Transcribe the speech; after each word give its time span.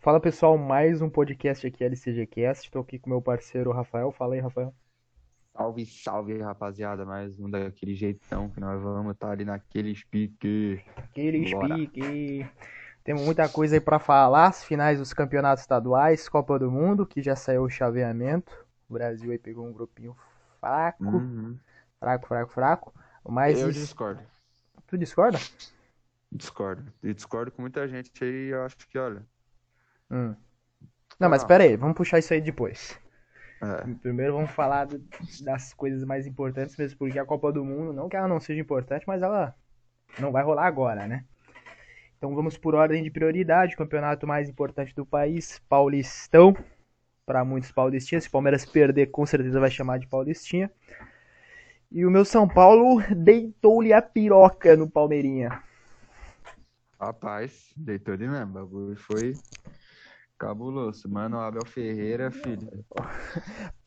Fala 0.00 0.20
pessoal, 0.20 0.56
mais 0.58 1.00
um 1.00 1.08
podcast 1.08 1.66
aqui, 1.66 1.84
LCGcast. 1.84 2.64
Estou 2.66 2.82
aqui 2.82 2.98
com 2.98 3.10
meu 3.10 3.22
parceiro 3.22 3.70
Rafael. 3.72 4.10
Fala 4.12 4.34
aí, 4.34 4.40
Rafael. 4.40 4.74
Salve, 5.56 5.86
salve, 5.86 6.38
rapaziada. 6.42 7.04
Mais 7.04 7.38
um 7.40 7.48
daquele 7.48 7.94
jeitão 7.94 8.50
que 8.50 8.60
nós 8.60 8.80
vamos 8.82 9.12
estar 9.14 9.30
ali 9.30 9.44
naquele 9.44 9.94
pique. 10.10 10.82
Aquele 10.96 11.50
Bora. 11.52 11.74
pique. 11.76 12.46
Temos 13.04 13.22
muita 13.22 13.48
coisa 13.48 13.76
aí 13.76 13.80
para 13.80 13.98
falar. 13.98 14.46
As 14.48 14.64
finais 14.64 14.98
dos 14.98 15.12
campeonatos 15.12 15.62
estaduais, 15.62 16.28
Copa 16.28 16.58
do 16.58 16.70
Mundo, 16.70 17.06
que 17.06 17.22
já 17.22 17.34
saiu 17.36 17.62
o 17.62 17.70
chaveamento. 17.70 18.52
O 18.88 18.94
Brasil 18.94 19.30
aí 19.32 19.38
pegou 19.38 19.66
um 19.66 19.72
grupinho 19.72 20.16
fraco, 20.60 21.04
Uhum. 21.04 21.56
fraco, 21.98 22.26
fraco, 22.26 22.52
fraco. 22.52 22.94
Mas 23.28 23.58
Eu 23.60 23.70
isso- 23.70 23.80
discordo. 23.80 24.20
tu 24.86 24.98
discorda? 24.98 25.38
Discordo. 26.30 26.92
E 27.02 27.14
discordo 27.14 27.50
com 27.50 27.62
muita 27.62 27.88
gente 27.88 28.12
aí. 28.22 28.48
Eu 28.48 28.64
acho 28.64 28.76
que, 28.88 28.98
olha. 28.98 29.24
Hum. 30.10 30.34
Não, 31.18 31.28
mas 31.30 31.42
Não. 31.42 31.48
pera 31.48 31.64
aí, 31.64 31.76
vamos 31.76 31.96
puxar 31.96 32.18
isso 32.18 32.32
aí 32.32 32.40
depois. 32.40 32.98
É, 33.62 33.94
Primeiro 34.02 34.34
vamos 34.34 34.50
falar 34.50 34.86
do- 34.86 35.02
das 35.44 35.72
coisas 35.72 36.04
mais 36.04 36.26
importantes 36.26 36.76
mesmo, 36.76 36.98
porque 36.98 37.18
a 37.18 37.24
Copa 37.24 37.52
do 37.52 37.64
Mundo, 37.64 37.92
não 37.92 38.08
que 38.08 38.16
ela 38.16 38.28
não 38.28 38.40
seja 38.40 38.60
importante, 38.60 39.04
mas 39.06 39.22
ela 39.22 39.54
não 40.20 40.32
vai 40.32 40.44
rolar 40.44 40.66
agora, 40.66 41.06
né? 41.06 41.24
Então 42.18 42.34
vamos 42.34 42.56
por 42.58 42.74
ordem 42.74 43.02
de 43.02 43.10
prioridade, 43.10 43.76
campeonato 43.76 44.26
mais 44.26 44.48
importante 44.48 44.94
do 44.94 45.06
país, 45.06 45.60
Paulistão, 45.68 46.56
para 47.26 47.44
muitos 47.44 47.72
paulistinhas, 47.72 48.24
se 48.24 48.28
o 48.28 48.32
Palmeiras 48.32 48.64
perder, 48.66 49.06
com 49.08 49.26
certeza 49.26 49.60
vai 49.60 49.70
chamar 49.70 49.98
de 49.98 50.06
Paulistinha. 50.08 50.70
E 51.90 52.04
o 52.06 52.10
meu 52.10 52.24
São 52.24 52.48
Paulo 52.48 53.02
deitou-lhe 53.14 53.92
a 53.92 54.00
piroca 54.02 54.76
no 54.76 54.88
Palmeirinha. 54.88 55.62
rapaz, 57.00 57.72
deitou 57.76 58.14
ele 58.14 58.28
mesmo. 58.28 58.50
O 58.50 58.54
bagulho 58.54 58.96
foi 58.96 59.40
cabuloso. 60.38 61.08
Mano, 61.08 61.38
Abel 61.40 61.64
Ferreira, 61.66 62.30
filho. 62.30 62.84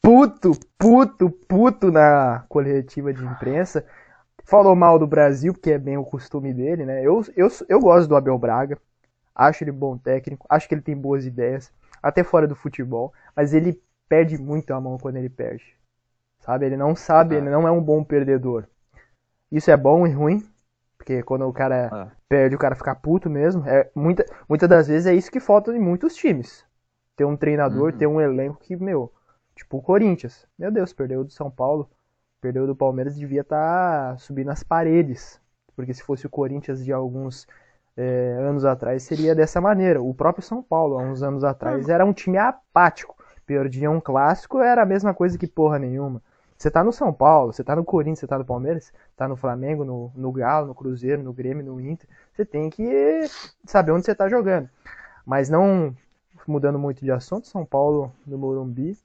puto, 0.01 0.51
puto, 0.77 1.29
puto 1.29 1.91
na 1.91 2.45
coletiva 2.49 3.13
de 3.13 3.23
imprensa. 3.23 3.85
Falou 4.45 4.75
mal 4.75 4.97
do 4.97 5.05
Brasil, 5.07 5.53
porque 5.53 5.71
é 5.71 5.77
bem 5.77 5.97
o 5.97 6.05
costume 6.05 6.53
dele, 6.53 6.85
né? 6.85 7.03
Eu, 7.05 7.23
eu, 7.35 7.47
eu 7.67 7.79
gosto 7.79 8.07
do 8.09 8.15
Abel 8.15 8.37
Braga. 8.37 8.77
Acho 9.35 9.63
ele 9.63 9.71
bom 9.71 9.97
técnico. 9.97 10.45
Acho 10.49 10.67
que 10.67 10.73
ele 10.75 10.81
tem 10.81 10.97
boas 10.97 11.25
ideias. 11.25 11.71
Até 12.01 12.23
fora 12.23 12.47
do 12.47 12.55
futebol. 12.55 13.13
Mas 13.35 13.53
ele 13.53 13.81
perde 14.07 14.37
muito 14.37 14.71
a 14.73 14.81
mão 14.81 14.97
quando 14.97 15.17
ele 15.17 15.29
perde. 15.29 15.75
Sabe? 16.39 16.65
Ele 16.65 16.77
não 16.77 16.95
sabe, 16.95 17.35
Ah. 17.35 17.37
ele 17.37 17.49
não 17.49 17.67
é 17.67 17.71
um 17.71 17.81
bom 17.81 18.03
perdedor. 18.03 18.67
Isso 19.51 19.69
é 19.71 19.77
bom 19.77 20.07
e 20.07 20.11
ruim. 20.11 20.43
Porque 20.99 21.23
quando 21.23 21.47
o 21.47 21.53
cara 21.53 21.89
Ah, 21.91 22.11
perde, 22.29 22.55
o 22.55 22.59
cara 22.59 22.75
fica 22.75 22.93
puto 22.95 23.29
mesmo. 23.31 23.67
É, 23.67 23.89
muita, 23.95 24.25
muitas 24.47 24.69
das 24.69 24.87
vezes 24.89 25.07
é 25.07 25.15
isso 25.15 25.31
que 25.31 25.39
falta 25.41 25.75
em 25.75 25.79
muitos 25.79 26.15
times. 26.15 26.65
Ter 27.17 27.25
um 27.25 27.37
treinador, 27.37 27.93
Uhum. 27.93 27.97
ter 27.97 28.07
um 28.07 28.21
elenco 28.21 28.59
que, 28.61 28.75
meu, 28.77 29.11
tipo 29.55 29.77
o 29.79 29.81
Corinthians. 29.81 30.47
Meu 30.59 30.71
Deus, 30.71 30.93
perdeu 30.93 31.23
do 31.23 31.31
São 31.31 31.49
Paulo, 31.51 31.89
perdeu 32.41 32.67
do 32.67 32.75
Palmeiras, 32.75 33.15
devia 33.17 33.41
estar 33.41 34.19
subindo 34.19 34.51
as 34.51 34.63
paredes. 34.63 35.41
Porque 35.75 35.93
se 35.93 36.03
fosse 36.03 36.27
o 36.27 36.29
Corinthians 36.29 36.83
de 36.85 36.93
alguns 36.93 37.47
é, 37.97 38.37
anos 38.41 38.65
atrás, 38.65 39.03
seria 39.03 39.35
dessa 39.35 39.61
maneira. 39.61 40.01
O 40.01 40.13
próprio 40.13 40.43
São 40.43 40.61
Paulo, 40.63 40.97
há 40.99 41.03
uns 41.03 41.23
anos 41.23 41.43
atrás, 41.43 41.89
era 41.89 42.05
um 42.05 42.13
time 42.13 42.37
apático. 42.37 43.17
Perdia 43.45 43.89
um 43.89 43.99
clássico, 44.01 44.59
era 44.59 44.83
a 44.83 44.85
mesma 44.85 45.13
coisa 45.13 45.37
que 45.37 45.47
porra 45.47 45.79
nenhuma. 45.79 46.21
Você 46.59 46.69
tá 46.69 46.83
no 46.83 46.91
São 46.91 47.13
Paulo, 47.13 47.53
você 47.53 47.63
tá 47.63 47.73
no 47.73 47.85
Corinthians, 47.85 48.19
você 48.19 48.27
tá 48.27 48.37
no 48.37 48.43
Palmeiras, 48.43 48.91
tá 49.15 49.29
no 49.29 49.37
Flamengo, 49.37 49.85
no, 49.85 50.11
no 50.13 50.29
Galo, 50.29 50.67
no 50.67 50.75
Cruzeiro, 50.75 51.23
no 51.23 51.31
Grêmio, 51.31 51.63
no 51.65 51.79
Inter. 51.79 52.05
Você 52.33 52.43
tem 52.45 52.69
que 52.69 53.21
saber 53.65 53.93
onde 53.93 54.05
você 54.05 54.13
tá 54.13 54.27
jogando. 54.27 54.69
Mas 55.25 55.49
não 55.49 55.95
mudando 56.45 56.77
muito 56.77 57.05
de 57.05 57.11
assunto, 57.11 57.47
São 57.47 57.65
Paulo 57.65 58.11
no 58.27 58.37
Morumbi, 58.37 58.97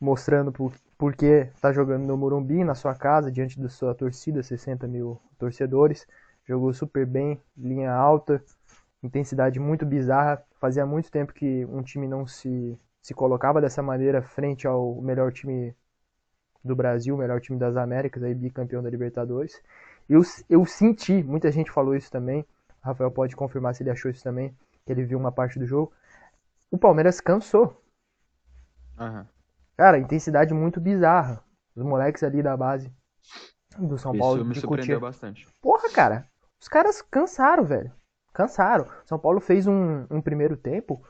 mostrando 0.00 0.50
por, 0.50 0.72
por 0.96 1.14
que 1.14 1.50
tá 1.60 1.72
jogando 1.74 2.06
no 2.06 2.16
Morumbi, 2.16 2.64
na 2.64 2.74
sua 2.74 2.94
casa, 2.94 3.30
diante 3.30 3.60
da 3.60 3.68
sua 3.68 3.94
torcida, 3.94 4.42
60 4.42 4.86
mil 4.86 5.20
torcedores. 5.38 6.06
Jogou 6.46 6.72
super 6.72 7.04
bem, 7.04 7.38
linha 7.54 7.92
alta, 7.92 8.42
intensidade 9.02 9.60
muito 9.60 9.84
bizarra. 9.84 10.42
Fazia 10.58 10.86
muito 10.86 11.10
tempo 11.10 11.34
que 11.34 11.66
um 11.66 11.82
time 11.82 12.08
não 12.08 12.26
se, 12.26 12.78
se 13.02 13.12
colocava 13.12 13.60
dessa 13.60 13.82
maneira 13.82 14.22
frente 14.22 14.66
ao 14.66 14.94
melhor 15.02 15.30
time 15.32 15.76
do 16.64 16.76
Brasil, 16.76 17.14
o 17.14 17.18
melhor 17.18 17.40
time 17.40 17.58
das 17.58 17.76
Américas, 17.76 18.22
aí 18.22 18.34
bicampeão 18.34 18.82
da 18.82 18.90
Libertadores. 18.90 19.60
Eu, 20.08 20.22
eu 20.48 20.64
senti, 20.66 21.22
muita 21.22 21.50
gente 21.52 21.70
falou 21.70 21.94
isso 21.96 22.10
também, 22.10 22.40
o 22.82 22.86
Rafael 22.86 23.10
pode 23.10 23.36
confirmar 23.36 23.74
se 23.74 23.82
ele 23.82 23.90
achou 23.90 24.10
isso 24.10 24.22
também, 24.24 24.54
que 24.86 24.92
ele 24.92 25.04
viu 25.04 25.18
uma 25.18 25.32
parte 25.32 25.58
do 25.58 25.66
jogo. 25.66 25.92
O 26.70 26.78
Palmeiras 26.78 27.20
cansou. 27.20 27.82
aham. 28.98 29.28
Cara, 29.76 29.98
intensidade 29.98 30.52
muito 30.52 30.80
bizarra. 30.80 31.42
Os 31.74 31.82
moleques 31.82 32.22
ali 32.22 32.42
da 32.42 32.56
base 32.56 32.92
do 33.78 33.98
São 33.98 34.16
Paulo 34.16 34.42
Isso 34.42 34.44
me 34.44 34.54
de 34.54 34.60
surpreendeu 34.60 35.00
Cotia. 35.00 35.00
bastante. 35.00 35.48
Porra, 35.60 35.90
cara, 35.90 36.28
os 36.60 36.68
caras 36.68 37.02
cansaram, 37.02 37.64
velho. 37.64 37.92
Cansaram. 38.32 38.86
São 39.06 39.18
Paulo 39.18 39.40
fez 39.40 39.66
um, 39.66 40.06
um 40.10 40.20
primeiro 40.22 40.56
tempo 40.56 41.02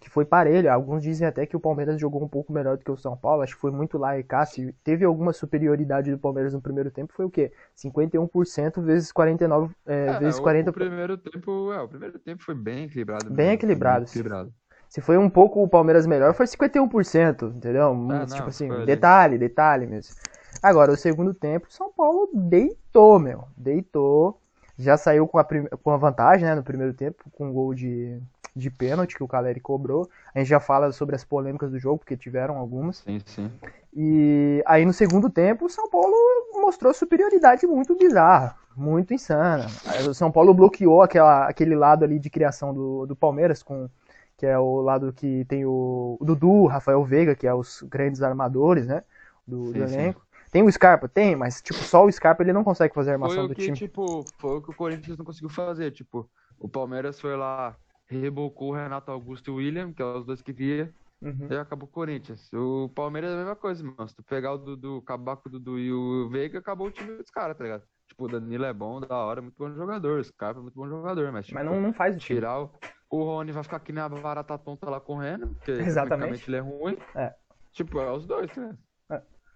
que 0.00 0.10
foi 0.10 0.24
parelho. 0.24 0.72
Alguns 0.72 1.02
dizem 1.02 1.26
até 1.26 1.46
que 1.46 1.56
o 1.56 1.60
Palmeiras 1.60 2.00
jogou 2.00 2.22
um 2.22 2.28
pouco 2.28 2.52
melhor 2.52 2.76
do 2.76 2.84
que 2.84 2.90
o 2.90 2.96
São 2.96 3.16
Paulo. 3.16 3.42
Acho 3.42 3.54
que 3.54 3.60
foi 3.60 3.70
muito 3.70 3.98
lá 3.98 4.18
e 4.18 4.22
cá. 4.22 4.44
Se 4.46 4.72
teve 4.84 5.04
alguma 5.04 5.32
superioridade 5.32 6.10
do 6.10 6.18
Palmeiras 6.18 6.54
no 6.54 6.60
primeiro 6.60 6.90
tempo, 6.90 7.12
foi 7.12 7.24
o 7.24 7.30
quê? 7.30 7.52
51% 7.74 8.80
vezes 8.82 9.12
49, 9.12 9.74
é, 9.86 10.06
É, 10.06 10.18
vezes 10.18 10.38
o, 10.38 10.42
40. 10.42 10.70
o 10.70 10.74
primeiro 10.74 11.18
tempo, 11.18 11.72
é, 11.72 11.80
o 11.80 11.88
primeiro 11.88 12.18
tempo 12.18 12.42
foi 12.42 12.54
bem 12.54 12.84
equilibrado. 12.84 13.24
Bem 13.30 13.36
mesmo, 13.46 13.54
equilibrado. 13.54 14.04
equilibrado. 14.04 14.52
Se 14.88 15.00
foi 15.00 15.16
um 15.16 15.30
pouco 15.30 15.62
o 15.62 15.68
Palmeiras 15.68 16.06
melhor, 16.06 16.34
foi 16.34 16.46
51%, 16.46 17.50
entendeu? 17.56 17.94
não, 17.94 18.26
tipo 18.26 18.48
assim, 18.48 18.68
detalhe, 18.84 19.38
detalhe 19.38 19.86
mesmo. 19.86 20.14
Agora, 20.62 20.92
o 20.92 20.96
segundo 20.96 21.32
tempo, 21.32 21.66
o 21.68 21.72
São 21.72 21.90
Paulo 21.92 22.28
deitou, 22.32 23.18
meu. 23.18 23.44
Deitou. 23.56 24.38
Já 24.78 24.96
saiu 24.96 25.26
com 25.26 25.38
a, 25.38 25.44
prim- 25.44 25.66
com 25.82 25.90
a 25.90 25.96
vantagem, 25.96 26.44
né, 26.46 26.54
no 26.54 26.62
primeiro 26.62 26.92
tempo, 26.94 27.24
com 27.32 27.46
um 27.48 27.52
gol 27.52 27.74
de, 27.74 28.20
de 28.54 28.70
pênalti 28.70 29.16
que 29.16 29.22
o 29.22 29.28
Caleri 29.28 29.60
cobrou. 29.60 30.08
A 30.34 30.38
gente 30.38 30.48
já 30.48 30.60
fala 30.60 30.92
sobre 30.92 31.16
as 31.16 31.24
polêmicas 31.24 31.70
do 31.70 31.78
jogo, 31.78 31.98
porque 31.98 32.16
tiveram 32.16 32.56
algumas. 32.56 32.98
Sim, 32.98 33.20
sim. 33.24 33.50
E 33.94 34.62
aí 34.66 34.84
no 34.84 34.92
segundo 34.92 35.28
tempo, 35.28 35.66
o 35.66 35.70
São 35.70 35.88
Paulo 35.88 36.14
mostrou 36.54 36.92
superioridade 36.94 37.66
muito 37.66 37.96
bizarra, 37.96 38.56
muito 38.76 39.12
insana. 39.12 39.66
O 40.08 40.14
São 40.14 40.30
Paulo 40.30 40.54
bloqueou 40.54 41.02
aquela, 41.02 41.46
aquele 41.46 41.74
lado 41.74 42.04
ali 42.04 42.18
de 42.18 42.30
criação 42.30 42.72
do, 42.72 43.06
do 43.06 43.16
Palmeiras, 43.16 43.62
com, 43.62 43.88
que 44.36 44.46
é 44.46 44.58
o 44.58 44.80
lado 44.80 45.12
que 45.12 45.44
tem 45.46 45.64
o, 45.64 46.16
o 46.20 46.24
Dudu, 46.24 46.50
o 46.50 46.66
Rafael 46.66 47.04
Veiga, 47.04 47.34
que 47.34 47.46
é 47.46 47.54
os 47.54 47.82
grandes 47.82 48.22
armadores, 48.22 48.86
né, 48.86 49.02
do, 49.46 49.72
do 49.72 49.80
Sim, 49.80 49.86
sim. 49.86 49.94
elenco. 49.94 50.26
Tem 50.50 50.62
o 50.62 50.70
Scarpa? 50.70 51.08
Tem, 51.08 51.34
mas 51.34 51.62
tipo, 51.62 51.78
só 51.80 52.04
o 52.04 52.12
Scarpa 52.12 52.42
ele 52.42 52.52
não 52.52 52.62
consegue 52.62 52.94
fazer 52.94 53.12
a 53.14 53.18
Foi 53.18 53.24
armação 53.24 53.44
o 53.44 53.48
do 53.48 53.54
que, 53.54 53.62
time. 53.62 53.76
tipo, 53.76 54.22
foi 54.38 54.58
o 54.58 54.60
que 54.62 54.70
o 54.70 54.74
Corinthians 54.74 55.16
não 55.16 55.24
conseguiu 55.24 55.48
fazer. 55.48 55.90
Tipo, 55.92 56.28
o 56.58 56.68
Palmeiras 56.68 57.18
foi 57.18 57.34
lá, 57.36 57.74
rebocou 58.18 58.70
o 58.70 58.74
Renato 58.74 59.10
Augusto 59.10 59.48
e 59.48 59.50
o 59.52 59.56
William, 59.56 59.92
que 59.92 60.02
é 60.02 60.04
os 60.04 60.24
dois 60.26 60.40
que 60.42 60.52
via, 60.52 60.92
Uhum. 61.20 61.46
e 61.48 61.56
acabou 61.56 61.88
o 61.88 61.92
Corinthians. 61.92 62.50
O 62.52 62.88
Palmeiras 62.88 63.30
é 63.30 63.34
a 63.34 63.36
mesma 63.36 63.54
coisa, 63.54 63.84
mano. 63.84 64.08
Se 64.08 64.16
tu 64.16 64.24
pegar 64.24 64.54
o 64.54 64.58
Dudu, 64.58 64.98
acabar 65.04 65.36
com 65.36 65.48
o 65.48 65.52
Dudu 65.52 65.78
e 65.78 65.92
o 65.92 66.28
Veiga, 66.28 66.58
acabou 66.58 66.88
o 66.88 66.90
time 66.90 67.16
dos 67.16 67.30
caras, 67.30 67.56
tá 67.56 67.62
ligado? 67.62 67.84
Tipo, 68.08 68.24
o 68.24 68.28
Danilo 68.28 68.64
é 68.64 68.72
bom, 68.72 69.00
da 69.00 69.16
hora, 69.16 69.40
muito 69.40 69.54
bom 69.56 69.72
jogador. 69.72 70.18
O 70.18 70.24
Scarpa 70.24 70.58
é 70.58 70.62
muito 70.62 70.74
bom 70.74 70.88
jogador, 70.88 71.30
mas, 71.30 71.46
tipo, 71.46 71.56
Mas 71.58 71.64
não, 71.64 71.80
não 71.80 71.92
faz 71.92 72.16
o 72.16 72.18
time. 72.18 72.40
tirar 72.40 72.60
o... 72.62 72.70
O 73.08 73.22
Rony 73.24 73.52
vai 73.52 73.62
ficar 73.62 73.78
que 73.78 73.92
nem 73.92 74.02
a 74.02 74.08
barata 74.08 74.58
tonta 74.58 74.90
lá 74.90 74.98
correndo, 74.98 75.48
porque 75.54 75.70
Exatamente. 75.78 76.48
ele 76.48 76.56
é 76.56 76.60
ruim. 76.60 76.96
É. 77.14 77.32
Tipo, 77.70 78.00
é 78.00 78.10
os 78.10 78.26
dois, 78.26 78.50
né? 78.56 78.76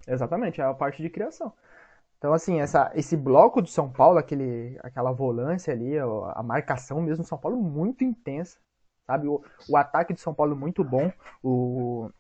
Exatamente, 0.07 0.61
é 0.61 0.65
a 0.65 0.73
parte 0.73 1.03
de 1.03 1.11
criação. 1.11 1.53
Então, 2.27 2.35
assim, 2.35 2.61
essa, 2.61 2.91
esse 2.97 3.17
bloco 3.17 3.63
do 3.63 3.69
São 3.69 3.89
Paulo, 3.89 4.19
aquele, 4.19 4.77
aquela 4.83 5.13
volância 5.13 5.73
ali, 5.73 5.97
a 5.97 6.43
marcação 6.43 7.01
mesmo 7.01 7.23
do 7.23 7.29
São 7.29 7.39
Paulo 7.39 7.57
muito 7.57 8.03
intensa, 8.03 8.59
sabe? 9.07 9.29
O, 9.29 9.41
o 9.69 9.77
ataque 9.77 10.13
de 10.13 10.21
São 10.21 10.35
Paulo 10.35 10.57
muito 10.57 10.83
bom. 10.83 11.13
O, 11.41 12.11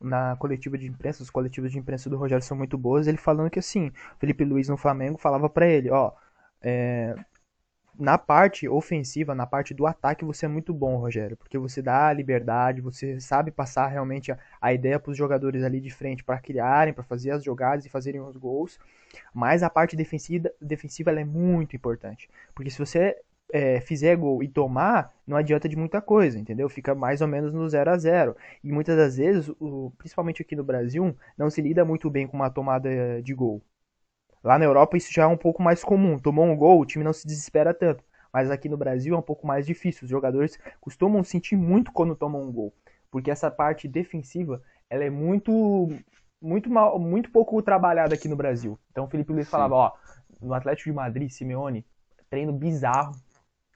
na 0.00 0.34
coletiva 0.36 0.78
de 0.78 0.86
imprensa, 0.86 1.22
os 1.22 1.28
coletivos 1.28 1.70
de 1.72 1.78
imprensa 1.78 2.08
do 2.08 2.16
Rogério 2.16 2.42
são 2.42 2.56
muito 2.56 2.78
boas. 2.78 3.06
Ele 3.06 3.18
falando 3.18 3.50
que, 3.50 3.58
assim, 3.58 3.92
Felipe 4.18 4.46
Luiz 4.46 4.66
no 4.66 4.78
Flamengo 4.78 5.18
falava 5.18 5.46
pra 5.50 5.66
ele, 5.66 5.90
ó, 5.90 6.12
é, 6.62 7.14
na 8.00 8.16
parte 8.16 8.66
ofensiva, 8.66 9.34
na 9.34 9.46
parte 9.46 9.74
do 9.74 9.86
ataque, 9.86 10.24
você 10.24 10.46
é 10.46 10.48
muito 10.48 10.72
bom, 10.72 10.96
Rogério, 10.96 11.36
porque 11.36 11.58
você 11.58 11.82
dá 11.82 12.08
a 12.08 12.12
liberdade, 12.12 12.80
você 12.80 13.20
sabe 13.20 13.50
passar 13.50 13.88
realmente 13.88 14.32
a, 14.32 14.38
a 14.60 14.72
ideia 14.72 14.98
para 14.98 15.10
os 15.10 15.16
jogadores 15.16 15.62
ali 15.62 15.80
de 15.80 15.90
frente 15.90 16.24
para 16.24 16.38
criarem, 16.38 16.94
para 16.94 17.04
fazer 17.04 17.30
as 17.30 17.44
jogadas 17.44 17.84
e 17.84 17.90
fazerem 17.90 18.20
os 18.20 18.36
gols. 18.36 18.78
Mas 19.34 19.62
a 19.62 19.68
parte 19.68 19.96
defensiva, 19.96 20.50
defensiva 20.60 21.10
é 21.12 21.24
muito 21.24 21.76
importante, 21.76 22.28
porque 22.54 22.70
se 22.70 22.78
você 22.78 23.16
é, 23.52 23.80
fizer 23.80 24.16
gol 24.16 24.42
e 24.42 24.48
tomar, 24.48 25.14
não 25.26 25.36
adianta 25.36 25.68
de 25.68 25.76
muita 25.76 26.00
coisa, 26.00 26.38
entendeu? 26.38 26.68
Fica 26.68 26.94
mais 26.94 27.20
ou 27.20 27.28
menos 27.28 27.52
no 27.52 27.68
0 27.68 27.90
a 27.90 27.98
0 27.98 28.36
E 28.64 28.72
muitas 28.72 28.96
das 28.96 29.16
vezes, 29.16 29.48
o, 29.60 29.92
principalmente 29.98 30.42
aqui 30.42 30.56
no 30.56 30.64
Brasil, 30.64 31.14
não 31.36 31.50
se 31.50 31.60
lida 31.60 31.84
muito 31.84 32.08
bem 32.08 32.26
com 32.26 32.36
uma 32.36 32.50
tomada 32.50 32.88
de 33.22 33.34
gol. 33.34 33.62
Lá 34.42 34.58
na 34.58 34.64
Europa 34.64 34.96
isso 34.96 35.12
já 35.12 35.24
é 35.24 35.26
um 35.26 35.36
pouco 35.36 35.62
mais 35.62 35.84
comum. 35.84 36.18
Tomou 36.18 36.44
um 36.44 36.56
gol, 36.56 36.80
o 36.80 36.86
time 36.86 37.04
não 37.04 37.12
se 37.12 37.26
desespera 37.26 37.74
tanto. 37.74 38.02
Mas 38.32 38.50
aqui 38.50 38.68
no 38.68 38.76
Brasil 38.76 39.14
é 39.14 39.18
um 39.18 39.22
pouco 39.22 39.46
mais 39.46 39.66
difícil. 39.66 40.04
Os 40.04 40.10
jogadores 40.10 40.58
costumam 40.80 41.22
sentir 41.24 41.56
muito 41.56 41.92
quando 41.92 42.14
tomam 42.14 42.42
um 42.42 42.52
gol, 42.52 42.72
porque 43.10 43.30
essa 43.30 43.50
parte 43.50 43.88
defensiva 43.88 44.62
ela 44.88 45.04
é 45.04 45.10
muito 45.10 45.88
muito 46.40 46.70
mal, 46.70 46.98
muito 46.98 47.30
pouco 47.30 47.60
trabalhada 47.60 48.14
aqui 48.14 48.28
no 48.28 48.36
Brasil. 48.36 48.78
Então 48.90 49.04
o 49.04 49.08
Felipe 49.08 49.32
Luiz 49.32 49.46
Sim. 49.46 49.50
falava, 49.50 49.74
ó, 49.74 49.92
no 50.40 50.54
Atlético 50.54 50.88
de 50.88 50.96
Madrid, 50.96 51.28
Simeone, 51.28 51.84
treino 52.30 52.52
bizarro, 52.52 53.14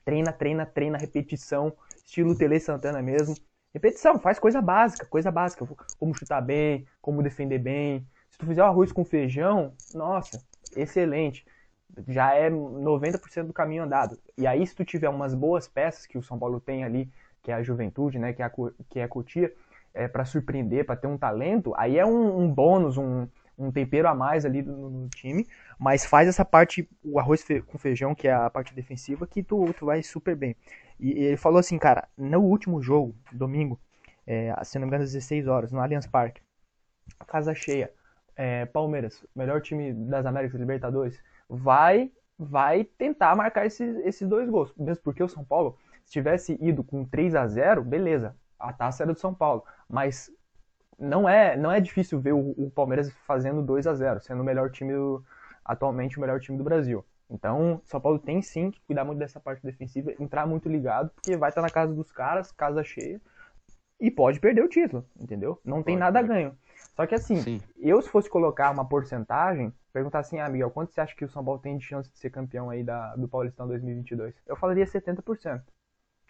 treina, 0.05 0.32
treina, 0.32 0.64
treina, 0.64 0.96
repetição, 0.96 1.72
estilo 2.05 2.34
Tele 2.34 2.58
Santana 2.58 3.02
mesmo. 3.02 3.34
Repetição, 3.72 4.19
faz 4.19 4.38
coisa 4.38 4.62
básica, 4.62 5.05
coisa 5.05 5.31
básica, 5.31 5.66
como 5.99 6.14
chutar 6.14 6.40
bem, 6.40 6.87
como 7.02 7.22
defender 7.22 7.58
bem. 7.58 8.06
Se 8.31 8.38
tu 8.38 8.46
fizer 8.46 8.62
o 8.62 8.66
arroz 8.66 8.93
com 8.93 9.05
feijão, 9.05 9.75
nossa, 9.93 10.40
excelente. 10.76 11.47
Já 12.09 12.35
é 12.35 12.50
90% 12.50 13.44
do 13.44 13.53
caminho 13.53 13.85
andado. 13.85 14.19
E 14.37 14.47
aí 14.47 14.67
se 14.67 14.75
tu 14.75 14.85
tiver 14.85 15.09
umas 15.09 15.35
boas 15.35 15.69
peças 15.69 16.06
que 16.06 16.19
o 16.19 16.23
São 16.23 16.38
Paulo 16.38 16.61
tem 16.61 16.85
ali, 16.85 17.11
que 17.43 17.53
é 17.53 17.55
a 17.55 17.62
Juventude, 17.62 18.19
né, 18.19 18.32
que 18.32 18.43
é 18.43 18.47
a, 18.47 18.50
que 18.88 18.99
é 18.99 19.05
a 19.05 19.09
Cotia, 19.09 19.53
é, 19.93 20.09
para 20.09 20.25
surpreender, 20.25 20.85
para 20.85 20.97
ter 20.97 21.06
um 21.06 21.17
talento, 21.17 21.73
aí 21.76 21.99
é 21.99 22.05
um, 22.05 22.41
um 22.41 22.53
bônus, 22.53 22.99
um, 22.99 23.29
um 23.56 23.71
tempero 23.71 24.09
a 24.09 24.15
mais 24.15 24.44
ali 24.44 24.62
no, 24.62 24.91
no, 24.91 25.09
time, 25.09 25.47
mas 25.79 26.05
faz 26.05 26.26
essa 26.26 26.44
parte, 26.44 26.88
o 27.05 27.21
arroz 27.21 27.43
fe, 27.43 27.62
com 27.62 27.79
feijão, 27.79 28.15
que 28.15 28.26
é 28.26 28.32
a 28.32 28.50
parte 28.50 28.75
defensiva, 28.75 29.26
que 29.26 29.43
tu, 29.43 29.73
tu 29.75 29.87
vai 29.87 30.03
super 30.03 30.35
bem. 30.35 30.56
E, 30.99 31.12
e 31.12 31.25
ele 31.25 31.37
falou 31.37 31.59
assim, 31.59 31.79
cara, 31.79 32.09
no 32.19 32.41
último 32.41 32.82
jogo, 32.82 33.15
domingo, 33.32 33.79
é, 34.26 34.53
se 34.65 34.79
não 34.79 34.87
me 34.87 34.88
engano, 34.88 35.05
às 35.05 35.12
16 35.12 35.47
horas, 35.47 35.71
no 35.71 35.81
Allianz 35.81 36.06
Parque, 36.06 36.41
casa 37.26 37.55
cheia, 37.55 37.93
é, 38.36 38.66
Palmeiras, 38.66 39.25
melhor 39.34 39.60
time 39.60 39.92
das 39.92 40.26
Américas 40.26 40.58
Libertadores, 40.58 41.20
vai 41.48 42.10
vai 42.36 42.82
tentar 42.82 43.36
marcar 43.36 43.64
esses, 43.64 43.96
esses 44.04 44.28
dois 44.28 44.50
gols. 44.50 44.75
Mesmo 44.76 45.04
porque 45.04 45.22
o 45.22 45.28
São 45.28 45.44
Paulo, 45.44 45.78
se 46.04 46.12
tivesse 46.12 46.58
ido 46.60 46.82
com 46.82 47.04
3 47.04 47.34
a 47.36 47.46
0 47.46 47.84
beleza, 47.84 48.36
a 48.58 48.72
taça 48.72 49.04
era 49.04 49.12
do 49.12 49.19
São 49.19 49.32
Paulo, 49.32 49.64
mas 49.88 50.31
não 50.98 51.28
é 51.28 51.56
não 51.56 51.70
é 51.70 51.81
difícil 51.81 52.20
ver 52.20 52.32
o, 52.32 52.50
o 52.56 52.70
Palmeiras 52.70 53.12
fazendo 53.26 53.62
2 53.62 53.86
a 53.86 53.94
0 53.94 54.20
sendo 54.20 54.40
o 54.42 54.44
melhor 54.44 54.70
time 54.70 54.92
do, 54.92 55.25
atualmente 55.64 56.19
o 56.19 56.20
melhor 56.20 56.40
time 56.40 56.58
do 56.58 56.64
Brasil. 56.64 57.04
Então, 57.30 57.80
São 57.84 58.00
Paulo 58.00 58.19
tem 58.19 58.42
sim 58.42 58.70
que 58.70 58.80
cuidar 58.82 59.04
muito 59.04 59.19
dessa 59.19 59.40
parte 59.40 59.62
defensiva, 59.62 60.12
entrar 60.20 60.46
muito 60.46 60.69
ligado, 60.69 61.10
porque 61.10 61.37
vai 61.37 61.48
estar 61.48 61.62
na 61.62 61.70
casa 61.70 61.92
dos 61.92 62.12
caras, 62.12 62.52
casa 62.52 62.84
cheia, 62.84 63.20
e 63.98 64.10
pode 64.10 64.38
perder 64.38 64.62
o 64.62 64.69
título, 64.69 65.04
entendeu? 65.19 65.58
Não 65.64 65.82
tem 65.82 65.96
nada 65.96 66.19
a 66.19 66.22
ganho. 66.22 66.56
Só 66.94 67.06
que 67.06 67.14
assim, 67.14 67.37
sim. 67.37 67.61
eu 67.76 68.00
se 68.00 68.08
fosse 68.08 68.31
colocar 68.31 68.70
uma 68.70 68.88
porcentagem, 68.88 69.73
perguntar 69.93 70.20
assim, 70.20 70.38
ah, 70.38 70.49
Miguel, 70.49 70.70
quanto 70.70 70.93
você 70.93 71.00
acha 71.00 71.14
que 71.14 71.25
o 71.25 71.29
São 71.29 71.44
Paulo 71.44 71.61
tem 71.61 71.76
de 71.76 71.85
chance 71.85 72.11
de 72.11 72.19
ser 72.19 72.31
campeão 72.31 72.70
aí 72.70 72.85
da, 72.85 73.17
do 73.17 73.29
Paulistão 73.29 73.67
2022? 73.67 74.35
Eu 74.46 74.56
falaria 74.56 74.85
70%, 74.85 75.62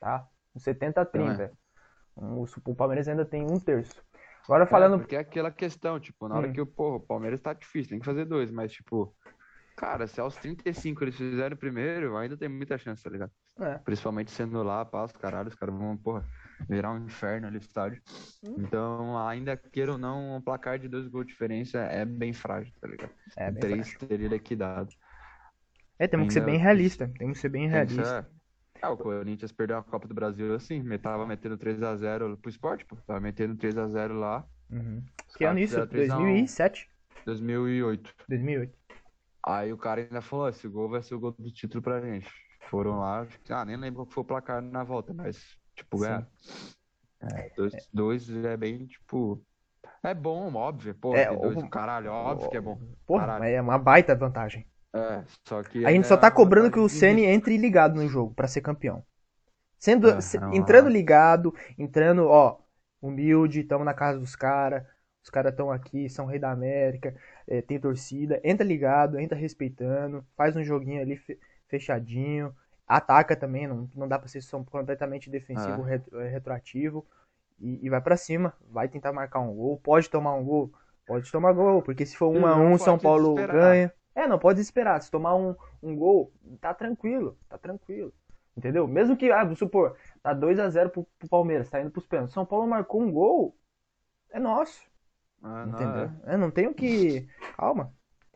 tá? 0.01 0.27
70 0.57 1.01
a 1.01 1.05
30. 1.05 1.43
É. 1.43 1.51
O, 2.17 2.45
o 2.67 2.75
Palmeiras 2.75 3.09
ainda 3.09 3.25
tem 3.25 3.43
um 3.43 3.59
terço. 3.59 4.03
Agora 4.45 4.67
falando. 4.67 4.97
É, 4.97 4.99
porque 4.99 5.17
é 5.17 5.21
aquela 5.21 5.51
questão, 5.51 5.99
tipo, 5.99 6.29
na 6.29 6.37
hora 6.37 6.49
hum. 6.49 6.53
que 6.53 6.61
o, 6.61 6.67
porra, 6.67 6.97
o 6.97 7.01
Palmeiras 7.01 7.41
tá 7.41 7.53
difícil, 7.53 7.91
tem 7.91 7.99
que 7.99 8.05
fazer 8.05 8.25
dois, 8.25 8.51
mas, 8.51 8.73
tipo, 8.73 9.15
cara, 9.77 10.07
se 10.07 10.21
aos 10.21 10.37
35 10.37 11.05
eles 11.05 11.17
fizerem 11.17 11.57
primeiro, 11.57 12.17
ainda 12.17 12.37
tem 12.37 12.49
muita 12.49 12.79
chance, 12.79 13.03
tá 13.03 13.11
ligado? 13.11 13.31
É. 13.61 13.79
Principalmente 13.79 14.31
sendo 14.31 14.63
lá, 14.63 14.85
passo, 14.85 15.15
caralho, 15.15 15.49
os 15.49 15.55
caras 15.55 15.75
vão, 15.75 15.97
porra, 15.97 16.25
virar 16.69 16.93
um 16.93 17.05
inferno 17.05 17.47
ali 17.47 17.57
no 17.57 17.63
estádio. 17.63 18.03
Hum. 18.43 18.55
Então, 18.59 19.19
ainda 19.27 19.57
queira 19.57 19.93
ou 19.93 19.99
não, 19.99 20.37
um 20.37 20.41
placar 20.41 20.79
de 20.79 20.89
dois 20.89 21.09
gols 21.09 21.27
de 21.27 21.33
diferença 21.33 21.79
é 21.79 22.05
bem 22.05 22.33
frágil, 22.33 22.73
tá 22.81 22.89
ligado? 22.89 23.11
É, 23.37 23.51
bem 23.51 23.61
Três 23.61 23.89
frágil. 23.91 24.09
teria 24.09 24.29
liquidado. 24.29 24.95
É, 25.99 26.09
temos 26.09 26.25
ainda... 26.25 26.35
que 26.35 26.41
ser 26.41 26.45
bem 26.45 26.59
realista. 26.59 27.11
Temos 27.19 27.37
que 27.37 27.41
ser 27.41 27.49
bem 27.49 27.69
realista. 27.69 28.29
Ah, 28.83 28.91
o 28.91 28.97
Corinthians 28.97 29.53
perdeu 29.53 29.79
a 29.79 29.83
Copa 29.83 30.07
do 30.07 30.15
Brasil 30.15 30.55
assim, 30.55 30.85
tava 30.99 31.27
metendo 31.27 31.57
3x0 31.57 32.37
pro 32.37 32.51
esporte, 32.51 32.85
pô. 32.85 32.97
Tava 33.07 33.21
metendo 33.21 33.55
3x0 33.55 34.13
lá. 34.13 34.45
Uhum. 34.71 35.03
Que 35.39 35.45
ano 35.45 35.59
isso? 35.59 35.87
2007? 35.87 36.91
2008. 37.25 38.15
2008. 38.29 38.84
Aí 39.47 39.73
o 39.73 39.79
cara 39.79 40.01
ainda 40.01 40.23
falou, 40.23 40.49
esse 40.49 40.67
gol 40.67 40.89
vai 40.89 41.03
ser 41.03 41.15
o 41.15 41.21
gol 41.21 41.33
do 41.33 41.51
título 41.51 41.83
pra 41.83 42.01
gente. 42.01 42.31
Foram 42.71 42.99
lá, 42.99 43.27
ah, 43.51 43.65
nem 43.65 43.77
lembro 43.77 44.05
qual 44.05 44.13
foi 44.13 44.23
o 44.23 44.27
placar 44.27 44.63
na 44.63 44.83
volta, 44.83 45.13
mas, 45.13 45.57
tipo, 45.75 45.99
ganharam. 45.99 46.27
É, 47.21 47.51
dois, 47.57 47.75
é. 47.75 47.79
dois 47.93 48.31
é 48.31 48.57
bem, 48.57 48.87
tipo, 48.87 49.43
é 50.03 50.13
bom, 50.13 50.53
óbvio, 50.55 50.95
pô, 50.95 51.17
é, 51.17 51.35
dois, 51.35 51.57
o... 51.57 51.69
caralho, 51.69 52.11
óbvio 52.11 52.51
que 52.51 52.57
é 52.57 52.61
bom. 52.61 52.79
Porra, 53.07 53.27
caralho. 53.27 53.45
é 53.45 53.61
uma 53.61 53.79
baita 53.79 54.15
vantagem. 54.15 54.67
É, 54.95 55.25
só 55.47 55.63
que. 55.63 55.85
A 55.85 55.91
gente 55.91 56.07
só 56.07 56.17
tá 56.17 56.31
cobrando 56.31 56.71
que 56.71 56.79
o 56.79 56.89
Ceni 56.89 57.25
entre 57.25 57.57
ligado 57.57 57.97
no 57.97 58.07
jogo 58.07 58.35
para 58.35 58.47
ser 58.47 58.61
campeão. 58.61 59.03
Sendo, 59.79 60.11
é, 60.11 60.21
se, 60.21 60.39
entrando 60.53 60.89
ligado, 60.89 61.55
entrando, 61.79 62.27
ó, 62.27 62.59
humilde, 63.01 63.61
estamos 63.61 63.85
na 63.85 63.95
casa 63.95 64.19
dos 64.19 64.37
caras, 64.37 64.85
os 65.23 65.31
caras 65.31 65.53
estão 65.53 65.71
aqui, 65.71 66.09
são 66.09 66.27
rei 66.27 66.39
da 66.39 66.51
América, 66.51 67.17
é, 67.47 67.61
tem 67.63 67.79
torcida, 67.79 68.41
entra 68.43 68.67
ligado, 68.67 69.19
entra 69.19 69.37
respeitando, 69.37 70.25
faz 70.37 70.57
um 70.57 70.65
joguinho 70.65 71.01
ali 71.01 71.21
fechadinho, 71.69 72.55
ataca 72.87 73.37
também, 73.37 73.67
não, 73.67 73.89
não 73.95 74.09
dá 74.09 74.19
pra 74.19 74.29
ser 74.29 74.43
só 74.43 74.63
completamente 74.63 75.31
defensivo, 75.31 75.87
é. 75.89 76.01
é. 76.13 76.29
retroativo, 76.29 77.07
e, 77.61 77.87
e 77.87 77.89
vai 77.89 78.01
para 78.01 78.17
cima, 78.17 78.53
vai 78.71 78.89
tentar 78.89 79.13
marcar 79.13 79.41
um 79.41 79.55
gol, 79.55 79.79
pode 79.79 80.11
tomar 80.11 80.35
um 80.35 80.45
gol, 80.45 80.73
pode 81.07 81.31
tomar 81.31 81.53
gol, 81.53 81.83
porque 81.83 82.05
se 82.05 82.17
for 82.17 82.29
um 82.29 82.47
a 82.47 82.57
um, 82.57 82.79
São 82.79 82.99
Paulo 82.99 83.35
ganha. 83.35 83.93
É, 84.15 84.29
não 84.29 84.39
pode 84.39 84.61
esperar. 84.61 85.03
Se 85.03 85.11
tomar 85.11 85.35
um, 85.35 85.57
um 85.83 85.97
gol, 85.97 86.33
tá 86.61 86.73
tranquilo, 86.73 87.37
tá 87.49 87.59
tranquilo. 87.59 88.13
Entendeu? 88.57 88.87
Mesmo 88.87 89.17
que, 89.17 89.31
ah, 89.33 89.43
vamos 89.43 89.59
supor, 89.59 89.97
tá 90.23 90.33
2 90.33 90.61
a 90.61 90.71
0 90.71 90.91
pro, 90.91 91.05
pro 91.19 91.29
Palmeiras, 91.29 91.69
tá 91.69 91.81
indo 91.81 91.91
pros 91.91 92.07
pênaltis. 92.07 92.33
São 92.33 92.47
Paulo 92.47 92.69
marcou 92.69 93.03
um 93.03 93.11
gol, 93.11 93.57
é 94.31 94.39
nosso. 94.39 94.81
Ah, 95.45 95.67
entendeu? 95.69 96.09
Não, 96.09 96.31
é. 96.31 96.35
é, 96.35 96.37
não 96.39 96.51
tenho 96.51 96.75
que. 96.75 97.29
Calma, 97.57 97.93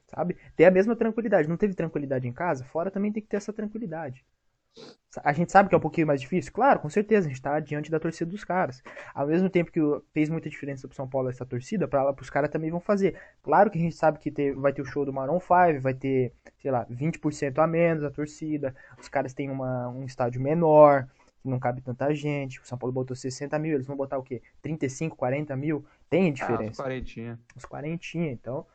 sabe? 0.08 0.36
Ter 0.54 0.66
a 0.66 0.70
mesma 0.70 0.94
tranquilidade. 0.94 1.48
Não 1.48 1.56
teve 1.56 1.74
tranquilidade 1.74 2.28
em 2.28 2.32
casa? 2.32 2.64
Fora 2.66 2.90
também 2.90 3.10
tem 3.10 3.22
que 3.22 3.28
ter 3.28 3.38
essa 3.38 3.52
tranquilidade. 3.52 4.24
A 5.24 5.32
gente 5.32 5.50
sabe 5.50 5.68
que 5.68 5.74
é 5.74 5.78
um 5.78 5.80
pouquinho 5.80 6.06
mais 6.06 6.20
difícil? 6.20 6.52
Claro, 6.52 6.78
com 6.80 6.88
certeza, 6.88 7.26
a 7.26 7.30
gente 7.30 7.40
tá 7.40 7.58
diante 7.58 7.90
da 7.90 7.98
torcida 7.98 8.30
dos 8.30 8.44
caras. 8.44 8.82
Ao 9.14 9.26
mesmo 9.26 9.48
tempo 9.48 9.72
que 9.72 9.80
fez 10.12 10.28
muita 10.28 10.50
diferença 10.50 10.86
pro 10.86 10.94
São 10.94 11.08
Paulo 11.08 11.30
essa 11.30 11.46
torcida, 11.46 11.88
para 11.88 12.14
os 12.20 12.30
caras 12.30 12.50
também 12.50 12.70
vão 12.70 12.78
fazer. 12.78 13.18
Claro 13.42 13.70
que 13.70 13.78
a 13.78 13.80
gente 13.80 13.96
sabe 13.96 14.18
que 14.18 14.30
ter, 14.30 14.54
vai 14.54 14.72
ter 14.72 14.82
o 14.82 14.84
show 14.84 15.04
do 15.04 15.12
Maroon 15.12 15.40
5, 15.40 15.80
vai 15.80 15.94
ter, 15.94 16.32
sei 16.60 16.70
lá, 16.70 16.86
20% 16.86 17.58
a 17.58 17.66
menos 17.66 18.04
a 18.04 18.10
torcida, 18.10 18.74
os 19.00 19.08
caras 19.08 19.32
têm 19.32 19.50
uma, 19.50 19.88
um 19.88 20.04
estádio 20.04 20.40
menor, 20.40 21.08
não 21.44 21.58
cabe 21.58 21.80
tanta 21.80 22.14
gente, 22.14 22.60
o 22.60 22.64
São 22.64 22.78
Paulo 22.78 22.92
botou 22.92 23.16
60 23.16 23.58
mil, 23.58 23.74
eles 23.74 23.86
vão 23.86 23.96
botar 23.96 24.18
o 24.18 24.22
quê? 24.22 24.42
35, 24.62 25.16
40 25.16 25.56
mil? 25.56 25.84
Tem 26.08 26.32
diferença. 26.32 26.82
Ah, 26.82 26.86
os 26.96 27.04
40. 27.04 27.40
Os 27.56 27.64
40, 27.64 28.18
então... 28.18 28.66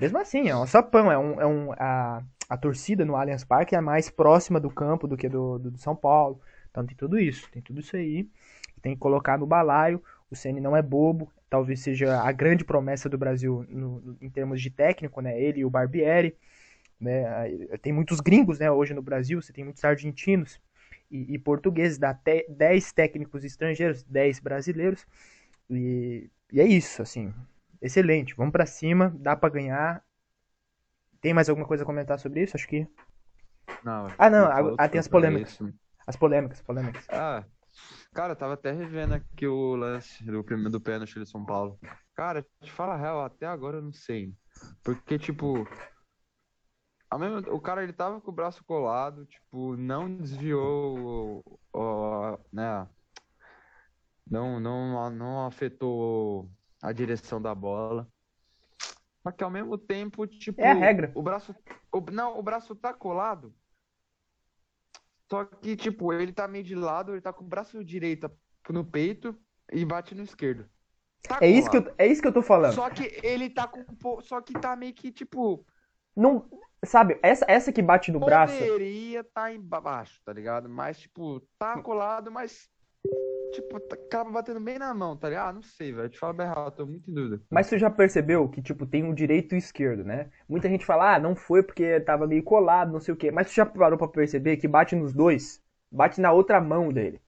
Mesmo 0.00 0.18
assim, 0.18 0.48
é 0.48 0.56
um 0.56 0.66
só 0.66 0.82
pão, 0.82 1.12
é 1.12 1.18
um, 1.18 1.40
é 1.40 1.46
um 1.46 1.72
a, 1.72 2.22
a 2.48 2.56
torcida 2.56 3.04
no 3.04 3.14
Allianz 3.14 3.44
Parque 3.44 3.76
é 3.76 3.80
mais 3.80 4.10
próxima 4.10 4.58
do 4.58 4.70
campo 4.70 5.06
do 5.06 5.16
que 5.16 5.28
do, 5.28 5.58
do, 5.58 5.70
do 5.70 5.78
São 5.78 5.94
Paulo. 5.94 6.40
Então 6.70 6.84
tem 6.84 6.96
tudo 6.96 7.18
isso, 7.18 7.50
tem 7.50 7.62
tudo 7.62 7.80
isso 7.80 7.94
aí. 7.94 8.28
Tem 8.80 8.94
que 8.94 9.00
colocar 9.00 9.38
no 9.38 9.46
balaio. 9.46 10.02
O 10.30 10.34
Ceni 10.34 10.60
não 10.60 10.76
é 10.76 10.80
bobo, 10.80 11.30
talvez 11.48 11.80
seja 11.80 12.20
a 12.22 12.32
grande 12.32 12.64
promessa 12.64 13.08
do 13.08 13.18
Brasil 13.18 13.66
no, 13.68 14.00
no, 14.00 14.16
em 14.20 14.30
termos 14.30 14.62
de 14.62 14.70
técnico, 14.70 15.20
né? 15.20 15.38
Ele 15.40 15.60
e 15.60 15.64
o 15.64 15.70
Barbieri. 15.70 16.34
Né? 16.98 17.24
Tem 17.82 17.92
muitos 17.92 18.18
gringos, 18.20 18.58
né? 18.58 18.70
Hoje 18.70 18.94
no 18.94 19.02
Brasil, 19.02 19.42
você 19.42 19.52
tem 19.52 19.62
muitos 19.62 19.84
argentinos 19.84 20.58
e, 21.10 21.34
e 21.34 21.38
portugueses, 21.38 21.98
dá 21.98 22.18
10 22.48 22.92
técnicos 22.92 23.44
estrangeiros, 23.44 24.02
10 24.04 24.40
brasileiros. 24.40 25.06
E, 25.72 26.30
e 26.52 26.60
é 26.60 26.66
isso, 26.66 27.02
assim. 27.02 27.32
Excelente, 27.80 28.34
vamos 28.34 28.52
para 28.52 28.66
cima, 28.66 29.14
dá 29.18 29.34
para 29.34 29.52
ganhar. 29.52 30.04
Tem 31.20 31.32
mais 31.32 31.48
alguma 31.48 31.66
coisa 31.66 31.82
a 31.82 31.86
comentar 31.86 32.18
sobre 32.18 32.42
isso? 32.42 32.56
Acho 32.56 32.68
que. 32.68 32.86
Não. 33.82 34.08
Ah, 34.18 34.30
não. 34.30 34.76
Ah, 34.78 34.88
tem 34.88 35.00
as 35.00 35.08
polêmicas. 35.08 35.58
As 36.06 36.16
polêmicas, 36.16 36.60
polêmicas. 36.60 37.06
Ah, 37.08 37.44
cara, 38.12 38.32
eu 38.32 38.36
tava 38.36 38.54
até 38.54 38.72
revendo 38.72 39.14
aqui 39.14 39.46
o 39.46 39.74
lance 39.76 40.24
do 40.24 40.44
primeiro 40.44 40.70
do 40.70 40.80
pênalti 40.80 41.18
de 41.18 41.26
São 41.26 41.44
Paulo. 41.44 41.78
Cara, 42.14 42.44
te 42.60 42.70
fala 42.70 42.94
a 42.94 42.96
real, 42.96 43.24
até 43.24 43.46
agora 43.46 43.78
eu 43.78 43.82
não 43.82 43.92
sei. 43.92 44.34
Porque, 44.82 45.18
tipo. 45.18 45.66
Mesma, 47.18 47.40
o 47.52 47.60
cara 47.60 47.82
ele 47.82 47.92
tava 47.92 48.20
com 48.20 48.30
o 48.30 48.34
braço 48.34 48.64
colado, 48.64 49.26
tipo, 49.26 49.76
não 49.76 50.16
desviou 50.16 51.42
o, 51.44 51.78
o, 51.78 52.38
né? 52.50 52.88
Não, 54.32 54.58
não, 54.58 55.10
não 55.10 55.46
afetou 55.46 56.48
a 56.80 56.90
direção 56.90 57.40
da 57.40 57.54
bola. 57.54 58.08
Só 59.22 59.30
que 59.30 59.44
ao 59.44 59.50
mesmo 59.50 59.76
tempo, 59.76 60.26
tipo. 60.26 60.58
É 60.58 60.70
a 60.70 60.74
regra. 60.74 61.12
O 61.14 61.22
braço. 61.22 61.54
O, 61.92 62.00
não, 62.10 62.38
o 62.38 62.42
braço 62.42 62.74
tá 62.74 62.94
colado. 62.94 63.54
Só 65.30 65.44
que, 65.44 65.76
tipo, 65.76 66.14
ele 66.14 66.32
tá 66.32 66.48
meio 66.48 66.64
de 66.64 66.74
lado, 66.74 67.12
ele 67.12 67.20
tá 67.20 67.30
com 67.30 67.44
o 67.44 67.48
braço 67.48 67.84
direito 67.84 68.30
no 68.70 68.84
peito 68.84 69.38
e 69.70 69.84
bate 69.84 70.14
no 70.14 70.22
esquerdo. 70.22 70.66
Tá 71.22 71.38
é, 71.42 71.48
isso 71.48 71.70
que 71.70 71.76
eu, 71.76 71.94
é 71.98 72.06
isso 72.06 72.22
que 72.22 72.28
eu 72.28 72.32
tô 72.32 72.42
falando. 72.42 72.74
Só 72.74 72.88
que 72.88 73.20
ele 73.22 73.50
tá 73.50 73.68
com. 73.68 73.84
Só 74.22 74.40
que 74.40 74.54
tá 74.54 74.74
meio 74.74 74.94
que, 74.94 75.12
tipo. 75.12 75.64
Não, 76.16 76.48
Sabe, 76.84 77.18
essa, 77.22 77.44
essa 77.46 77.72
que 77.72 77.80
bate 77.80 78.10
no 78.10 78.18
braço. 78.18 78.58
Poderia 78.58 79.22
tá 79.22 79.52
embaixo, 79.52 80.20
tá 80.24 80.32
ligado? 80.32 80.68
Mas, 80.68 80.98
tipo, 80.98 81.40
tá 81.56 81.80
colado, 81.80 82.30
mas. 82.30 82.68
Tipo, 83.52 83.78
tá- 83.80 83.96
acaba 83.96 84.30
batendo 84.30 84.60
bem 84.60 84.78
na 84.78 84.94
mão, 84.94 85.14
tá 85.16 85.28
ligado? 85.28 85.50
Ah, 85.50 85.52
não 85.52 85.62
sei, 85.62 85.92
velho. 85.92 86.08
Te 86.08 86.18
falo 86.18 86.32
bem 86.32 86.46
errado, 86.46 86.74
tô 86.74 86.86
muito 86.86 87.10
em 87.10 87.14
dúvida. 87.14 87.42
Mas 87.50 87.66
você 87.66 87.78
já 87.78 87.90
percebeu 87.90 88.48
que, 88.48 88.62
tipo, 88.62 88.86
tem 88.86 89.04
um 89.04 89.12
direito 89.12 89.54
e 89.54 89.56
o 89.56 89.58
esquerdo, 89.58 90.04
né? 90.04 90.30
Muita 90.48 90.68
gente 90.68 90.86
fala, 90.86 91.16
ah, 91.16 91.18
não 91.18 91.36
foi 91.36 91.62
porque 91.62 92.00
tava 92.00 92.26
meio 92.26 92.42
colado, 92.42 92.92
não 92.92 93.00
sei 93.00 93.12
o 93.12 93.16
quê. 93.16 93.30
Mas 93.30 93.48
você 93.48 93.54
já 93.56 93.66
parou 93.66 93.98
pra 93.98 94.08
perceber 94.08 94.56
que 94.56 94.66
bate 94.66 94.96
nos 94.96 95.12
dois? 95.12 95.62
Bate 95.90 96.20
na 96.20 96.32
outra 96.32 96.60
mão 96.60 96.88
dele. 96.88 97.20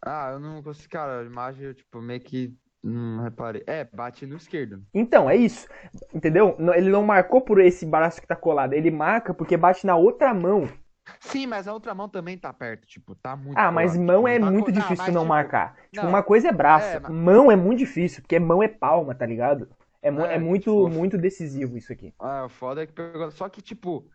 Ah, 0.00 0.30
eu 0.32 0.38
não 0.40 0.62
consigo. 0.62 0.88
Cara, 0.90 1.20
a 1.20 1.24
imagem, 1.24 1.66
eu, 1.66 1.74
tipo, 1.74 2.00
meio 2.00 2.20
que. 2.20 2.54
Não 2.82 3.22
reparei. 3.22 3.62
É, 3.66 3.84
bate 3.84 4.26
no 4.26 4.36
esquerdo. 4.36 4.82
Então, 4.92 5.30
é 5.30 5.36
isso. 5.36 5.68
Entendeu? 6.12 6.56
Ele 6.74 6.90
não 6.90 7.04
marcou 7.04 7.40
por 7.40 7.60
esse 7.60 7.86
braço 7.86 8.20
que 8.20 8.26
tá 8.26 8.34
colado. 8.34 8.72
Ele 8.72 8.90
marca 8.90 9.32
porque 9.32 9.56
bate 9.56 9.86
na 9.86 9.96
outra 9.96 10.34
mão. 10.34 10.68
Sim, 11.20 11.46
mas 11.46 11.66
a 11.66 11.72
outra 11.72 11.94
mão 11.94 12.08
também 12.08 12.38
tá 12.38 12.52
perto, 12.52 12.86
tipo, 12.86 13.14
tá 13.16 13.34
muito 13.36 13.58
Ah, 13.58 13.72
mas 13.72 13.96
mão 13.96 14.18
tipo, 14.24 14.28
é 14.28 14.38
não 14.38 14.46
tá 14.46 14.52
muito 14.52 14.66
co- 14.66 14.72
difícil 14.72 14.96
mas, 15.04 15.14
não 15.14 15.22
tipo, 15.22 15.28
marcar. 15.28 15.76
Tipo, 15.90 16.02
não. 16.02 16.08
uma 16.08 16.22
coisa 16.22 16.48
é 16.48 16.52
braço. 16.52 16.86
É, 16.86 17.00
mas- 17.00 17.12
Mão 17.12 17.50
é 17.50 17.56
muito 17.56 17.78
difícil, 17.78 18.22
porque 18.22 18.38
mão 18.38 18.62
é 18.62 18.68
palma, 18.68 19.14
tá 19.14 19.26
ligado? 19.26 19.68
É, 20.00 20.08
É, 20.08 20.34
é 20.34 20.38
muito, 20.38 20.64
tipo- 20.64 20.88
muito 20.88 21.18
decisivo 21.18 21.76
isso 21.76 21.92
aqui. 21.92 22.14
Ah, 22.18 22.44
o 22.44 22.48
foda 22.48 22.82
é 22.82 22.86
que 22.86 22.92
pegou. 22.92 23.30
Só 23.30 23.48
que, 23.48 23.60
tipo, 23.62 24.08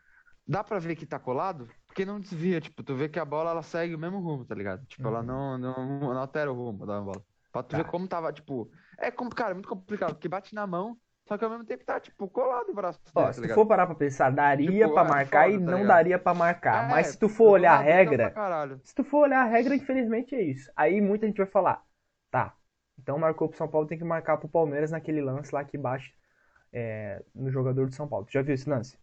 dá 0.47 0.63
pra 0.63 0.79
ver 0.79 0.95
que 0.95 1.05
tá 1.05 1.19
colado, 1.19 1.67
porque 1.87 2.05
não 2.05 2.19
desvia. 2.19 2.61
Tipo, 2.61 2.83
tu 2.83 2.95
vê 2.95 3.09
que 3.09 3.19
a 3.19 3.25
bola 3.25 3.51
ela 3.51 3.61
segue 3.63 3.95
o 3.95 3.99
mesmo 3.99 4.19
rumo, 4.19 4.45
tá 4.45 4.55
ligado? 4.55 4.85
Tipo, 4.85 5.07
ela 5.07 5.21
não, 5.23 5.57
não, 5.57 5.99
não 5.99 6.17
altera 6.19 6.51
o 6.51 6.55
rumo 6.55 6.85
da 6.85 7.01
bola. 7.01 7.21
Pra 7.51 7.63
tu 7.63 7.73
Uhum. 7.73 7.77
Tá. 7.79 7.83
ver 7.83 7.89
como 7.91 8.07
tava, 8.07 8.31
tipo. 8.33 8.69
É, 8.97 9.09
como, 9.11 9.29
cara, 9.33 9.51
é 9.51 9.53
muito 9.53 9.69
complicado, 9.69 10.13
porque 10.13 10.27
bate 10.27 10.53
na 10.55 10.65
mão, 10.67 10.97
só 11.27 11.37
que 11.37 11.43
ao 11.45 11.49
mesmo 11.51 11.65
tempo 11.65 11.85
tá, 11.85 11.99
tipo, 11.99 12.27
colado 12.29 12.69
o 12.71 12.75
braço 12.75 12.99
Ó, 13.13 13.21
dele, 13.21 13.33
tá 13.33 13.33
se 13.33 13.41
tu 13.41 13.49
for 13.49 13.65
parar 13.65 13.85
pra 13.85 13.95
pensar, 13.95 14.29
daria 14.29 14.87
Tipo, 14.87 14.87
pra 14.87 15.03
é 15.03 15.13
marcar 15.13 15.49
foda, 15.49 15.51
e 15.51 15.57
tá 15.61 15.71
não 15.71 15.85
ligado? 15.85 15.85
daria 15.85 16.17
pra 16.19 16.33
marcar. 16.33 16.81
É, 16.81 16.87
Mas 16.87 17.07
se 17.07 17.17
tu 17.19 17.27
for 17.29 17.49
olhar 17.51 17.73
a 17.73 17.77
pra 17.77 17.83
regra, 17.83 18.39
se 18.83 18.95
tu 18.95 19.03
for 19.03 19.19
olhar 19.19 19.41
a 19.43 19.49
regra, 19.49 19.75
infelizmente 19.75 20.35
é 20.35 20.41
isso. 20.43 20.71
Aí 20.75 21.01
muita 21.01 21.27
gente 21.27 21.37
vai 21.37 21.47
falar, 21.47 21.83
tá, 22.31 22.55
então 22.99 23.17
marcou 23.19 23.49
pro 23.49 23.57
São 23.57 23.69
Paulo, 23.69 23.87
tem 23.87 23.97
que 23.97 24.03
marcar 24.03 24.37
pro 24.37 24.49
Palmeiras 24.49 24.91
naquele 24.91 25.21
lance 25.21 25.53
lá 25.53 25.63
que 25.65 25.77
bate 25.77 26.15
é, 26.73 27.23
no 27.35 27.51
jogador 27.51 27.87
do 27.87 27.95
São 27.95 28.07
Paulo. 28.07 28.25
Tu 28.27 28.33
já 28.33 28.41
viu 28.43 28.55
esse 28.55 28.69
lance? 28.69 28.97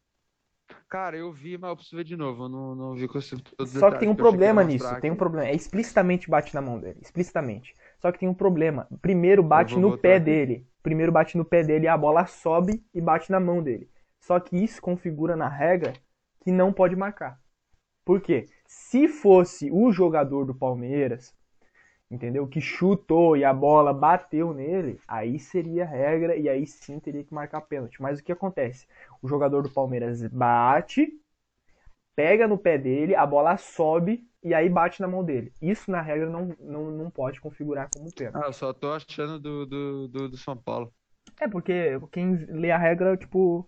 Cara, 0.88 1.14
eu 1.16 1.30
vi, 1.32 1.58
mas 1.58 1.70
eu 1.70 1.76
preciso 1.76 1.96
ver 1.96 2.04
de 2.04 2.16
novo. 2.16 2.44
Eu 2.44 2.48
não, 2.48 2.74
não 2.74 2.94
vi 2.94 3.06
com 3.08 3.18
esse 3.18 3.36
todos 3.56 3.74
os 3.74 3.82
Só 3.82 3.90
que 3.90 3.98
tem 3.98 4.08
um 4.08 4.14
que 4.16 4.16
problema 4.16 4.62
nisso, 4.64 4.94
mostrar 4.94 4.96
tem 4.96 5.10
um 5.10 5.16
aqui. 5.16 5.16
problema. 5.16 5.48
É 5.48 5.54
explicitamente 5.54 6.28
bate 6.30 6.54
na 6.54 6.60
mão 6.62 6.78
dele, 6.80 6.98
explicitamente. 7.02 7.74
Só 8.00 8.12
que 8.12 8.18
tem 8.18 8.28
um 8.28 8.34
problema. 8.34 8.86
Primeiro 9.00 9.42
bate 9.42 9.78
no 9.78 9.92
pé 9.92 10.18
aqui. 10.18 10.20
dele. 10.20 10.66
Primeiro 10.84 11.10
bate 11.10 11.38
no 11.38 11.46
pé 11.46 11.64
dele 11.64 11.86
e 11.86 11.88
a 11.88 11.96
bola 11.96 12.26
sobe 12.26 12.84
e 12.92 13.00
bate 13.00 13.32
na 13.32 13.40
mão 13.40 13.62
dele. 13.62 13.90
Só 14.20 14.38
que 14.38 14.62
isso 14.62 14.82
configura 14.82 15.34
na 15.34 15.48
regra 15.48 15.94
que 16.42 16.52
não 16.52 16.74
pode 16.74 16.94
marcar. 16.94 17.40
Por 18.04 18.20
quê? 18.20 18.44
Se 18.66 19.08
fosse 19.08 19.70
o 19.72 19.90
jogador 19.90 20.44
do 20.44 20.54
Palmeiras, 20.54 21.34
entendeu? 22.10 22.46
Que 22.46 22.60
chutou 22.60 23.34
e 23.34 23.46
a 23.46 23.54
bola 23.54 23.94
bateu 23.94 24.52
nele, 24.52 25.00
aí 25.08 25.38
seria 25.38 25.86
regra 25.86 26.36
e 26.36 26.50
aí 26.50 26.66
sim 26.66 27.00
teria 27.00 27.24
que 27.24 27.32
marcar 27.32 27.62
pênalti. 27.62 28.02
Mas 28.02 28.20
o 28.20 28.22
que 28.22 28.30
acontece? 28.32 28.86
O 29.22 29.26
jogador 29.26 29.62
do 29.62 29.70
Palmeiras 29.70 30.22
bate, 30.28 31.18
pega 32.14 32.46
no 32.46 32.58
pé 32.58 32.76
dele, 32.76 33.14
a 33.14 33.24
bola 33.24 33.56
sobe 33.56 34.28
e 34.44 34.52
aí 34.52 34.68
bate 34.68 35.00
na 35.00 35.08
mão 35.08 35.24
dele. 35.24 35.50
Isso 35.60 35.90
na 35.90 36.02
regra 36.02 36.28
não, 36.28 36.54
não, 36.60 36.90
não 36.90 37.10
pode 37.10 37.40
configurar 37.40 37.88
como 37.90 38.12
pênalti. 38.12 38.44
Ah, 38.44 38.48
eu 38.48 38.52
só 38.52 38.74
tô 38.74 38.92
achando 38.92 39.40
do, 39.40 39.64
do, 39.64 40.08
do, 40.08 40.28
do 40.28 40.36
São 40.36 40.54
Paulo. 40.54 40.92
É 41.40 41.48
porque 41.48 41.98
quem 42.12 42.36
lê 42.50 42.70
a 42.70 42.76
regra, 42.76 43.16
tipo. 43.16 43.66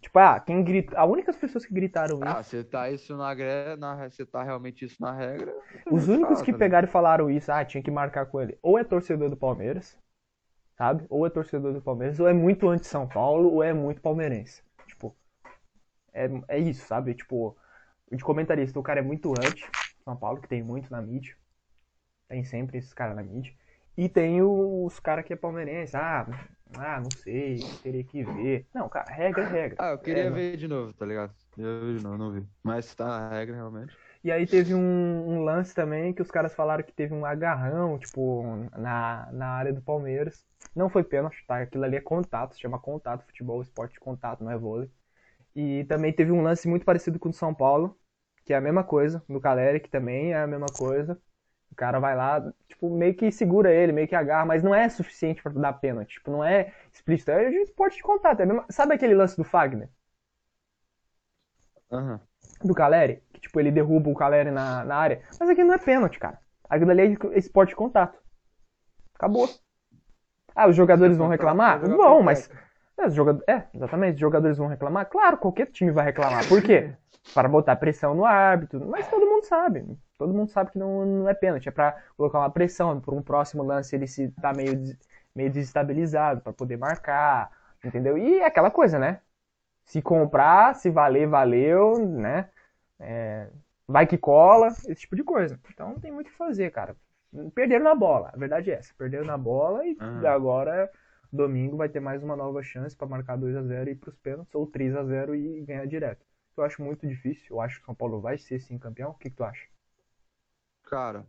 Tipo, 0.00 0.18
ah, 0.20 0.38
quem 0.38 0.62
grita. 0.62 0.96
As 0.96 1.10
únicas 1.10 1.34
pessoas 1.34 1.66
que 1.66 1.74
gritaram 1.74 2.20
Ah, 2.22 2.40
isso. 2.40 2.50
você 2.50 2.62
tá 2.62 2.88
isso 2.88 3.16
na 3.16 3.30
regra, 3.30 3.76
na, 3.76 4.08
você 4.08 4.24
tá 4.24 4.44
realmente 4.44 4.84
isso 4.84 4.96
na 5.00 5.10
regra. 5.10 5.52
Os 5.90 6.06
únicos 6.06 6.34
fala, 6.34 6.44
que 6.44 6.52
tá 6.52 6.58
pegaram 6.58 6.86
e 6.86 6.90
falaram 6.90 7.30
isso, 7.30 7.50
ah, 7.50 7.64
tinha 7.64 7.82
que 7.82 7.90
marcar 7.90 8.26
com 8.26 8.40
ele. 8.40 8.56
Ou 8.62 8.78
é 8.78 8.84
torcedor 8.84 9.28
do 9.28 9.36
Palmeiras, 9.36 9.98
sabe? 10.78 11.04
Ou 11.08 11.26
é 11.26 11.30
torcedor 11.30 11.72
do 11.72 11.82
Palmeiras, 11.82 12.20
ou 12.20 12.28
é 12.28 12.32
muito 12.32 12.68
anti-São 12.68 13.08
Paulo, 13.08 13.52
ou 13.52 13.62
é 13.62 13.72
muito 13.72 14.00
palmeirense. 14.00 14.62
Tipo, 14.86 15.16
é, 16.12 16.28
é 16.46 16.58
isso, 16.60 16.86
sabe? 16.86 17.12
Tipo, 17.14 17.56
de 18.12 18.22
comentarista, 18.22 18.78
o 18.78 18.82
cara 18.84 19.00
é 19.00 19.02
muito 19.02 19.34
anti-São 20.06 20.16
Paulo, 20.16 20.40
que 20.40 20.48
tem 20.48 20.62
muito 20.62 20.90
na 20.90 21.00
mídia. 21.02 21.36
Tem 22.28 22.44
sempre 22.44 22.78
esses 22.78 22.94
caras 22.94 23.16
na 23.16 23.22
mídia. 23.22 23.54
E 23.96 24.08
tem 24.08 24.42
os 24.42 25.00
caras 25.00 25.24
que 25.26 25.32
é 25.32 25.36
palmeirense. 25.36 25.96
Ah, 25.96 26.26
ah, 26.76 27.00
não 27.00 27.10
sei, 27.12 27.74
teria 27.82 28.04
que 28.04 28.24
ver. 28.24 28.68
Não, 28.74 28.88
cara, 28.88 29.12
regra 29.12 29.44
é 29.44 29.48
regra. 29.48 29.78
Ah, 29.78 29.88
eu 29.90 29.98
queria 29.98 30.30
É, 30.30 30.30
ver 30.30 30.56
de 30.56 30.66
novo, 30.68 30.92
tá 30.94 31.04
ligado? 31.06 31.34
Eu 31.56 31.80
ver 31.80 31.96
de 31.98 32.02
novo, 32.02 32.16
não 32.18 32.32
vi. 32.32 32.46
Mas 32.62 32.94
tá 32.94 33.06
na 33.06 33.28
regra, 33.30 33.54
realmente. 33.56 33.98
E 34.24 34.32
aí 34.32 34.46
teve 34.46 34.74
um, 34.74 34.80
um 35.28 35.42
lance 35.44 35.74
também 35.74 36.12
que 36.12 36.22
os 36.22 36.30
caras 36.30 36.54
falaram 36.54 36.82
que 36.84 36.92
teve 36.92 37.14
um 37.14 37.24
agarrão, 37.24 37.98
tipo, 37.98 38.42
na, 38.76 39.30
na 39.32 39.46
área 39.50 39.72
do 39.72 39.80
Palmeiras. 39.82 40.44
Não 40.74 40.90
foi 40.90 41.04
pênalti, 41.04 41.44
tá? 41.46 41.62
Aquilo 41.62 41.84
ali 41.84 41.96
é 41.96 42.00
contato, 42.00 42.54
se 42.54 42.60
chama 42.60 42.78
contato, 42.78 43.24
futebol, 43.26 43.62
esporte 43.62 43.94
de 43.94 44.00
contato, 44.00 44.42
não 44.44 44.50
é 44.50 44.58
vôlei. 44.58 44.90
E 45.56 45.84
também 45.86 46.12
teve 46.14 46.32
um 46.32 46.42
lance 46.42 46.68
muito 46.68 46.84
parecido 46.86 47.18
com 47.18 47.28
o 47.28 47.32
do 47.32 47.36
São 47.36 47.54
Paulo, 47.54 47.98
que 48.46 48.54
é 48.54 48.56
a 48.56 48.60
mesma 48.60 48.84
coisa, 48.84 49.22
do 49.28 49.40
Caleri, 49.40 49.80
que 49.80 49.90
também 49.90 50.32
é 50.32 50.38
a 50.38 50.46
mesma 50.46 50.68
coisa. 50.68 51.20
O 51.70 51.74
cara 51.74 51.98
vai 52.00 52.16
lá, 52.16 52.40
tipo, 52.68 52.88
meio 52.88 53.14
que 53.14 53.30
segura 53.32 53.72
ele, 53.72 53.92
meio 53.92 54.08
que 54.08 54.14
agarra, 54.14 54.46
mas 54.46 54.62
não 54.62 54.74
é 54.74 54.88
suficiente 54.88 55.42
pra 55.42 55.52
dar 55.52 55.74
pênalti. 55.74 56.14
Tipo, 56.14 56.30
não 56.30 56.44
é 56.44 56.72
explícito, 56.92 57.32
é 57.32 57.50
de 57.50 57.56
esporte 57.56 57.96
de 57.96 58.02
contato. 58.02 58.40
É 58.40 58.44
a 58.44 58.46
mesma... 58.46 58.64
Sabe 58.70 58.94
aquele 58.94 59.14
lance 59.14 59.36
do 59.36 59.44
Fagner? 59.44 59.90
Aham. 61.90 62.20
do 62.64 62.74
Caleri, 62.74 63.22
que 63.32 63.40
tipo, 63.40 63.60
ele 63.60 63.70
derruba 63.70 64.10
o 64.10 64.14
Caleri 64.14 64.50
na, 64.50 64.84
na 64.84 64.96
área. 64.96 65.22
Mas 65.38 65.48
aqui 65.48 65.64
não 65.64 65.74
é 65.74 65.78
pênalti, 65.78 66.18
cara. 66.18 66.38
Aquilo 66.68 66.90
ali 66.90 67.16
é 67.32 67.38
esporte 67.38 67.70
de 67.70 67.76
contato. 67.76 68.18
Acabou. 69.14 69.48
Ah, 70.54 70.68
os 70.68 70.76
jogadores 70.76 71.16
vão 71.16 71.28
reclamar? 71.28 71.80
Vão, 71.80 72.22
mas. 72.22 72.50
É, 72.98 73.06
os 73.06 73.14
jogadores... 73.14 73.46
é, 73.48 73.64
exatamente, 73.74 74.14
os 74.14 74.20
jogadores 74.20 74.56
vão 74.58 74.66
reclamar? 74.68 75.06
Claro, 75.06 75.36
qualquer 75.38 75.66
time 75.66 75.90
vai 75.90 76.04
reclamar. 76.04 76.48
Por 76.48 76.62
quê? 76.62 76.94
Para 77.34 77.48
botar 77.48 77.76
pressão 77.76 78.14
no 78.14 78.24
árbitro. 78.24 78.86
Mas 78.88 79.08
todo 79.08 79.26
mundo 79.26 79.44
sabe. 79.44 79.84
Todo 80.18 80.32
mundo 80.32 80.50
sabe 80.50 80.70
que 80.72 80.78
não, 80.78 81.04
não 81.04 81.28
é 81.28 81.34
pênalti. 81.34 81.68
É 81.68 81.72
pra 81.72 82.00
colocar 82.16 82.38
uma 82.38 82.50
pressão. 82.50 82.98
Por 83.00 83.12
um 83.14 83.22
próximo 83.22 83.62
lance 83.62 83.94
ele 83.94 84.06
se 84.06 84.30
tá 84.40 84.52
meio, 84.52 84.76
des- 84.76 84.98
meio 85.34 85.50
desestabilizado 85.50 86.40
para 86.40 86.52
poder 86.52 86.76
marcar. 86.78 87.50
Entendeu? 87.84 88.16
E 88.16 88.40
é 88.40 88.46
aquela 88.46 88.70
coisa, 88.70 88.98
né? 88.98 89.20
Se 89.84 90.02
comprar, 90.02 90.74
se 90.74 90.90
valer, 90.90 91.28
valeu, 91.28 91.98
né? 91.98 92.48
É, 92.98 93.48
vai 93.86 94.06
que 94.06 94.18
cola, 94.18 94.68
esse 94.68 94.94
tipo 94.96 95.16
de 95.16 95.22
coisa. 95.22 95.58
Então 95.72 95.90
não 95.90 96.00
tem 96.00 96.10
muito 96.12 96.28
o 96.28 96.30
que 96.30 96.36
fazer, 96.36 96.70
cara. 96.70 96.96
Perderam 97.54 97.84
na 97.84 97.94
bola, 97.94 98.30
a 98.34 98.38
verdade 98.38 98.70
é 98.70 98.74
essa. 98.74 98.94
Perderam 98.96 99.24
na 99.26 99.36
bola 99.38 99.86
e 99.86 99.96
Aham. 100.00 100.26
agora, 100.26 100.90
domingo, 101.32 101.76
vai 101.76 101.88
ter 101.88 102.00
mais 102.00 102.22
uma 102.22 102.36
nova 102.36 102.62
chance 102.62 102.96
para 102.96 103.06
marcar 103.08 103.36
2 103.36 103.54
a 103.56 103.62
0 103.62 103.88
e 103.90 103.92
ir 103.92 103.96
pros 103.96 104.16
pênaltis, 104.18 104.54
ou 104.54 104.66
3 104.66 104.94
a 104.96 105.04
0 105.04 105.34
e 105.34 105.62
ganhar 105.64 105.86
direto. 105.86 106.24
Eu 106.56 106.64
acho 106.64 106.82
muito 106.82 107.06
difícil, 107.06 107.56
eu 107.56 107.60
acho 107.60 107.76
que 107.78 107.82
o 107.82 107.86
São 107.86 107.94
Paulo 107.94 108.20
vai 108.20 108.38
ser 108.38 108.58
sim 108.60 108.78
campeão. 108.78 109.10
O 109.10 109.14
que, 109.14 109.30
que 109.30 109.36
tu 109.36 109.44
acha? 109.44 109.66
Cara, 110.84 111.26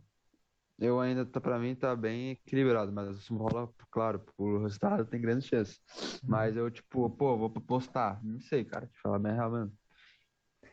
eu 0.78 1.00
ainda, 1.00 1.26
tá, 1.26 1.40
pra 1.40 1.58
mim, 1.58 1.74
tá 1.76 1.96
bem 1.96 2.30
equilibrado, 2.32 2.92
mas 2.92 3.08
o 3.10 3.22
São 3.22 3.38
Paulo, 3.38 3.74
claro, 3.90 4.20
por 4.36 4.62
resultado 4.62 5.06
tem 5.06 5.20
grandes 5.20 5.46
chances. 5.48 5.80
Mas 6.22 6.56
eu, 6.56 6.70
tipo, 6.70 7.10
pô, 7.10 7.36
vou 7.38 7.50
postar. 7.50 8.22
Não 8.24 8.40
sei, 8.40 8.64
cara, 8.64 8.86
te 8.86 9.00
falar 9.00 9.18
bem 9.18 9.32
real 9.34 9.50
mesmo. 9.52 9.78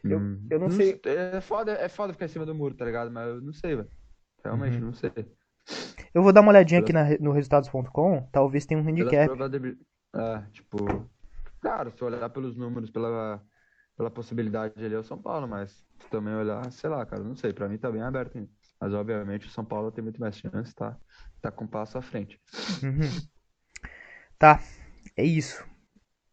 Eu- 0.03 0.19
Hum, 0.19 0.47
eu 0.49 0.59
não 0.59 0.69
sei- 0.69 1.01
É 1.05 1.41
foda, 1.41 1.73
é 1.73 1.89
foda 1.89 2.13
ficar 2.13 2.25
em 2.25 2.29
cima 2.29 2.45
do 2.45 2.53
muro, 2.55 2.75
tá 2.75 2.85
ligado? 2.85 3.11
Mas 3.11 3.27
eu 3.27 3.41
não 3.41 3.53
sei, 3.53 3.75
velho. 3.75 3.91
Realmente, 4.43 4.77
Uhum. 4.77 4.85
não 4.87 4.93
sei. 4.93 5.11
Eu 6.15 6.23
vou 6.23 6.31
dar 6.31 6.39
uma 6.39 6.51
olhadinha 6.51 6.79
aqui 6.79 6.93
na- 6.93 7.17
no 7.19 7.33
resultados.com, 7.33 8.21
talvez 8.31 8.65
tenha 8.65 8.79
um 8.79 8.87
handicap. 8.87 9.29
É, 10.15 10.41
tipo. 10.53 10.77
Claro, 11.59 11.91
se 11.91 12.01
olhar 12.05 12.29
pelos 12.29 12.55
números, 12.55 12.89
pela, 12.89 13.43
pela 13.97 14.09
possibilidade 14.09 14.73
ali 14.77 14.95
é 14.95 14.97
o 14.97 15.03
São 15.03 15.21
Paulo, 15.21 15.45
mas 15.45 15.71
se 15.71 16.09
também 16.09 16.33
olhar, 16.33 16.71
sei 16.71 16.89
lá, 16.89 17.05
cara, 17.05 17.21
não 17.21 17.35
sei. 17.35 17.51
Pra 17.51 17.67
mim 17.67 17.77
tá 17.77 17.91
bem 17.91 18.01
aberto 18.01 18.37
ainda. 18.37 18.49
Mas 18.79 18.93
obviamente 18.93 19.45
o 19.45 19.49
São 19.49 19.65
Paulo 19.65 19.91
tem 19.91 20.01
muito 20.01 20.21
mais 20.21 20.37
chance, 20.37 20.73
tá? 20.73 20.97
Tá 21.41 21.51
com 21.51 21.65
um 21.65 21.67
passo 21.67 21.97
à 21.97 22.01
frente. 22.01 22.39
Uhum. 22.81 23.09
Tá, 24.39 24.61
é 25.17 25.23
isso. 25.25 25.65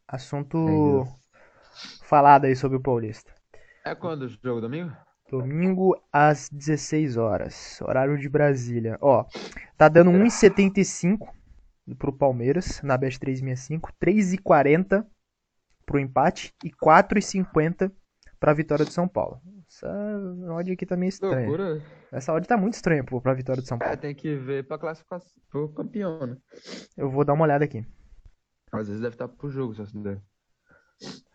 Assunto 0.06 0.58
É 0.68 1.02
isso. 1.02 2.04
falado 2.04 2.44
aí 2.44 2.54
sobre 2.54 2.76
o 2.76 2.80
Paulista. 2.80 3.32
É 3.84 3.96
quando 3.96 4.22
o 4.22 4.28
jogo 4.28 4.60
domingo? 4.60 4.94
Domingo 5.32 5.96
às 6.12 6.50
16 6.50 7.16
horas, 7.16 7.80
horário 7.80 8.18
de 8.18 8.28
Brasília. 8.28 8.98
Ó, 9.00 9.24
tá 9.78 9.88
dando 9.88 10.10
1,75 10.10 11.26
pro 11.98 12.12
Palmeiras 12.12 12.82
na 12.82 12.98
Bet 12.98 13.18
365, 13.18 13.90
3,40 13.98 15.06
pro 15.86 15.98
empate 15.98 16.54
e 16.62 16.70
4,50 16.70 17.90
pra 18.38 18.52
vitória 18.52 18.84
do 18.84 18.90
São 18.90 19.08
Paulo. 19.08 19.40
Essa 19.66 19.88
odd 20.50 20.70
aqui 20.70 20.84
tá 20.84 20.98
meio 20.98 21.08
estranha. 21.08 21.46
Loucura. 21.48 21.82
Essa 22.12 22.34
odd 22.34 22.46
tá 22.46 22.58
muito 22.58 22.74
estranha 22.74 23.02
pô, 23.02 23.18
pra 23.18 23.32
vitória 23.32 23.62
do 23.62 23.66
São 23.66 23.76
É, 23.76 23.80
Paulo. 23.80 23.96
tem 23.96 24.14
que 24.14 24.36
ver 24.36 24.66
pra 24.66 24.76
classificação 24.78 25.32
pro 25.50 25.70
campeão, 25.70 26.26
né? 26.26 26.36
Eu 26.94 27.10
vou 27.10 27.24
dar 27.24 27.32
uma 27.32 27.44
olhada 27.44 27.64
aqui. 27.64 27.86
Às 28.70 28.86
vezes 28.88 29.00
deve 29.00 29.14
estar 29.14 29.28
pro 29.28 29.48
jogo, 29.50 29.74
só 29.74 29.86
se 29.86 29.96
der. 29.98 30.20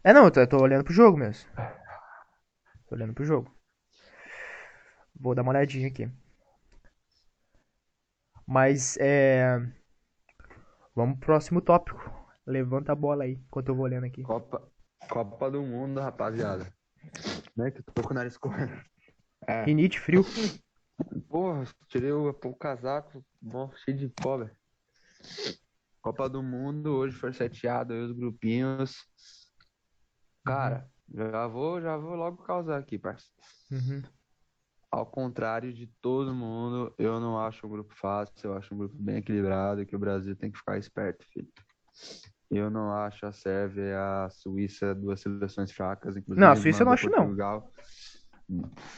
É, 0.04 0.14
não, 0.14 0.26
eu 0.26 0.32
tô, 0.32 0.40
eu 0.40 0.48
tô 0.48 0.62
olhando 0.62 0.84
pro 0.84 0.94
jogo 0.94 1.18
mesmo. 1.18 1.50
Tô 2.88 2.94
olhando 2.96 3.16
pro 3.16 3.26
jogo. 3.26 3.57
Vou 5.20 5.34
dar 5.36 5.42
uma 5.42 5.52
olhadinha 5.52 5.88
aqui. 5.88 6.10
Mas, 8.46 8.98
é... 8.98 9.60
Vamos 10.96 11.18
pro 11.20 11.28
próximo 11.28 11.62
tópico. 11.62 12.00
Levanta 12.46 12.92
a 12.92 12.96
bola 12.96 13.26
aí, 13.26 13.34
enquanto 13.34 13.70
eu 13.70 13.76
vou 13.76 13.86
olhando 13.86 14.06
aqui. 14.06 14.24
Copa, 14.24 14.72
Copa 15.10 15.52
do 15.52 15.62
Mundo, 15.62 16.00
rapaziada. 16.00 16.72
Né, 17.56 17.72
que 17.72 17.80
eu 17.80 17.84
tô 17.94 18.02
com 18.02 18.12
o 18.12 18.14
nariz 18.14 18.38
correndo. 18.38 18.82
É. 19.46 19.64
Rinite, 19.64 20.00
frio. 20.00 20.26
Porra, 21.30 21.66
tirei 21.88 22.12
o, 22.12 22.30
o 22.30 22.56
casaco, 22.56 23.24
bom, 23.42 23.72
cheio 23.76 23.98
de 23.98 24.10
pó, 24.10 24.38
velho. 24.38 24.56
Copa 26.02 26.30
do 26.30 26.42
Mundo, 26.42 26.96
hoje 26.96 27.16
foi 27.16 27.34
seteado 27.34 27.94
aí 27.94 28.00
os 28.00 28.12
grupinhos. 28.12 28.96
Cara, 30.46 30.90
já 31.14 31.48
vou, 31.48 31.82
já 31.82 31.98
vou 31.98 32.16
logo 32.16 32.44
causar 32.44 32.80
aqui, 32.80 32.98
parceiro. 32.98 33.34
Uhum. 33.72 34.02
Ao 34.98 35.06
contrário 35.06 35.72
de 35.72 35.86
todo 36.02 36.34
mundo, 36.34 36.92
eu 36.98 37.20
não 37.20 37.40
acho 37.40 37.68
um 37.68 37.70
grupo 37.70 37.94
fácil, 37.94 38.34
eu 38.50 38.58
acho 38.58 38.74
um 38.74 38.80
grupo 38.80 38.96
bem 38.98 39.18
equilibrado, 39.18 39.86
que 39.86 39.96
o 39.96 40.00
Brasil 40.00 40.36
tem 40.36 40.50
que 40.50 40.58
ficar 40.58 40.80
esperto, 40.80 41.24
filho. 41.32 41.48
Eu 42.50 42.72
não 42.72 42.92
acho 42.92 43.24
a 43.28 43.32
Sérvia 43.32 43.84
e 43.84 43.94
a 43.94 44.28
Suíça 44.32 44.96
duas 44.96 45.22
seleções 45.22 45.72
fracas, 45.72 46.18
inclusive. 46.18 46.44
Não, 46.44 46.52
a 46.52 46.56
Suíça 46.56 46.82
eu 46.82 46.86
não 46.86 46.94
acho, 46.94 47.12
não. 47.12 47.18
Portugal. 47.18 47.72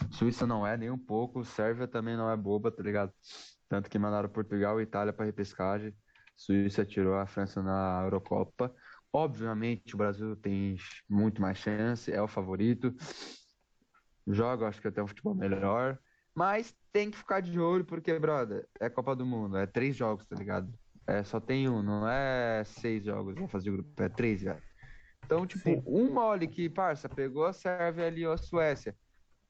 Suíça 0.10 0.48
não 0.48 0.65
é 0.65 0.77
nem 0.77 0.89
um 0.89 0.98
pouco, 0.98 1.44
Sérvia 1.44 1.86
também 1.86 2.15
não 2.15 2.32
é 2.32 2.38
boba, 2.38 2.72
tá 2.72 2.82
ligado? 2.82 3.12
Tanto 3.68 3.89
que 3.89 4.00
mandaram 4.00 4.29
Portugal 4.29 4.79
e 4.79 4.84
Itália 4.84 5.12
para 5.12 5.25
repescagem. 5.25 5.94
Suíça 6.34 6.86
tirou 6.86 7.15
a 7.15 7.27
França 7.27 7.62
na 7.62 8.03
Eurocopa. 8.06 8.74
Obviamente 9.12 9.96
o 9.96 9.98
Brasil 9.98 10.34
tem 10.38 10.77
muito 11.10 11.41
mais 11.41 11.58
chance, 11.58 12.10
é 12.10 12.22
o 12.22 12.27
favorito. 12.27 12.96
Joga, 14.28 14.68
acho 14.68 14.82
que 14.82 14.88
até 14.88 15.02
um 15.02 15.08
futebol 15.08 15.34
melhor. 15.34 15.98
Mas 16.36 16.76
tem 16.92 17.12
que 17.12 17.18
ficar 17.18 17.42
de 17.42 17.60
olho, 17.60 17.84
porque, 17.86 18.18
brother, 18.20 18.68
é 18.80 18.90
Copa 18.90 19.16
do 19.16 19.26
Mundo, 19.26 19.58
é 19.58 19.66
três 19.66 19.96
jogos, 19.96 20.26
tá 20.26 20.36
ligado? 20.36 20.72
É, 21.06 21.24
só 21.24 21.40
tem 21.40 21.68
um, 21.68 21.82
não 21.82 22.08
é 22.08 22.64
seis 22.64 23.04
jogos 23.04 23.34
pra 23.34 23.48
fazer 23.48 23.72
grupo, 23.72 24.04
é 24.04 24.10
três, 24.10 24.44
velho. 24.44 24.62
Então, 25.26 25.46
tipo, 25.46 25.70
Sim. 25.70 25.84
um 25.86 26.14
mole 26.14 26.48
que, 26.48 26.70
parça, 26.70 27.10
pegou 27.10 27.46
a 27.46 27.54
Sérvia 27.54 28.08
ali 28.08 28.26
ou 28.26 28.34
a 28.34 28.38
Suécia. 28.38 28.96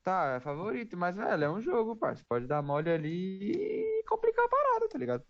Tá, 0.03 0.35
é 0.37 0.39
favorito, 0.39 0.97
mas, 0.97 1.15
velho, 1.15 1.43
é 1.43 1.49
um 1.49 1.61
jogo, 1.61 1.95
parça. 1.95 2.23
Pode 2.27 2.47
dar 2.47 2.61
mole 2.61 2.89
ali 2.89 3.51
e 3.51 4.03
complicar 4.07 4.45
a 4.45 4.49
parada, 4.49 4.89
tá 4.89 4.97
ligado? 4.97 5.23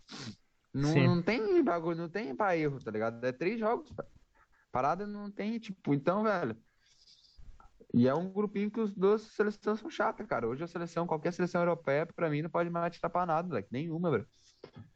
Não, 0.73 0.93
não 0.93 1.21
tem 1.21 1.63
bagulho, 1.63 1.97
não 1.97 2.09
tem 2.09 2.35
pra 2.35 2.55
erro, 2.55 2.79
tá 2.79 2.91
ligado? 2.91 3.23
É 3.25 3.31
três 3.31 3.59
jogos. 3.59 3.91
Parada 4.71 5.07
não 5.07 5.31
tem, 5.31 5.57
tipo, 5.57 5.93
então, 5.93 6.23
velho. 6.23 6.55
E 7.93 8.07
é 8.07 8.13
um 8.13 8.31
grupinho 8.31 8.69
que 8.69 8.79
os 8.79 8.93
duas 8.93 9.21
seleções 9.21 9.79
são 9.79 9.89
chatas, 9.89 10.25
cara. 10.27 10.47
Hoje 10.47 10.63
a 10.63 10.67
seleção, 10.67 11.07
qualquer 11.07 11.33
seleção 11.33 11.61
europeia, 11.61 12.05
pra 12.05 12.29
mim, 12.29 12.41
não 12.41 12.49
pode 12.49 12.69
mais 12.69 12.93
te 12.93 13.01
tapar 13.01 13.25
nada, 13.25 13.47
moleque. 13.47 13.69
Nenhuma, 13.71 14.11
velho. 14.11 14.27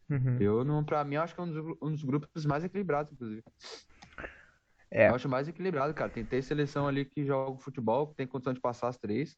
Uhum. 0.10 0.38
Eu 0.40 0.64
não, 0.64 0.84
pra 0.84 1.04
mim, 1.04 1.16
acho 1.16 1.34
que 1.34 1.42
é 1.42 1.44
um 1.44 1.52
dos, 1.52 1.78
um 1.82 1.92
dos 1.92 2.04
grupos 2.04 2.46
mais 2.46 2.64
equilibrados, 2.64 3.12
inclusive. 3.12 3.44
É. 4.92 5.10
Eu 5.10 5.16
acho 5.16 5.28
mais 5.28 5.48
equilibrado, 5.48 5.92
cara. 5.94 6.12
Tem 6.12 6.24
três 6.24 6.46
seleção 6.46 6.88
ali 6.88 7.04
que 7.04 7.26
joga 7.26 7.58
futebol, 7.58 8.08
que 8.08 8.16
tem 8.16 8.28
condição 8.28 8.54
de 8.54 8.62
passar 8.62 8.90
as 8.90 8.98
três. 8.98 9.36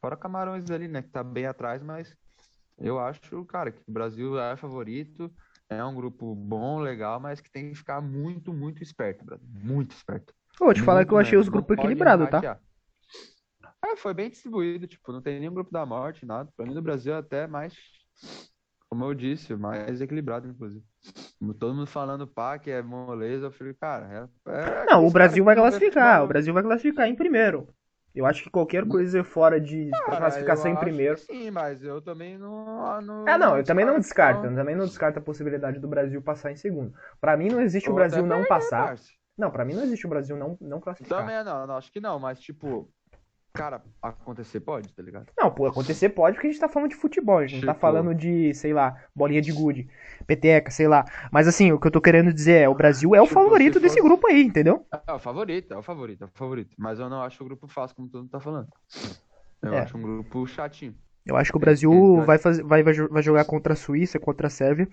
Fora 0.00 0.16
Camarões 0.16 0.70
ali, 0.70 0.86
né? 0.86 1.02
Que 1.02 1.08
tá 1.08 1.24
bem 1.24 1.46
atrás, 1.46 1.82
mas 1.82 2.16
eu 2.78 3.00
acho, 3.00 3.44
cara, 3.46 3.72
que 3.72 3.80
o 3.88 3.92
Brasil 3.92 4.38
é 4.38 4.56
favorito. 4.56 5.32
É 5.68 5.82
um 5.84 5.94
grupo 5.94 6.32
bom, 6.34 6.78
legal, 6.78 7.18
mas 7.18 7.40
que 7.40 7.50
tem 7.50 7.70
que 7.70 7.74
ficar 7.74 8.00
muito, 8.00 8.52
muito 8.52 8.82
esperto, 8.82 9.24
brother. 9.24 9.44
Muito 9.50 9.92
esperto. 9.92 10.32
Eu 10.60 10.66
vou 10.66 10.74
te 10.74 10.82
falar 10.82 11.00
Muito 11.00 11.08
que 11.08 11.14
eu 11.14 11.18
achei 11.18 11.38
mesmo. 11.38 11.40
os 11.40 11.48
grupos 11.48 11.76
equilibrados, 11.76 12.30
tá? 12.30 12.60
É, 13.84 13.96
foi 13.96 14.14
bem 14.14 14.30
distribuído, 14.30 14.86
tipo, 14.86 15.12
não 15.12 15.20
tem 15.20 15.38
nenhum 15.38 15.54
grupo 15.54 15.70
da 15.70 15.84
morte, 15.84 16.24
nada. 16.24 16.50
Pra 16.56 16.66
mim, 16.66 16.74
no 16.74 16.82
Brasil, 16.82 17.14
é 17.14 17.18
até 17.18 17.46
mais, 17.46 17.74
como 18.88 19.04
eu 19.04 19.14
disse, 19.14 19.54
mais 19.54 20.00
equilibrado, 20.00 20.48
inclusive. 20.48 20.84
Todo 21.58 21.74
mundo 21.74 21.86
falando 21.86 22.26
pá, 22.26 22.58
que 22.58 22.70
é 22.70 22.82
moleza, 22.82 23.46
eu 23.46 23.52
falei, 23.52 23.74
cara, 23.74 24.30
é, 24.46 24.50
é 24.50 24.86
Não, 24.86 25.06
o 25.06 25.10
Brasil 25.10 25.44
vai 25.44 25.54
vê 25.54 25.60
classificar. 25.60 26.24
O 26.24 26.28
Brasil 26.28 26.54
vai 26.54 26.62
classificar 26.62 27.06
em 27.06 27.14
primeiro. 27.14 27.68
Eu 28.14 28.24
acho 28.24 28.44
que 28.44 28.50
qualquer 28.50 28.86
coisa 28.86 29.24
fora 29.24 29.60
de 29.60 29.90
Cara, 29.90 30.18
classificação 30.18 30.70
em 30.70 30.76
primeiro. 30.76 31.18
Sim, 31.18 31.50
mas 31.50 31.82
eu 31.82 32.00
também 32.00 32.38
não. 32.38 33.02
não 33.02 33.28
É, 33.28 33.36
não, 33.36 33.56
eu 33.56 33.64
também 33.64 33.84
não 33.84 33.98
descarto. 33.98 34.46
Eu 34.46 34.54
também 34.54 34.76
não 34.76 34.86
descarto 34.86 35.18
a 35.18 35.22
possibilidade 35.22 35.80
do 35.80 35.88
Brasil 35.88 36.22
passar 36.22 36.52
em 36.52 36.56
segundo. 36.56 36.94
Pra 37.20 37.36
mim 37.36 37.48
não 37.48 37.60
existe 37.60 37.90
o 37.90 37.94
Brasil 37.94 38.24
não 38.24 38.44
passar. 38.44 38.94
Não, 39.36 39.50
pra 39.50 39.64
mim 39.64 39.74
não 39.74 39.82
existe 39.82 40.06
o 40.06 40.08
Brasil 40.08 40.36
não, 40.36 40.56
não 40.60 40.80
classificar. 40.80 41.18
Também 41.18 41.42
não, 41.42 41.66
não, 41.66 41.76
acho 41.76 41.90
que 41.90 42.00
não, 42.00 42.20
mas 42.20 42.40
tipo, 42.40 42.88
cara, 43.54 43.80
acontecer 44.02 44.58
pode, 44.60 44.92
tá 44.92 45.00
ligado? 45.02 45.26
Não, 45.38 45.48
pô, 45.50 45.66
acontecer 45.66 46.08
pode 46.08 46.34
porque 46.34 46.48
a 46.48 46.50
gente 46.50 46.60
tá 46.60 46.68
falando 46.68 46.90
de 46.90 46.96
futebol, 46.96 47.38
a 47.38 47.46
gente 47.46 47.60
não 47.60 47.66
tá 47.66 47.72
Tipo- 47.74 47.80
falando 47.80 48.12
de, 48.14 48.52
sei 48.52 48.72
lá, 48.74 49.00
bolinha 49.14 49.40
de 49.40 49.52
gude, 49.52 49.88
peteca, 50.26 50.70
sei 50.72 50.88
lá. 50.88 51.04
Mas 51.30 51.46
assim, 51.46 51.70
o 51.70 51.78
que 51.78 51.86
eu 51.86 51.90
tô 51.90 52.00
querendo 52.00 52.32
dizer 52.32 52.62
é, 52.62 52.68
o 52.68 52.74
Brasil 52.74 53.14
é 53.14 53.20
o 53.22 53.26
Tipo, 53.26 53.34
favorito 53.34 53.74
se 53.74 53.80
desse 53.80 53.94
fosse- 53.96 54.08
grupo 54.08 54.26
aí, 54.26 54.42
entendeu? 54.42 54.84
É 55.06 55.12
o 55.12 55.18
favorito, 55.20 55.72
é 55.72 55.76
o 55.78 55.82
favorito, 55.82 56.22
é 56.22 56.26
o 56.26 56.30
favorito. 56.34 56.74
Mas 56.76 56.98
eu 56.98 57.08
não 57.08 57.22
acho 57.22 57.42
o 57.42 57.46
grupo 57.46 57.68
fácil, 57.68 57.94
como 57.96 58.08
todo 58.08 58.22
mundo 58.22 58.30
tá 58.30 58.40
falando. 58.40 58.66
Eu 59.62 59.72
É. 59.72 59.78
acho 59.80 59.96
um 59.96 60.02
grupo 60.02 60.44
chatinho. 60.48 60.94
Eu 61.24 61.36
acho 61.36 61.50
que 61.52 61.56
o 61.56 61.60
Brasil 61.60 62.22
vai, 62.26 62.36
fazer, 62.36 62.62
vai, 62.64 62.82
vai 62.82 62.92
jo- 62.92 63.08
vai 63.08 63.22
jogar 63.22 63.44
contra 63.46 63.72
a 63.72 63.76
Suíça, 63.76 64.18
contra 64.18 64.48
a 64.48 64.50
Sérvia. 64.50 64.86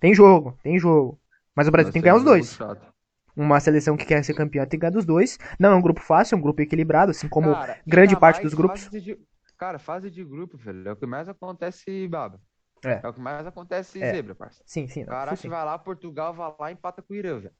Tem 0.00 0.12
jogo, 0.12 0.58
tem 0.62 0.78
jogo. 0.78 1.18
Mas 1.56 1.66
o 1.66 1.70
Brasil 1.70 1.92
tem 1.92 2.02
que 2.02 2.04
ganhar 2.04 2.16
os 2.16 2.24
dois. 2.24 2.52
chato. 2.52 2.86
Uma 3.38 3.60
seleção 3.60 3.96
que 3.96 4.04
quer 4.04 4.22
ser 4.24 4.34
campeã 4.34 4.62
tem 4.66 4.70
que 4.78 4.78
ganhar 4.78 4.90
dos 4.90 5.04
dois. 5.06 5.38
Não 5.58 5.72
é 5.72 5.74
um 5.76 5.80
grupo 5.80 6.00
fácil, 6.00 6.34
é 6.34 6.38
um 6.38 6.42
grupo 6.42 6.60
equilibrado, 6.60 7.12
assim 7.12 7.28
como 7.28 7.52
Cara, 7.52 7.80
grande 7.86 8.18
parte 8.18 8.42
dos 8.42 8.52
grupos. 8.52 8.90
de- 8.90 9.18
Cara, 9.56 9.78
fase 9.78 10.10
de 10.10 10.24
grupo, 10.24 10.56
velho, 10.56 10.88
é 10.88 10.92
o 10.92 10.96
que 10.96 11.06
mais 11.06 11.28
acontece, 11.28 12.06
baba. 12.08 12.40
É. 12.84 13.00
É 13.02 13.08
o 13.08 13.12
que 13.12 13.20
mais 13.20 13.46
acontece 13.46 14.00
É. 14.02 14.12
zebra, 14.14 14.34
parça. 14.34 14.62
Sim, 14.66 14.86
sim, 14.86 15.02
O 15.02 15.06
não, 15.06 15.12
cara 15.12 15.34
isso 15.34 15.42
sim. 15.42 15.48
vai 15.48 15.64
lá, 15.64 15.78
Portugal 15.78 16.32
vai 16.34 16.52
lá 16.58 16.70
e 16.70 16.74
empata 16.74 17.02
com 17.02 17.12
o 17.12 17.16
Irã, 17.16 17.38
velho. 17.40 17.54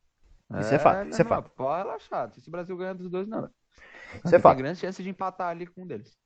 Isso 0.60 0.74
é 0.74 0.78
fato, 0.78 1.00
meu 1.00 1.08
isso 1.10 1.20
é 1.20 1.24
irmão, 1.24 1.42
fato. 1.42 1.50
Pode 1.50 1.82
relaxar. 1.82 2.32
Se 2.34 2.48
o 2.48 2.50
Brasil 2.52 2.76
ganhar 2.76 2.94
dos 2.94 3.10
dois, 3.10 3.26
não. 3.28 3.42
velho. 3.42 3.52
Isso 4.24 4.34
é 4.34 4.38
Tem 4.38 4.40
fato. 4.40 4.58
grande 4.58 4.78
chance 4.78 5.02
de 5.02 5.08
empatar 5.10 5.48
ali 5.48 5.66
com 5.66 5.82
um 5.82 5.86
deles. 5.86 6.16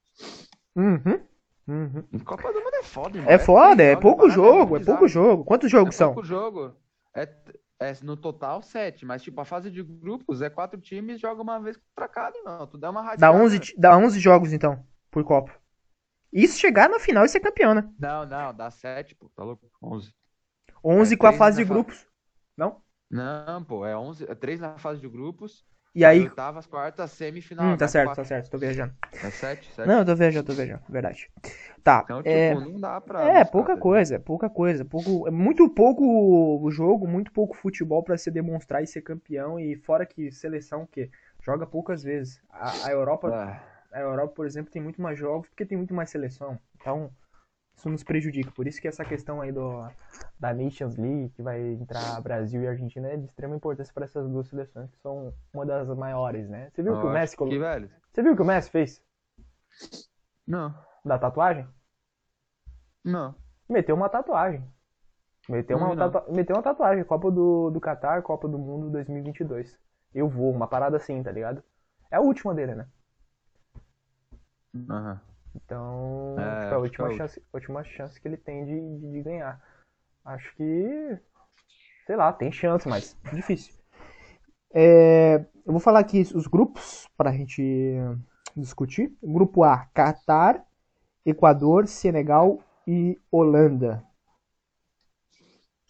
Uhum, 0.77 1.27
uhum. 1.69 2.05
Copa 2.25 2.53
do 2.53 2.61
Mundo 2.61 2.75
é 2.75 2.83
foda, 2.83 3.19
irmão. 3.19 3.33
É 3.33 3.38
foda, 3.38 3.77
três 3.77 3.88
é 3.88 3.95
jogos, 3.95 4.03
pouco 4.03 4.27
a 4.27 4.29
parada 4.29 4.35
jogo, 4.35 4.77
é 4.77 4.81
pouco 4.81 5.09
jogo. 5.09 5.45
Quantos 5.45 5.71
jogos 5.71 5.95
É 5.95 5.99
são? 5.99 6.15
pouco 6.15 6.25
jogo. 6.25 6.77
É, 7.15 7.27
é 7.83 7.92
no 8.03 8.16
total 8.16 8.62
sete, 8.62 9.05
mas 9.05 9.23
tipo, 9.23 9.40
a 9.40 9.45
fase 9.45 9.71
de 9.71 9.83
grupos 9.83 10.42
é 10.42 10.51
quatro 10.51 10.81
times, 10.81 11.21
joga 11.21 11.42
uma 11.42 11.61
vez 11.61 11.77
contra 11.77 12.09
cada, 12.09 12.38
irmão. 12.38 12.66
Tu 12.66 12.79
dá 12.79 12.90
uma 12.90 13.03
Dá 13.16 13.31
rateada. 13.31 13.33
11, 13.33 13.59
ti- 13.61 13.75
dá 13.79 13.97
11 13.97 14.18
jogos, 14.21 14.53
então, 14.53 14.85
por 15.11 15.25
Copa. 15.25 15.53
E 16.33 16.47
se 16.49 16.59
chegar 16.59 16.88
na 16.90 16.99
final 16.99 17.25
e 17.25 17.29
ser 17.29 17.40
campeão, 17.40 17.75
né? 17.75 17.88
Não, 17.99 18.27
não, 18.27 18.55
dá 18.55 18.71
sete, 18.71 19.14
pô, 19.14 19.29
tá 19.31 19.45
louco? 19.45 19.71
Onze. 19.83 20.14
11 20.85 21.16
É, 21.18 21.18
com 21.18 21.27
a 21.27 21.33
fase 21.33 21.57
de 21.59 21.64
na 21.64 21.66
fa- 21.66 21.75
grupos. 21.75 22.07
Não? 22.57 22.83
Não, 23.11 23.62
pô, 23.64 23.85
é 23.87 23.97
onze, 23.97 24.25
é 24.29 24.35
três 24.35 24.59
na 24.61 24.79
fase 24.79 25.01
de 25.01 25.09
grupos. 25.09 25.64
E 25.95 26.05
aí. 26.05 26.21
Oitavas, 26.21 26.67
quartas, 26.67 27.11
semifinal. 27.11 27.67
Hum, 27.67 27.77
tá 27.77 27.85
mais 27.85 27.93
certo, 27.93 28.07
quatro. 28.09 28.23
tá 28.25 28.29
certo, 28.29 28.51
tô 28.51 28.59
viajando. 28.59 28.95
É 29.13 29.31
sete, 29.31 29.75
sete. 29.75 29.89
Não, 29.89 29.99
eu 29.99 30.05
tô 30.07 30.15
viajando, 30.17 30.47
tô 30.47 30.53
viajando, 30.55 30.83
verdade. 30.89 31.31
Tá, 31.85 32.03
Então, 32.05 32.23
tipo, 32.23 32.29
é, 32.29 32.55
não 32.55 32.81
dá 32.81 33.01
pra. 33.01 33.29
é 33.29 33.45
pouca 33.45 33.75
tá 33.75 33.81
coisa, 33.81 34.19
pouca 34.19 34.49
coisa. 34.49 34.85
Pouco, 34.85 35.29
é 35.29 35.31
muito 35.31 35.69
pouco 35.69 36.03
o 36.63 36.71
jogo, 36.71 37.07
muito 37.07 37.31
pouco 37.33 37.55
futebol 37.57 38.03
pra 38.03 38.17
se 38.17 38.31
demonstrar 38.31 38.83
e 38.83 38.87
ser 38.87 39.03
campeão. 39.03 39.61
E 39.61 39.77
fora 39.77 40.07
que 40.07 40.31
seleção 40.31 40.87
que 40.87 41.11
joga 41.43 41.67
poucas 41.67 42.03
vezes. 42.03 42.41
A, 42.51 42.87
a 42.87 42.91
Europa? 42.91 43.29
É. 43.93 43.99
a 43.99 44.01
Europa, 44.01 44.35
por 44.35 44.47
exemplo, 44.47 44.73
tem 44.73 44.81
muito 44.81 45.03
mais 45.03 45.19
jogos 45.19 45.49
porque 45.49 45.67
tem 45.67 45.77
muito 45.77 45.93
mais 45.93 46.09
seleção. 46.09 46.59
Então, 46.81 47.11
isso 47.77 47.89
nos 47.89 48.03
prejudica. 48.05 48.51
Por 48.53 48.67
isso 48.67 48.81
que 48.81 48.89
essa 48.89 49.05
questão 49.05 49.41
aí 49.41 49.51
do, 49.51 49.87
da 50.39 50.53
Nations 50.55 50.97
League, 50.97 51.31
que 51.31 51.43
vai 51.43 51.61
entrar 51.61 52.21
Brasil 52.21 52.63
e 52.63 52.69
Argentina, 52.69 53.09
é 53.09 53.17
de 53.17 53.25
extrema 53.27 53.57
importância 53.57 53.93
para 53.93 54.05
essas 54.05 54.29
duas 54.29 54.49
seleções, 54.49 54.91
que 54.91 54.99
são 55.01 55.35
uma 55.53 55.67
das 55.67 55.89
maiores, 55.97 56.49
né? 56.49 56.71
Você 56.71 56.83
viu 56.83 56.95
Eu 56.95 57.01
que 57.01 57.07
o 57.07 57.11
Messi 57.13 57.37
colocou... 57.37 57.59
velho. 57.59 57.91
Você 58.13 58.23
viu 58.23 58.33
o 58.33 58.37
que 58.37 58.43
o 58.43 58.45
Messi 58.45 58.71
fez 58.71 59.03
Não, 60.47 60.75
da 61.05 61.19
tatuagem? 61.19 61.67
não. 63.05 63.35
Meteu 63.69 63.97
uma 63.97 64.09
tatuagem. 64.09 64.63
Meteu 65.49 65.79
uma, 65.79 65.97
tatua... 65.97 66.27
Meteu 66.31 66.55
uma 66.57 66.63
tatuagem. 66.63 67.05
Copa 67.05 67.31
do, 67.31 67.71
do 67.71 67.81
Qatar, 67.81 68.23
Copa 68.23 68.47
do 68.47 68.59
Mundo 68.59 68.91
2022. 68.91 69.79
Eu 70.15 70.29
vou, 70.29 70.53
uma 70.53 70.69
parada 70.69 70.99
assim, 70.99 71.23
tá 71.23 71.33
ligado? 71.33 71.63
É 72.11 72.17
a 72.17 72.21
última 72.21 72.55
dele, 72.55 72.75
né? 72.75 72.87
Aham. 74.91 75.21
Então, 75.55 76.37
É, 76.37 76.43
tipo, 76.59 76.75
é 76.75 76.77
a 76.77 76.79
acho 76.79 76.93
que 76.93 77.03
é 77.03 77.05
última 77.05 77.07
a 77.07 77.11
chance, 77.11 77.43
última 77.53 77.85
chance 77.85 78.21
que 78.21 78.27
ele 78.29 78.37
tem 78.37 78.65
de, 78.65 78.99
de, 79.01 79.12
de 79.12 79.23
ganhar. 79.23 79.61
Acho 80.25 80.55
que. 80.57 81.19
Sei 82.07 82.17
lá, 82.17 82.33
tem 82.33 82.53
chance, 82.53 82.88
mas 82.88 83.17
difícil. 83.33 83.75
É, 84.75 85.37
eu 85.67 85.73
vou 85.73 85.81
falar 85.81 86.01
aqui 86.01 86.21
os 86.35 86.47
grupos 86.47 87.09
pra 87.17 87.33
gente 87.33 87.62
discutir. 88.57 89.12
Grupo 89.23 89.62
A: 89.65 89.87
Catar, 89.95 90.65
Equador, 91.27 91.87
Senegal 91.88 92.61
e 92.87 93.19
Holanda. 93.31 94.05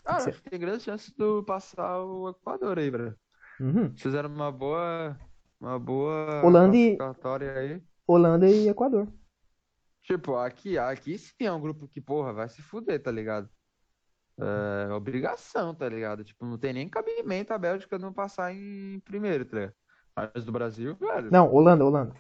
Ah, 0.05 0.25
acho 0.27 0.43
que 0.43 0.51
tem 0.51 0.59
grande 0.61 0.85
chance 0.85 1.13
de 1.17 1.43
passar 1.45 2.01
o 2.05 2.29
Equador 2.31 2.79
aí, 2.79 2.91
velho. 2.91 3.19
Uhum. 3.61 3.97
Fizeram 3.97 4.31
uma 4.31 4.51
boa, 4.53 5.19
Uma 5.61 5.79
boa 5.79 6.43
Holanda 6.43 6.77
e- 6.77 6.99
aí. 7.57 7.83
Holanda 8.07 8.49
e 8.49 8.69
Equador. 8.69 9.09
Tipo, 10.03 10.37
aqui, 10.37 10.77
aqui 10.77 11.17
sim 11.17 11.45
é 11.45 11.53
um 11.53 11.61
grupo 11.61 11.87
que, 11.87 12.01
porra, 12.01 12.33
vai 12.33 12.49
se 12.49 12.61
fuder, 12.61 13.01
tá 13.03 13.11
ligado? 13.11 13.49
É 14.39 14.93
obrigação, 14.93 15.75
tá 15.75 15.89
ligado? 15.89 16.25
Tipo, 16.25 16.45
não 16.45 16.59
tem 16.59 16.73
nem 16.73 16.89
cabimento 16.89 17.53
a 17.53 17.59
Bélgica 17.59 17.99
não 17.99 18.13
passar 18.13 18.53
em 18.53 18.99
primeiro, 19.01 19.45
tá 19.45 19.57
ligado? 19.57 19.75
Mas 20.17 20.45
do 20.45 20.53
Brasil, 20.53 20.97
velho. 20.97 21.31
Não, 21.31 21.53
Holanda, 21.53 21.85
Holanda. 21.85 22.15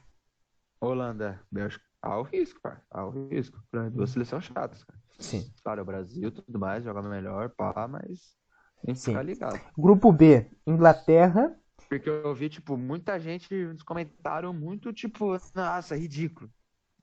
Holanda, 0.81 1.40
Bélgica. 1.51 1.85
Há 2.01 2.18
o 2.18 2.23
risco, 2.23 2.61
cara. 2.61 2.83
Há 2.90 3.07
o 3.07 3.29
risco. 3.29 3.61
Duas 3.92 4.11
seleções 4.11 4.45
chatas, 4.45 4.85
cara. 4.85 5.01
Sim. 5.18 5.53
Claro, 5.62 5.83
o 5.83 5.85
Brasil, 5.85 6.31
tudo 6.31 6.59
mais, 6.59 6.85
joga 6.85 7.03
melhor, 7.03 7.51
pá, 7.51 7.87
mas 7.88 8.37
tem 8.85 8.95
que 8.95 9.01
Sim. 9.01 9.12
ficar 9.12 9.23
ligado. 9.23 9.61
Grupo 9.77 10.12
B, 10.12 10.51
Inglaterra. 10.66 11.57
Porque 11.88 12.09
eu 12.09 12.35
vi, 12.35 12.49
tipo, 12.49 12.77
muita 12.77 13.18
gente 13.18 13.55
nos 13.66 13.83
comentários 13.83 14.55
muito, 14.55 14.92
tipo, 14.92 15.37
nossa, 15.55 15.97
ridículo. 15.97 16.51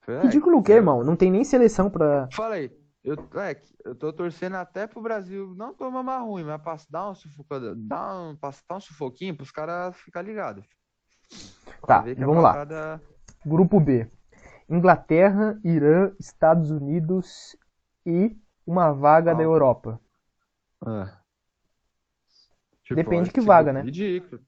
Falei, 0.10 0.18
é, 0.18 0.22
Ridículo 0.24 0.58
o 0.58 0.64
quê, 0.64 0.74
irmão? 0.74 1.04
Não 1.04 1.16
tem 1.16 1.30
nem 1.32 1.44
seleção 1.44 1.90
pra. 1.90 2.28
Falei, 2.34 2.72
eu, 3.04 3.16
é, 3.36 3.62
eu 3.86 3.96
tô 3.96 4.12
torcendo 4.12 4.56
até 4.56 4.88
pro 4.88 5.02
Brasil 5.02 5.54
não 5.56 5.74
tomar 5.74 6.02
mais 6.04 6.22
ruim, 6.24 6.44
mas 6.44 6.62
pra 6.62 6.78
dar 6.90 7.10
um 7.12 7.16
sufoco, 7.16 7.48
dar 7.76 8.20
um, 8.22 8.36
passar 8.36 8.76
um 8.76 8.80
sufoquinho 8.80 9.36
pros 9.36 9.52
caras 9.52 9.96
ficar 9.98 10.22
ligados. 10.22 10.66
Tá, 11.86 12.04
vamos 12.18 12.44
lá. 12.44 12.52
parada- 12.54 13.02
Grupo 13.46 13.80
B, 13.80 14.10
Inglaterra, 14.68 15.60
Irã, 15.64 16.12
Estados 16.20 16.72
Unidos 16.72 17.56
e 18.06 18.36
uma 18.66 18.92
vaga 18.92 19.34
da 19.34 19.42
Ah. 19.42 19.46
Europa. 19.46 20.00
É. 20.86 21.20
Tipo, 22.84 22.96
Depende 22.96 23.22
acho 23.24 23.32
que 23.32 23.40
esse 23.40 23.48
vaga, 23.48 23.72
né? 23.72 23.82
Ridículo. 23.82 24.42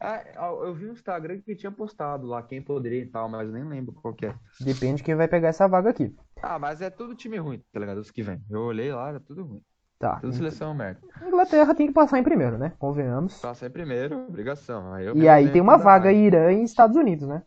É, 0.00 0.36
eu 0.36 0.74
vi 0.74 0.86
no 0.86 0.92
Instagram 0.92 1.40
que 1.40 1.56
tinha 1.56 1.72
postado 1.72 2.26
lá 2.26 2.42
quem 2.42 2.62
poderia 2.62 3.02
e 3.02 3.06
tal, 3.06 3.28
mas 3.28 3.48
eu 3.48 3.54
nem 3.54 3.64
lembro 3.64 3.92
qual 3.92 4.14
que 4.14 4.26
é. 4.26 4.34
Depende 4.60 4.96
de 4.96 5.02
quem 5.02 5.14
vai 5.14 5.28
pegar 5.28 5.48
essa 5.48 5.66
vaga 5.68 5.90
aqui. 5.90 6.14
Ah, 6.42 6.58
mas 6.58 6.80
é 6.80 6.90
tudo 6.90 7.14
time 7.14 7.36
ruim, 7.38 7.62
tá 7.72 7.80
ligado? 7.80 7.98
Os 7.98 8.10
que 8.10 8.22
vem. 8.22 8.40
Eu 8.50 8.60
olhei 8.60 8.92
lá, 8.92 9.08
era 9.08 9.20
tudo 9.20 9.44
ruim. 9.44 9.62
Tá. 9.98 10.20
Tudo 10.20 10.32
seleção 10.32 10.74
merda. 10.74 11.00
Inglaterra 11.26 11.74
tem 11.74 11.88
que 11.88 11.92
passar 11.92 12.18
em 12.18 12.22
primeiro, 12.22 12.56
né? 12.56 12.72
Convenhamos. 12.78 13.40
Passar 13.40 13.66
em 13.66 13.70
primeiro, 13.70 14.26
obrigação. 14.28 14.92
Aí 14.92 15.10
E 15.12 15.28
aí 15.28 15.50
tem 15.50 15.60
uma 15.60 15.76
vaga 15.76 16.06
raiva. 16.06 16.20
Irã 16.20 16.52
e 16.52 16.62
Estados 16.62 16.96
Unidos, 16.96 17.26
né? 17.26 17.42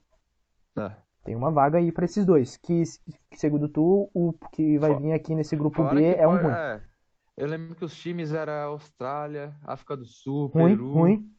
É. 0.77 0.91
Tem 1.23 1.35
uma 1.35 1.51
vaga 1.51 1.77
aí 1.77 1.91
pra 1.91 2.03
esses 2.03 2.25
dois. 2.25 2.57
Que, 2.57 2.83
que, 3.29 3.39
segundo 3.39 3.69
tu, 3.69 4.09
o 4.13 4.33
que 4.51 4.77
vai 4.77 4.93
vir 4.95 5.13
aqui 5.13 5.33
nesse 5.33 5.55
grupo 5.55 5.77
Fora 5.77 5.95
B 5.95 6.03
é 6.03 6.27
um 6.27 6.35
ruim. 6.35 6.51
é, 6.51 6.81
eu 7.37 7.47
lembro 7.47 7.75
que 7.75 7.85
os 7.85 7.95
times 7.95 8.33
eram 8.33 8.53
Austrália, 8.71 9.55
África 9.63 9.95
do 9.95 10.05
Sul, 10.05 10.47
Ruim, 10.47 10.75
Peru, 10.75 10.91
ruim. 10.91 11.31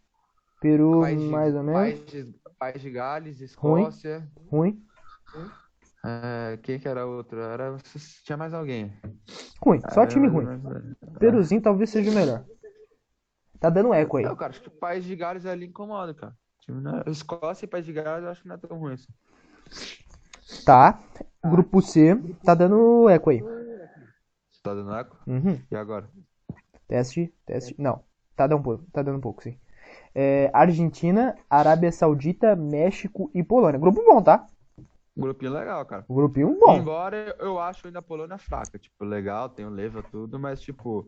Peru, 0.63 1.01
País 1.01 1.21
de, 1.21 1.27
mais 1.29 1.55
ou 1.55 1.63
menos. 1.63 1.81
País 1.83 2.07
de, 2.07 2.35
País 2.59 2.81
de 2.81 2.91
Gales, 2.91 3.57
Ruim. 3.57 3.83
Escócia. 3.83 4.31
Ruim. 4.51 4.83
É, 6.05 6.57
quem 6.63 6.79
que 6.79 6.89
era 6.89 7.05
outro? 7.05 7.41
Era, 7.41 7.77
tinha 8.25 8.37
mais 8.37 8.55
alguém. 8.55 8.93
Ruim. 9.61 9.81
Só 9.93 10.07
time 10.07 10.29
ruim. 10.29 10.45
mais- 10.45 10.85
Peruzinho 11.19 11.61
talvez 11.61 11.91
seja 11.91 12.11
o 12.11 12.15
melhor. 12.15 12.45
Tá 13.61 13.71
dando 13.71 13.93
eco 13.95 14.17
aí. 14.17 14.25
Não, 14.25 14.35
cara, 14.35 14.51
acho 14.51 14.61
que 14.63 14.69
o 14.69 14.73
País 14.73 15.05
de 15.05 15.15
Gales 15.15 15.47
ali 15.47 15.67
incomoda, 15.67 16.15
cara. 16.15 16.37
É- 17.07 17.11
Escócia 17.11 17.65
e 17.65 17.69
País 17.69 17.85
de 17.85 17.93
Gales 17.93 18.25
eu 18.25 18.31
acho 18.31 18.43
que 18.43 18.49
não 18.49 18.55
é 18.55 18.59
tão 18.59 18.79
ruim 18.79 18.95
assim. 18.95 19.13
Tá. 20.65 21.01
Grupo 21.45 21.81
C. 21.83 22.17
Tá 22.45 22.55
dando 22.55 23.09
eco 23.09 23.31
aí. 23.31 23.43
Tá 24.63 24.75
dando 24.75 24.95
eco? 24.95 25.17
Uhum. 25.27 25.61
E 25.71 25.77
agora? 25.77 26.09
Teste, 26.89 27.33
teste. 27.47 27.75
Não. 27.79 28.05
Tá 28.37 28.47
dando 28.47 28.61
um 28.61 28.63
pouco, 28.63 28.85
tá 28.93 29.03
dando 29.03 29.19
um 29.19 29.21
pouco, 29.21 29.43
sim. 29.43 29.59
É, 30.15 30.51
Argentina, 30.53 31.37
Arábia 31.49 31.91
Saudita, 31.91 32.55
México 32.55 33.31
e 33.35 33.43
Polônia. 33.43 33.79
Grupo 33.81 34.05
bom, 34.05 34.23
tá? 34.23 34.47
Grupinho 35.17 35.53
legal, 35.53 35.85
cara. 35.85 36.05
Grupinho 36.09 36.59
bom. 36.59 36.77
Embora 36.77 37.37
eu 37.39 37.59
acho 37.59 37.87
ainda 37.87 37.99
a 37.99 38.03
Polônia 38.03 38.39
fraca. 38.39 38.79
Tipo, 38.79 39.05
legal, 39.05 39.49
tem 39.49 39.67
o 39.67 39.71
Leva, 39.71 40.03
tudo, 40.03 40.39
mas 40.39 40.61
tipo. 40.61 41.07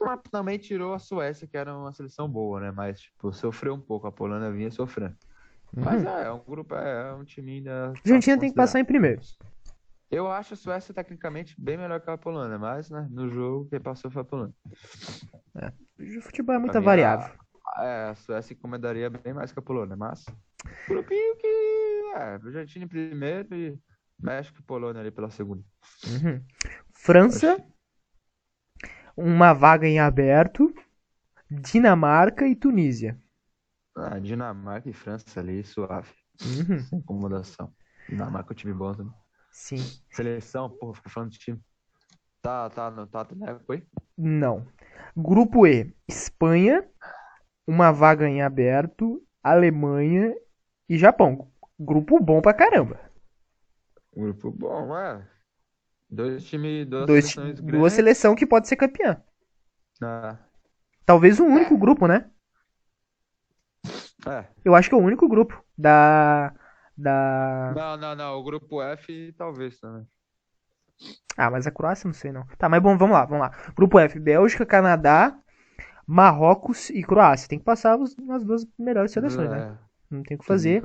mas 0.00 0.20
Também 0.30 0.58
tirou 0.58 0.94
a 0.94 0.98
Suécia, 0.98 1.46
que 1.46 1.56
era 1.56 1.76
uma 1.76 1.92
seleção 1.92 2.28
boa, 2.28 2.60
né? 2.60 2.70
Mas, 2.70 3.00
tipo, 3.00 3.32
sofreu 3.32 3.74
um 3.74 3.80
pouco. 3.80 4.06
A 4.06 4.12
Polônia 4.12 4.50
vinha 4.50 4.70
sofrendo. 4.70 5.14
Mas 5.76 6.02
Uhum. 6.02 6.08
é, 6.08 6.26
é 6.26 6.32
um 6.32 6.40
grupo, 6.40 6.74
é, 6.74 7.10
é 7.10 7.12
um 7.12 7.24
time 7.24 7.52
ainda. 7.52 7.88
A 7.88 7.90
Argentina 7.90 8.38
tem 8.38 8.50
que 8.50 8.56
passar 8.56 8.80
em 8.80 8.84
primeiro. 8.84 9.20
Eu 10.10 10.26
acho 10.28 10.54
a 10.54 10.56
Suécia 10.56 10.92
tecnicamente 10.92 11.54
bem 11.56 11.76
melhor 11.76 12.00
que 12.00 12.10
a 12.10 12.18
Polônia, 12.18 12.58
mas, 12.58 12.90
né, 12.90 13.06
no 13.12 13.28
jogo 13.28 13.68
quem 13.70 13.78
passou 13.78 14.10
foi 14.10 14.22
a 14.22 14.24
Polônia. 14.24 14.54
O 16.00 16.20
futebol 16.22 16.56
é 16.56 16.58
mim, 16.58 16.68
variável. 16.68 17.39
A, 17.80 17.84
é, 17.84 18.10
a 18.10 18.14
Suécia 18.14 18.52
encomendaria 18.52 19.08
bem 19.08 19.32
mais 19.32 19.50
que 19.50 19.58
a 19.58 19.62
Polônia, 19.62 19.96
mas. 19.96 20.24
Grupinho 20.86 21.36
que. 21.36 22.12
É, 22.14 22.34
Argentina 22.34 22.84
em 22.84 22.88
primeiro 22.88 23.54
e 23.54 23.78
México 24.18 24.58
e 24.60 24.62
Polônia 24.62 25.00
ali 25.00 25.10
pela 25.10 25.30
segunda. 25.30 25.64
Uhum. 26.06 26.44
França, 26.92 27.56
uma 29.16 29.54
vaga 29.54 29.86
em 29.86 29.98
aberto, 29.98 30.74
Dinamarca 31.50 32.46
e 32.46 32.54
Tunísia. 32.54 33.18
Ah, 33.96 34.18
Dinamarca 34.18 34.90
e 34.90 34.92
França 34.92 35.40
ali, 35.40 35.64
suave. 35.64 36.10
Uhum. 36.42 36.80
Sem 36.80 36.98
incomodação. 36.98 37.72
Dinamarca 38.08 38.52
é 38.52 38.54
um 38.54 38.56
time 38.56 38.74
bom 38.74 38.94
também. 38.94 39.14
Sim. 39.50 39.78
Seleção, 40.10 40.68
porra, 40.68 40.94
fica 40.94 41.08
falando 41.08 41.30
de 41.30 41.38
time. 41.38 41.60
Tá, 42.42 42.68
tá, 42.68 42.90
no, 42.90 43.06
tá, 43.06 43.26
né? 43.34 43.58
Foi? 43.66 43.86
Não. 44.16 44.66
Grupo 45.16 45.66
E, 45.66 45.94
Espanha, 46.08 46.86
uma 47.70 47.92
vaga 47.92 48.28
em 48.28 48.42
aberto, 48.42 49.22
Alemanha 49.42 50.34
e 50.88 50.98
Japão. 50.98 51.48
Grupo 51.78 52.18
bom 52.18 52.42
pra 52.42 52.52
caramba. 52.52 52.98
Grupo 54.12 54.50
bom, 54.50 54.96
é. 54.96 55.24
Dois 56.10 56.44
times, 56.44 56.84
duas 56.88 57.06
Dois, 57.06 57.24
seleções 57.26 57.60
duas 57.60 57.92
seleção 57.92 58.34
que 58.34 58.44
pode 58.44 58.66
ser 58.66 58.74
campeã. 58.74 59.22
Ah, 60.02 60.36
Talvez 61.06 61.38
o 61.38 61.44
único 61.44 61.78
grupo, 61.78 62.08
né? 62.08 62.28
é. 64.26 64.48
Eu 64.64 64.74
acho 64.74 64.88
que 64.88 64.94
é 64.94 64.98
o 64.98 65.00
único 65.00 65.28
grupo 65.28 65.64
da 65.78 66.52
da 66.96 67.72
Não, 67.76 67.96
não, 67.96 68.16
não. 68.16 68.38
O 68.38 68.42
grupo 68.42 68.82
F 68.82 69.32
talvez 69.38 69.78
também. 69.78 70.04
Ah, 71.36 71.50
mas 71.50 71.66
a 71.66 71.70
Croácia 71.70 72.06
não 72.06 72.14
sei 72.14 72.32
não. 72.32 72.44
Tá, 72.58 72.68
mas 72.68 72.82
bom, 72.82 72.98
vamos 72.98 73.14
lá, 73.14 73.24
vamos 73.24 73.40
lá. 73.40 73.72
Grupo 73.74 73.98
F, 73.98 74.18
Bélgica, 74.18 74.66
Canadá, 74.66 75.38
Marrocos 76.10 76.90
e 76.90 77.04
Croácia. 77.04 77.48
Tem 77.48 77.58
que 77.58 77.64
passar 77.64 77.96
os- 77.96 78.16
as 78.30 78.42
duas 78.42 78.66
melhores 78.76 79.12
seleções, 79.12 79.48
né? 79.48 79.58
É, 79.76 79.90
Não 80.12 80.24
tem 80.24 80.36
o 80.36 80.40
que 80.40 80.44
fazer. 80.46 80.82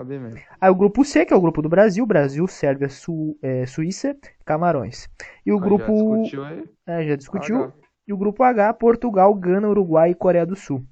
Aí 0.61 0.69
o 0.69 0.75
grupo 0.75 1.03
C, 1.03 1.25
que 1.25 1.33
é 1.33 1.35
o 1.35 1.41
grupo 1.41 1.63
do 1.63 1.67
Brasil, 1.67 2.05
Brasil, 2.05 2.47
Sérvia, 2.47 2.89
Su- 2.89 3.35
é, 3.41 3.65
Suíça, 3.65 4.15
Camarões. 4.45 5.09
E 5.43 5.51
o 5.51 5.57
já 5.57 5.63
grupo 5.65 5.93
discutiu 5.93 6.45
aí? 6.45 6.69
é, 6.85 7.07
já 7.07 7.15
discutiu. 7.15 7.63
H. 7.63 7.73
E 8.07 8.13
o 8.13 8.17
grupo 8.17 8.43
H, 8.43 8.71
Portugal, 8.75 9.33
Gana, 9.33 9.67
Uruguai 9.67 10.11
e 10.11 10.15
Coreia 10.15 10.45
do 10.45 10.55
Sul. 10.55 10.85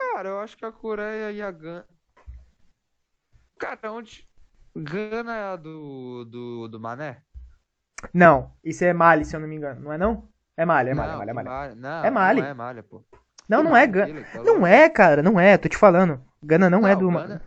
Cara, 0.00 0.30
eu 0.30 0.40
acho 0.40 0.56
que 0.56 0.64
a 0.64 0.72
Coreia 0.72 1.30
e 1.30 1.40
a 1.40 1.50
Gana. 1.52 1.86
Cara, 3.56 3.92
onde. 3.92 4.26
Gana 4.76 5.36
é 5.36 5.44
a 5.52 5.56
do, 5.56 6.24
do, 6.24 6.68
do 6.68 6.80
Mané? 6.80 7.22
Não, 8.12 8.50
isso 8.64 8.84
é 8.84 8.92
Mali, 8.92 9.24
se 9.24 9.36
eu 9.36 9.40
não 9.40 9.46
me 9.48 9.54
engano. 9.56 9.80
Não 9.80 9.92
é 9.92 9.96
não? 9.96 10.28
É 10.56 10.64
Mali, 10.64 10.90
é 10.90 10.94
Mali, 10.94 11.08
é 11.08 11.12
Não, 11.12 11.18
Mali, 11.18 11.30
é 11.30 11.32
Mali. 11.34 11.48
Mali- 11.48 11.74
Não, 11.76 12.04
É 12.04 12.10
Mali. 12.10 12.40
Não 12.40 12.48
é 12.48 12.54
Malha, 12.54 12.82
pô. 12.82 13.04
Não, 13.48 13.62
não 13.62 13.76
é 13.76 13.86
Gana. 13.86 14.24
tá 14.24 14.42
Não 14.42 14.66
é, 14.66 14.88
cara, 14.90 15.22
não 15.22 15.38
é, 15.38 15.56
tô 15.56 15.68
te 15.68 15.76
falando. 15.76 16.20
Gana 16.42 16.68
não, 16.68 16.86
é 16.86 16.96
do. 16.96 17.08
Gana- 17.10 17.42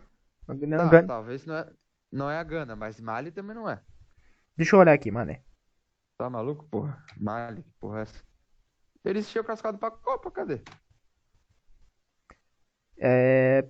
Tá, 0.46 0.54
Gana- 0.88 1.06
talvez 1.06 1.46
não 1.46 1.54
é, 1.56 1.70
não 2.10 2.30
é 2.30 2.38
a 2.38 2.42
Gana, 2.42 2.74
mas 2.74 3.00
Mali 3.00 3.30
também 3.30 3.54
não 3.54 3.68
é. 3.68 3.80
Deixa 4.56 4.74
eu 4.74 4.80
olhar 4.80 4.92
aqui, 4.92 5.10
mané. 5.10 5.42
Tá 6.18 6.28
maluco, 6.28 6.64
porra? 6.64 7.02
Mali, 7.16 7.64
porra 7.78 8.00
é 8.00 8.02
essa? 8.02 8.22
Eles 9.04 9.28
tinham 9.30 9.44
cascado 9.44 9.78
pra 9.78 9.90
Copa, 9.90 10.30
cadê? 10.30 10.60
É. 12.98 13.64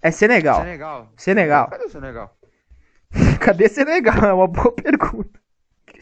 É 0.00 0.10
Senegal. 0.10 0.60
Senegal. 0.60 1.12
Senegal. 1.16 1.70
Cadê 1.70 1.84
o 1.84 1.90
Senegal? 1.90 2.38
Cadê 3.44 3.68
Senegal? 3.68 4.24
É 4.24 4.32
uma 4.32 4.46
boa 4.46 4.72
pergunta. 4.72 5.37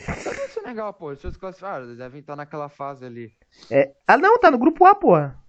Cadê 0.05 0.41
o 0.45 0.49
Senegal, 0.49 0.93
pô? 0.95 1.11
Eles 1.11 1.21
se 1.21 1.39
classificaram, 1.39 1.85
eles 1.87 1.99
devem 1.99 2.21
estar 2.21 2.37
naquela 2.37 2.69
fase 2.69 3.05
ali. 3.05 3.33
É... 3.71 3.95
Ah, 4.07 4.17
não, 4.17 4.39
tá 4.39 4.51
no 4.51 4.59
grupo 4.59 4.85
A, 4.85 4.95
porra. 4.95 5.43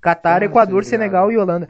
Catar, 0.00 0.40
Como 0.40 0.50
Equador, 0.52 0.84
Senegal 0.84 1.30
e 1.32 1.38
Holanda. 1.38 1.68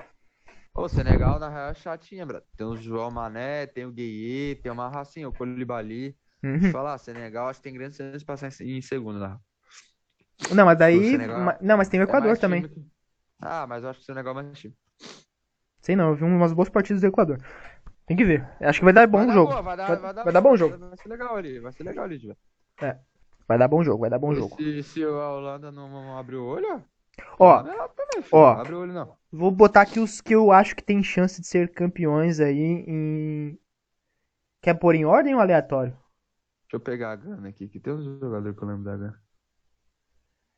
Ô, 0.75 0.89
Senegal, 0.89 1.39
na 1.39 1.49
real, 1.49 1.71
é 1.71 1.75
chatinha, 1.75 2.25
bro. 2.25 2.41
Tem 2.57 2.67
o 2.67 2.77
João 2.77 3.11
Mané, 3.11 3.67
tem 3.67 3.85
o 3.85 3.93
Gueye, 3.93 4.55
tem 4.57 4.71
uma 4.71 4.89
racinha, 4.89 5.29
o 5.29 5.33
Koulibaly. 5.33 6.17
Uhum. 6.43 6.71
Falar, 6.71 6.97
Senegal, 6.99 7.49
acho 7.49 7.59
que 7.61 7.65
tem 7.65 7.75
grandes 7.75 7.97
chances 7.99 8.21
de 8.21 8.25
passar 8.25 8.51
em, 8.63 8.81
segundo, 8.81 9.19
na 9.19 9.27
real. 9.29 9.41
Não, 10.55 10.65
mas 10.65 10.79
daí. 10.79 11.11
Senegal 11.11 11.59
Não, 11.61 11.77
mas 11.77 11.89
tem 11.89 12.01
o 12.01 12.03
É 12.03 12.05
Equador 12.05 12.29
mais 12.29 12.39
também. 12.39 12.63
que- 12.67 12.87
Ah, 13.41 13.67
mas 13.67 13.83
eu 13.83 13.91
acho 13.91 13.99
que 13.99 14.05
o 14.05 14.07
Senegal 14.07 14.33
é 14.33 14.43
mais 14.43 14.59
time. 14.59 14.75
Sei 15.83 15.97
não, 15.97 16.11
eu 16.11 16.15
vi 16.15 16.25
umas 16.25 16.53
boas 16.53 16.69
partidas 16.69 17.01
do 17.03 17.07
Equador. 17.09 17.39
Tem 18.11 18.17
que 18.17 18.25
ver. 18.25 18.45
Acho 18.61 18.81
que 18.81 18.85
vai 18.87 18.93
dar 18.93 19.07
bom 19.07 19.19
Vai 19.19 19.27
dar 19.29 19.35
jogo. 19.35 19.53
boa, 19.53 19.63
vai 19.63 19.77
dar, 19.77 19.87
Vai- 19.87 19.97
vai 19.99 20.15
dar 20.15 20.25
vai 20.25 20.33
dar 20.33 20.41
bom 20.41 20.57
jogo. 20.57 20.77
Vai 20.79 20.97
ser 20.97 21.09
legal 21.09 21.37
ali, 21.37 21.61
vai 21.61 21.73
ser 21.73 21.85
legal 21.85 22.05
ali, 22.07 22.19
velho. 22.19 22.37
Vai 23.47 23.57
dar 23.57 23.69
bom 23.69 23.85
jogo, 23.85 24.01
vai 24.01 24.11
dar 24.11 24.19
bom 24.19 24.33
E 24.33 24.35
jogo. 24.35 24.57
Se, 24.57 24.83
se 24.83 25.05
a 25.05 25.31
Holanda 25.31 25.71
não 25.71 26.19
abrir 26.19 26.35
o 26.35 26.45
olho, 26.45 26.83
ó, 27.39 27.47
Ó, 27.47 27.63
também. 27.63 27.79
Abre 28.33 28.75
o 28.75 28.81
olho 28.81 28.93
não. 28.93 29.17
vou 29.31 29.53
botar 29.53 29.83
aqui 29.83 30.01
os 30.01 30.21
que 30.21 30.35
eu 30.35 30.51
acho 30.51 30.75
que 30.75 30.83
tem 30.83 31.05
chance 31.05 31.41
de 31.41 31.47
ser 31.47 31.71
campeões 31.73 32.41
aí 32.41 32.85
em. 32.89 33.57
Quer 34.61 34.75
pôr 34.75 34.97
em 34.97 35.05
ordem 35.05 35.37
ou 35.37 35.41
aleatório? 35.41 35.97
Deixa 36.63 36.77
eu 36.77 36.81
pegar 36.81 37.13
a 37.13 37.17
Gana 37.17 37.49
aqui, 37.49 37.69
que 37.69 37.79
tem 37.79 37.93
um 37.93 38.03
jogador 38.19 38.53
que 38.57 38.63
eu 38.65 38.67
lembro 38.67 38.83
da 38.83 38.97
Gana. 38.97 39.23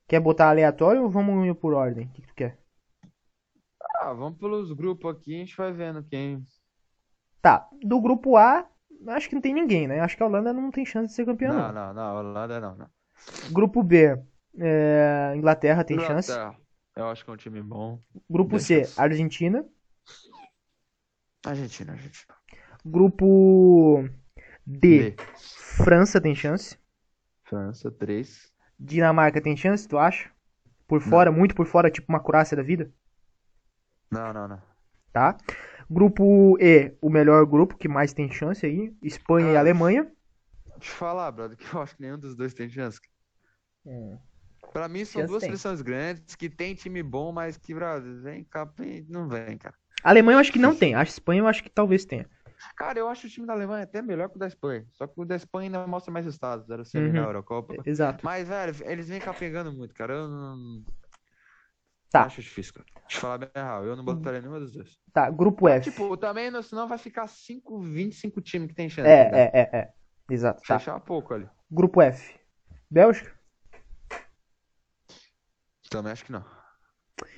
Quer 0.09 0.21
botar 0.21 0.49
aleatório 0.49 1.03
ou 1.03 1.11
vamos 1.11 1.47
ir 1.47 1.55
por 1.55 1.75
ordem? 1.75 2.07
O 2.07 2.13
que, 2.13 2.23
que 2.23 2.29
tu 2.29 2.35
quer? 2.35 2.59
Ah, 4.01 4.13
vamos 4.13 4.39
pelos 4.39 4.73
grupos 4.73 5.15
aqui, 5.15 5.35
a 5.35 5.39
gente 5.39 5.57
vai 5.57 5.73
vendo 5.73 6.03
quem. 6.05 6.45
Tá, 7.43 7.69
do 7.83 8.01
grupo 8.01 8.37
A, 8.37 8.67
acho 9.09 9.29
que 9.29 9.35
não 9.35 9.43
tem 9.43 9.53
ninguém, 9.53 9.89
né? 9.89 10.01
Acho 10.01 10.17
que 10.17 10.23
a 10.23 10.27
Holanda 10.27 10.53
não 10.53 10.71
tem 10.71 10.87
chance 10.87 11.09
de 11.09 11.13
ser 11.15 11.27
campeã, 11.27 11.49
Não, 11.53 11.73
não. 11.73 11.73
não, 11.73 11.95
não, 11.95 12.17
Holanda 12.17 12.61
não, 12.61 12.77
não. 12.77 12.91
Grupo 13.53 13.83
B, 13.83 14.17
é, 14.59 15.33
Inglaterra 15.37 15.83
tem 15.85 15.99
chance. 15.99 16.31
Inglaterra, 16.31 16.57
Eu 16.97 17.09
acho 17.09 17.25
que 17.25 17.31
é 17.31 17.35
um 17.35 17.37
time 17.37 17.61
bom. 17.61 17.99
Grupo 18.31 18.59
C, 18.61 18.85
chance. 18.85 19.01
Argentina. 19.01 19.67
Argentina, 21.45 21.93
Argentina. 21.93 22.35
Grupo 22.85 24.09
D. 24.65 25.15
França 25.37 26.21
tem 26.21 26.35
chance. 26.35 26.79
França, 27.45 27.91
3. 27.91 28.53
Dinamarca 28.79 29.41
tem 29.41 29.57
chance, 29.57 29.87
tu 29.87 29.99
acha? 29.99 30.31
Por 30.87 31.01
fora, 31.01 31.33
muito 31.33 31.55
por 31.55 31.67
fora, 31.67 31.91
tipo 31.91 32.07
uma 32.13 32.21
Croácia 32.23 32.57
da 32.57 32.63
vida, 32.63 32.93
Não, 34.11 34.33
não, 34.33 34.47
não. 34.47 34.61
tá? 35.13 35.37
Grupo 35.93 36.57
E, 36.59 36.93
o 37.01 37.11
melhor 37.11 37.45
grupo 37.47 37.77
que 37.77 37.87
mais 37.89 38.13
tem 38.13 38.31
chance 38.31 38.65
aí, 38.65 38.93
Espanha 39.03 39.53
e 39.53 39.57
Ah, 39.57 39.61
Alemanha. 39.61 40.11
Deixa 40.79 40.93
eu 40.93 40.97
falar, 40.97 41.31
brother, 41.31 41.57
que 41.57 41.75
eu 41.75 41.81
acho 41.83 41.95
que 41.97 42.03
nenhum 42.03 42.19
dos 42.19 42.35
dois 42.35 42.55
tem 42.55 42.69
chance. 42.69 42.99
Pra 44.73 44.89
mim 44.89 45.05
são 45.05 45.21
Chance 45.21 45.31
duas 45.33 45.41
tem. 45.43 45.51
seleções 45.51 45.83
grandes 45.83 46.35
que 46.35 46.49
tem 46.49 46.75
time 46.75 47.03
bom, 47.03 47.31
mas 47.31 47.59
que, 47.59 47.75
brother, 47.75 48.23
vem 48.23 48.45
cá, 48.45 48.69
não 49.09 49.29
vem, 49.29 49.59
cara. 49.59 49.75
Alemanha 50.03 50.37
eu 50.37 50.41
acho 50.41 50.53
que 50.53 50.59
não 50.59 50.75
tem, 50.75 50.95
a 50.95 51.03
Espanha 51.03 51.41
eu 51.43 51.47
acho 51.47 51.63
que 51.63 51.71
talvez 51.71 52.05
tenha. 52.05 52.27
Cara, 52.77 52.99
eu 52.99 53.09
acho 53.09 53.27
o 53.27 53.31
time 53.31 53.47
da 53.47 53.53
Alemanha 53.53 53.85
até 53.85 54.01
melhor 54.01 54.29
que 54.29 54.37
o 54.37 54.39
da 54.39 54.47
Espanha. 54.47 54.87
Só 54.93 55.07
que 55.07 55.21
o 55.21 55.25
da 55.25 55.37
Espanha 55.37 55.67
ainda 55.69 55.87
mostra 55.87 56.13
mais 56.13 56.25
resultados. 56.25 56.69
Era 56.71 56.85
semi 56.85 57.09
Uhum. 57.09 57.13
na 57.15 57.21
Eurocopa. 57.21 57.83
Exato. 57.87 58.25
Mas, 58.25 58.49
velho, 58.49 58.75
eles 58.87 59.09
vêm 59.09 59.21
cá 59.21 59.33
pegando 59.35 59.73
muito, 59.73 59.95
cara. 59.95 60.15
Eu 60.15 60.29
não. 60.29 60.83
Tá. 62.13 62.25
Acho 62.25 62.43
difícil, 62.43 62.75
cara. 62.75 62.87
Deixa 63.01 63.17
eu 63.17 63.21
falar 63.23 63.39
bem 63.39 63.49
real. 63.55 63.85
Eu 63.87 63.97
não 63.97 64.05
botaria 64.05 64.41
nenhuma 64.41 64.61
dos 64.61 64.73
dois. 64.73 64.99
Tá, 65.13 65.31
grupo 65.31 65.67
F. 65.67 65.91
Tipo, 65.91 66.17
também, 66.17 66.51
não- 66.51 66.63
senão 66.63 66.87
vai 66.87 66.99
ficar 66.99 67.27
5, 67.27 67.81
25 67.81 68.41
times 68.43 68.69
que 68.69 68.75
tem 68.75 68.89
chance. 68.91 69.09
É, 69.09 69.25
ligado? 69.25 69.35
é, 69.37 69.51
é, 69.55 69.77
é. 69.79 69.93
Exato, 70.31 70.63
tá. 70.67 70.79
Fechar 70.79 71.01
pouco 71.01 71.33
ali. 71.33 71.49
Grupo 71.71 72.03
F. 72.03 72.39
Bélgica? 72.91 73.33
Também 75.91 76.13
acho 76.13 76.25
que 76.25 76.33
não. 76.33 76.45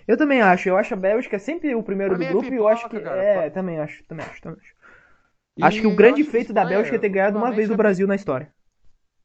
Eu 0.06 0.16
também 0.16 0.40
acho. 0.42 0.68
Eu 0.68 0.76
acho 0.76 0.94
a 0.94 0.96
Bélgica 0.96 1.38
sempre 1.38 1.74
o 1.74 1.82
primeiro 1.82 2.16
do 2.16 2.22
é 2.22 2.28
grupo 2.30 2.52
e 2.52 2.56
eu 2.56 2.68
acho 2.68 2.88
que. 2.88 2.96
pipoca, 2.96 3.10
cara. 3.10 3.22
É, 3.22 3.50
também 3.50 3.78
acho, 3.80 4.04
também 4.04 4.26
acho, 4.26 4.40
também 4.42 4.60
acho. 4.60 4.74
E 5.56 5.64
Acho 5.64 5.80
que 5.80 5.86
o 5.86 5.94
grande 5.94 6.24
feito 6.24 6.52
da 6.52 6.64
Bélgica 6.64 6.96
é 6.96 6.98
ter 6.98 7.08
ganhado 7.08 7.38
uma 7.38 7.50
vez 7.50 7.68
do 7.68 7.72
ultimamente, 7.72 7.76
Brasil 7.78 8.06
na 8.06 8.14
história. 8.16 8.52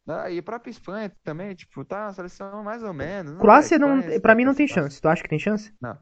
Ah, 0.08 0.30
e 0.30 0.40
a 0.40 0.44
própria 0.44 0.72
Espanha 0.72 1.12
também, 1.24 1.54
tipo, 1.54 1.86
tá 1.86 2.06
uma 2.08 2.14
seleção 2.14 2.64
mais 2.64 2.82
ou 2.84 2.94
menos. 2.94 3.34
Não, 3.34 3.40
Croácia 3.40 3.76
é, 3.76 3.80
não, 3.80 4.00
Espanha, 4.00 4.20
pra 4.22 4.34
mim 4.36 4.46
não 4.46 4.56
tem 4.56 4.68
chance. 4.68 5.00
Tu 5.00 5.08
acha 5.08 5.22
que 5.22 5.30
tem 5.30 5.38
chance? 5.40 5.74
Não. 5.80 5.98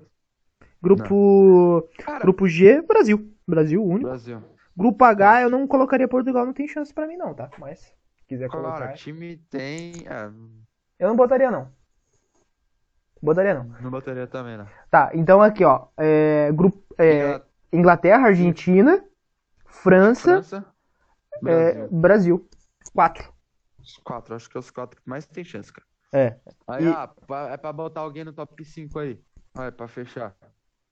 Grupo 0.81 1.89
Cara, 1.99 2.19
Grupo 2.19 2.47
G, 2.47 2.81
Brasil. 2.83 3.33
Brasil 3.47 3.83
único. 3.83 4.07
Brasil. 4.07 4.41
Grupo 4.75 5.03
H, 5.03 5.41
eu 5.41 5.49
não 5.49 5.67
colocaria 5.67 6.07
Portugal, 6.07 6.45
não 6.45 6.53
tem 6.53 6.67
chance 6.67 6.93
pra 6.93 7.07
mim 7.07 7.17
não, 7.17 7.33
tá? 7.33 7.49
Mas 7.57 7.79
se 7.79 8.25
quiser 8.27 8.47
Claro, 8.47 8.65
colocar. 8.65 8.93
o 8.93 8.95
time 8.95 9.37
tem. 9.49 10.05
É, 10.07 10.29
Eu 10.99 11.09
não 11.09 11.15
botaria 11.15 11.49
não. 11.49 11.69
Botaria 13.21 13.55
não. 13.55 13.63
não 13.81 13.89
botaria 13.89 14.27
também, 14.27 14.57
não. 14.57 14.67
Tá, 14.91 15.09
então 15.13 15.41
aqui, 15.41 15.63
ó, 15.65 15.87
é, 15.97 16.51
grupo 16.53 16.77
é, 16.97 17.15
Inglaterra, 17.15 17.45
Inglaterra, 17.73 18.27
Argentina, 18.27 19.03
França, 19.65 20.21
França, 20.43 20.65
é, 21.33 21.41
Brasil. 21.41 21.87
Brasil. 21.89 22.49
Quatro. 22.93 23.33
Os 23.87 23.97
quatro, 23.97 24.35
acho 24.35 24.49
que 24.49 24.57
é 24.57 24.59
os 24.59 24.69
quatro 24.69 25.01
que 25.01 25.09
mais 25.09 25.25
tem 25.25 25.43
chance, 25.43 25.71
cara. 25.71 25.87
É. 26.13 26.35
Aí, 26.67 26.83
E- 26.83 26.93
ah, 26.93 27.13
é 27.51 27.57
pra 27.57 27.73
botar 27.73 28.01
alguém 28.01 28.25
no 28.25 28.33
top 28.33 28.63
5 28.65 28.99
aí. 28.99 29.19
Vai, 29.53 29.71
pra 29.71 29.87
fechar. 29.87 30.35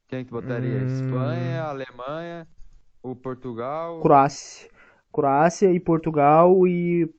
Quem 0.07 0.23
que 0.25 0.31
botaria? 0.31 0.81
Hum. 0.81 0.85
Espanha, 0.85 1.63
Alemanha, 1.63 2.47
o 3.03 3.15
Portugal. 3.15 4.01
Croácia. 4.01 4.69
Croácia 5.11 5.71
e 5.71 5.79
Portugal 5.79 6.67
e 6.67 7.09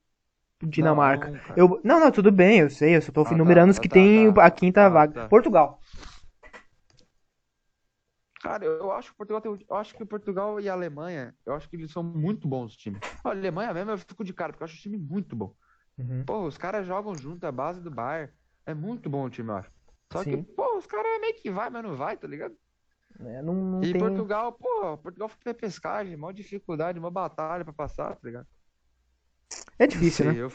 Dinamarca. 0.62 1.32
Não. 1.48 1.56
Eu, 1.56 1.80
não, 1.84 2.00
não, 2.00 2.10
tudo 2.12 2.32
bem, 2.32 2.60
eu 2.60 2.70
sei, 2.70 2.96
eu 2.96 3.02
só 3.02 3.12
tô 3.12 3.22
Ah, 3.22 3.24
tá, 3.24 3.34
enumerando 3.34 3.70
os 3.72 3.78
tá, 3.78 3.82
que 3.82 3.88
tá, 3.88 3.94
tem 3.94 4.28
tá. 4.28 4.32
a 4.38 4.50
quinta 4.50 4.88
Ah, 4.88 4.90
vaga. 4.90 5.14
tá. 5.14 5.28
Portugal. 5.28 5.80
Cara, 8.40 8.64
eu 8.64 8.92
acho 8.92 9.10
que 9.10 9.16
Portugal 9.16 9.40
tem, 9.40 9.66
eu 9.68 9.76
acho 9.76 9.94
que 9.96 10.04
Portugal 10.04 10.60
e 10.60 10.68
a 10.68 10.72
Alemanha, 10.72 11.34
eu 11.44 11.54
acho 11.54 11.68
que 11.68 11.76
eles 11.76 11.90
são 11.90 12.02
muito 12.02 12.46
bons 12.46 12.76
times. 12.76 13.00
A 13.24 13.30
Alemanha 13.30 13.72
mesmo 13.74 13.90
eu 13.90 13.98
fico 13.98 14.24
de 14.24 14.32
cara, 14.32 14.52
porque 14.52 14.62
eu 14.62 14.66
acho 14.66 14.76
o 14.76 14.80
time 14.80 14.96
muito 14.98 15.34
bom. 15.34 15.54
Uhum. 15.98 16.24
Pô, 16.24 16.42
os 16.46 16.58
caras 16.58 16.86
jogam 16.86 17.14
junto, 17.16 17.44
é 17.44 17.48
a 17.48 17.52
base 17.52 17.80
do 17.80 17.90
Bayern. 17.90 18.32
É 18.66 18.74
muito 18.74 19.08
bom 19.08 19.24
o 19.24 19.30
time, 19.30 19.48
eu 19.50 19.56
acho. 19.56 19.70
Só 20.12 20.22
Sim. 20.22 20.42
que, 20.42 20.52
pô, 20.54 20.76
os 20.76 20.86
caras 20.86 21.20
meio 21.20 21.34
que 21.34 21.50
vai, 21.50 21.70
mas 21.70 21.82
não 21.82 21.96
vai, 21.96 22.16
tá 22.16 22.26
ligado? 22.28 22.54
É, 23.20 23.40
não, 23.42 23.54
não 23.54 23.82
E 23.82 23.92
tem... 23.92 24.00
Portugal, 24.00 24.52
pô, 24.52 24.98
Portugal 24.98 25.28
foi 25.28 25.54
pescagem, 25.54 26.16
maior 26.16 26.32
dificuldade, 26.32 26.98
uma 26.98 27.10
batalha 27.10 27.64
pra 27.64 27.72
passar, 27.72 28.14
tá 28.14 28.20
ligado? 28.22 28.46
É 29.78 29.86
difícil, 29.86 30.26
né? 30.26 30.34
eu... 30.36 30.52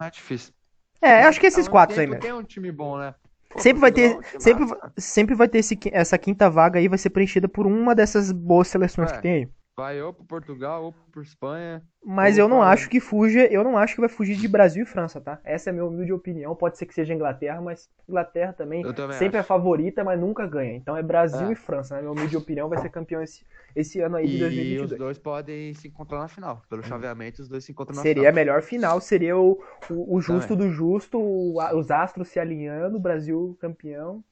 É 0.00 0.10
difícil. 0.10 0.54
É, 1.02 1.22
acho 1.24 1.40
que 1.40 1.46
esses 1.46 1.66
Ao 1.66 1.72
quatro 1.72 1.98
aí 2.00 2.06
mesmo. 2.06 2.22
Tem 2.22 2.32
um 2.32 2.42
time 2.42 2.70
bom, 2.72 2.98
né? 2.98 3.14
Pô, 3.48 3.58
Sempre 3.58 3.80
vai 3.80 3.92
ter, 3.92 4.14
Portugal, 4.14 4.40
que 4.40 4.40
sempre, 4.42 4.62
massa. 4.64 4.74
va- 4.76 4.92
sempre 4.96 5.34
vai 5.34 5.48
ter 5.48 5.58
esse 5.58 5.78
essa 5.92 6.16
quinta 6.18 6.48
vaga 6.48 6.78
aí, 6.78 6.88
vai 6.88 6.98
ser 6.98 7.10
preenchida 7.10 7.48
por 7.48 7.66
uma 7.66 7.94
dessas 7.94 8.32
boas 8.32 8.68
seleções 8.68 9.10
É. 9.10 9.16
que 9.16 9.22
tem 9.22 9.32
aí. 9.34 9.48
Vai 9.76 10.02
ou 10.02 10.12
pro 10.12 10.24
Portugal, 10.24 10.84
ou 10.84 10.92
pro 11.10 11.22
Espanha. 11.22 11.82
Mas 12.04 12.36
eu 12.36 12.46
não 12.48 12.58
para- 12.58 12.68
acho 12.70 12.88
que 12.90 13.00
fuja, 13.00 13.46
eu 13.46 13.64
não 13.64 13.78
acho 13.78 13.94
que 13.94 14.00
vai 14.00 14.10
fugir 14.10 14.36
de 14.36 14.46
Brasil 14.46 14.82
e 14.82 14.86
França, 14.86 15.20
tá? 15.22 15.40
Essa 15.42 15.68
é 15.68 15.70
a 15.70 15.72
minha 15.72 15.86
humilde 15.86 16.12
opinião. 16.12 16.54
Pode 16.54 16.76
ser 16.76 16.84
que 16.84 16.92
seja 16.92 17.14
Inglaterra, 17.14 17.62
mas 17.62 17.88
Inglaterra 18.06 18.52
também 18.52 18.82
também 18.92 19.16
sempre 19.16 19.38
é 19.38 19.40
acho. 19.40 19.48
favorita, 19.48 20.04
mas 20.04 20.20
nunca 20.20 20.46
ganha. 20.46 20.74
Então 20.74 20.94
é 20.96 21.02
Brasil 21.02 21.48
É. 21.48 21.52
e 21.52 21.54
França, 21.54 21.94
na 21.94 22.00
minha 22.02 22.12
humilde 22.12 22.36
opinião, 22.36 22.68
vai 22.68 22.78
ser 22.78 22.90
campeão 22.90 23.22
esse, 23.22 23.42
esse 23.74 24.00
ano 24.00 24.16
aí 24.16 24.26
de 24.26 24.32
E 24.32 24.34
os 24.34 24.40
2022. 24.40 24.98
dois 24.98 25.18
podem 25.18 25.72
se 25.72 25.88
encontrar 25.88 26.18
na 26.18 26.28
final. 26.28 26.60
Pelo 26.68 26.82
chaveamento, 26.82 27.40
os 27.40 27.48
dois 27.48 27.64
se 27.64 27.72
encontram 27.72 27.96
na 27.96 28.02
Seria 28.02 28.24
a 28.24 28.32
final. 28.32 28.34
melhor 28.34 28.62
final, 28.62 29.00
seria 29.00 29.38
o, 29.38 29.62
o, 29.88 30.16
o 30.16 30.20
justo 30.20 30.54
do 30.54 30.68
justo, 30.68 31.18
o- 31.18 31.58
a- 31.58 31.74
os 31.74 31.90
astros 31.90 32.28
se 32.28 32.38
alinhando, 32.38 32.96
o 32.98 33.00
Brasil 33.00 33.56
campeão. 33.60 34.22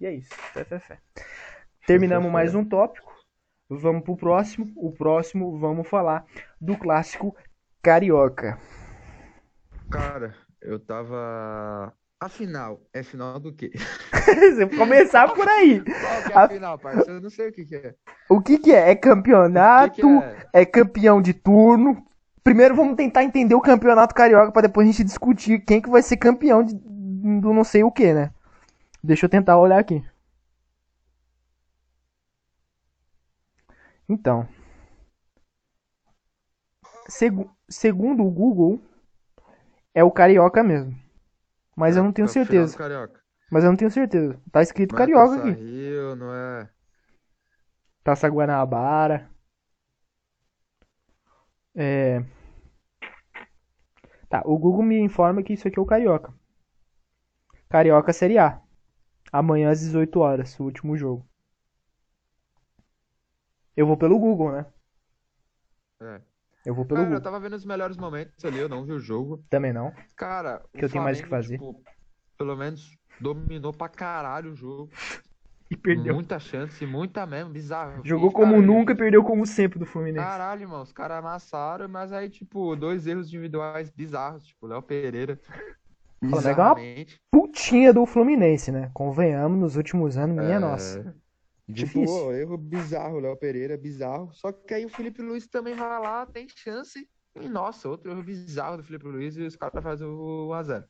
E 0.00 0.06
é 0.06 0.12
isso. 0.14 0.32
Fé, 0.54 0.64
fé, 0.64 0.78
fé. 0.78 0.98
Terminamos 1.86 2.30
mais 2.32 2.54
um 2.54 2.64
tópico. 2.64 3.14
Vamos 3.68 4.02
pro 4.04 4.16
próximo. 4.16 4.72
O 4.76 4.92
próximo, 4.92 5.58
vamos 5.58 5.88
falar 5.88 6.24
do 6.60 6.76
clássico 6.76 7.34
carioca. 7.82 8.58
Cara, 9.90 10.34
eu 10.60 10.78
tava. 10.78 11.92
A 12.18 12.28
final 12.28 12.80
é 12.94 13.02
final 13.02 13.38
do 13.38 13.52
quê? 13.52 13.70
Você 14.14 14.66
começar 14.76 15.28
por 15.34 15.46
aí. 15.46 15.80
Qual 15.84 16.22
que 16.24 16.32
é 16.32 16.34
A- 16.36 16.44
a 16.44 16.48
final, 16.48 16.78
parceiro? 16.78 17.10
Eu 17.12 17.20
não 17.20 17.30
sei 17.30 17.48
o 17.48 17.52
que 17.52 17.64
que 17.64 17.76
é. 17.76 17.94
O 18.28 18.40
que 18.40 18.58
que 18.58 18.72
é? 18.74 18.88
É 18.90 18.92
O 18.92 18.94
que 18.96 19.00
campeonato? 19.02 19.94
que 19.94 20.06
é? 20.06 20.60
É 20.62 20.64
campeão 20.64 21.20
de 21.20 21.34
turno? 21.34 22.04
Primeiro 22.42 22.74
vamos 22.74 22.96
tentar 22.96 23.22
entender 23.24 23.54
o 23.54 23.60
campeonato 23.60 24.14
carioca 24.14 24.50
pra 24.52 24.62
depois 24.62 24.88
a 24.88 24.92
gente 24.92 25.04
discutir 25.04 25.58
quem 25.64 25.80
que 25.80 25.90
vai 25.90 26.00
ser 26.02 26.16
campeão 26.16 26.62
de, 26.62 26.74
do 26.74 27.52
não 27.52 27.64
sei 27.64 27.82
o 27.84 27.90
que, 27.90 28.12
né? 28.14 28.30
Deixa 29.02 29.26
eu 29.26 29.30
tentar 29.30 29.58
olhar 29.58 29.78
aqui. 29.78 30.02
Então, 34.08 34.48
segu- 37.08 37.50
segundo 37.68 38.24
o 38.24 38.30
Google, 38.30 38.80
é 39.94 40.04
o 40.04 40.10
carioca 40.10 40.62
mesmo. 40.62 40.94
Mas 41.76 41.96
eu 41.96 42.02
não 42.02 42.12
tenho 42.12 42.26
É, 42.26 42.28
do 42.28 42.32
certeza. 42.32 42.78
Mas 43.50 43.64
eu 43.64 43.70
não 43.70 43.76
tenho 43.76 43.90
certeza. 43.90 44.40
Tá 44.50 44.62
escrito 44.62 44.92
Não 44.92 44.98
é 44.98 45.00
carioca 45.00 45.36
aqui. 45.36 45.50
Rio, 45.50 46.16
não 46.16 46.32
é. 46.34 46.68
Taça 48.02 48.28
Guanabara. 48.28 49.30
É. 51.74 52.24
Tá, 54.28 54.42
o 54.44 54.58
Google 54.58 54.82
me 54.82 54.98
informa 54.98 55.42
que 55.42 55.52
isso 55.52 55.68
aqui 55.68 55.78
é 55.78 55.82
o 55.82 55.86
Carioca. 55.86 56.32
Carioca 57.68 58.12
Série 58.12 58.38
A. 58.38 58.60
Amanhã 59.32 59.70
às 59.70 59.80
18 59.80 60.20
horas, 60.20 60.58
o 60.58 60.64
último 60.64 60.96
jogo. 60.96 61.24
Eu 63.76 63.86
vou 63.86 63.96
pelo 63.96 64.18
Google, 64.18 64.52
né? 64.52 64.66
É. 66.00 66.20
Eu 66.64 66.74
vou 66.74 66.84
pelo 66.84 67.00
Cara, 67.00 67.14
eu 67.14 67.20
Google. 67.20 67.22
tava 67.22 67.40
vendo 67.40 67.54
os 67.54 67.64
melhores 67.64 67.96
momentos 67.96 68.44
ali, 68.44 68.58
eu 68.58 68.68
não 68.68 68.84
vi 68.84 68.92
o 68.92 68.98
jogo. 68.98 69.44
Também 69.48 69.72
não. 69.72 69.92
Cara, 70.16 70.62
o 70.74 70.78
Que 70.78 70.84
eu 70.84 70.90
tenho 70.90 71.04
mais 71.04 71.20
que 71.20 71.26
Flamengo, 71.26 71.28
fazer. 71.28 71.58
tipo, 71.58 71.82
pelo 72.36 72.56
menos 72.56 72.90
dominou 73.20 73.72
pra 73.72 73.88
caralho 73.88 74.52
o 74.52 74.56
jogo. 74.56 74.90
E 75.68 75.76
perdeu. 75.76 76.14
Muita 76.14 76.38
chance, 76.38 76.86
muita 76.86 77.26
mesmo, 77.26 77.50
bizarro. 77.50 78.00
Jogou 78.04 78.30
E, 78.30 78.32
como 78.32 78.52
cara, 78.52 78.62
nunca 78.62 78.92
e 78.92 78.96
perdeu 78.96 79.24
como 79.24 79.44
sempre 79.44 79.80
do 79.80 79.84
Fluminense. 79.84 80.24
Caralho, 80.24 80.62
irmão, 80.62 80.80
os 80.80 80.92
caras 80.92 81.18
amassaram, 81.18 81.88
mas 81.88 82.12
aí, 82.12 82.30
tipo, 82.30 82.76
dois 82.76 83.04
erros 83.08 83.26
individuais 83.26 83.90
bizarros, 83.90 84.46
tipo, 84.46 84.64
Léo 84.64 84.80
Pereira. 84.80 85.40
Flamengo 86.20 86.60
é 86.60 86.64
uma 86.64 87.06
putinha 87.32 87.92
do 87.92 88.06
Fluminense, 88.06 88.70
né? 88.70 88.92
Convenhamos, 88.94 89.58
nos 89.58 89.76
últimos 89.76 90.16
anos, 90.16 90.36
minha 90.36 90.54
É, 90.54 90.58
nossa. 90.60 91.16
Tipo, 91.66 91.86
Difícil. 92.00 92.26
ô, 92.26 92.32
erro 92.32 92.56
bizarro, 92.56 93.18
Léo 93.18 93.36
Pereira, 93.36 93.76
bizarro. 93.76 94.30
Só 94.32 94.52
que 94.52 94.72
aí 94.72 94.84
o 94.86 94.88
Felipe 94.88 95.20
Luiz 95.20 95.46
também 95.48 95.74
vai 95.74 96.00
lá, 96.00 96.24
tem 96.26 96.46
chance. 96.48 97.08
E, 97.40 97.48
nossa, 97.48 97.88
outro 97.88 98.10
erro 98.10 98.22
bizarro 98.22 98.76
do 98.78 98.84
Felipe 98.84 99.06
Luiz 99.06 99.36
e 99.36 99.42
os 99.42 99.56
caras 99.56 99.82
fazem 99.82 100.06
o 100.06 100.48
1x0. 100.48 100.84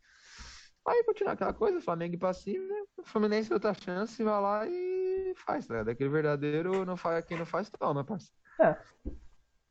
Aí 0.87 1.03
continua 1.05 1.33
aquela 1.33 1.53
coisa, 1.53 1.81
Flamengo 1.81 2.17
cima, 2.35 2.65
né? 2.69 2.83
O 2.99 3.03
Fluminense 3.05 3.53
outra 3.53 3.75
chance, 3.75 4.23
vai 4.23 4.41
lá 4.41 4.67
e 4.69 5.33
faz, 5.35 5.67
né? 5.69 5.83
Daquele 5.83 6.11
verdadeiro, 6.11 6.85
não 6.85 6.97
faz, 6.97 7.25
quem 7.25 7.37
não 7.39 7.47
faz, 7.47 7.69
toma, 7.71 8.05
parceiro. 8.05 8.33
É. 8.61 8.77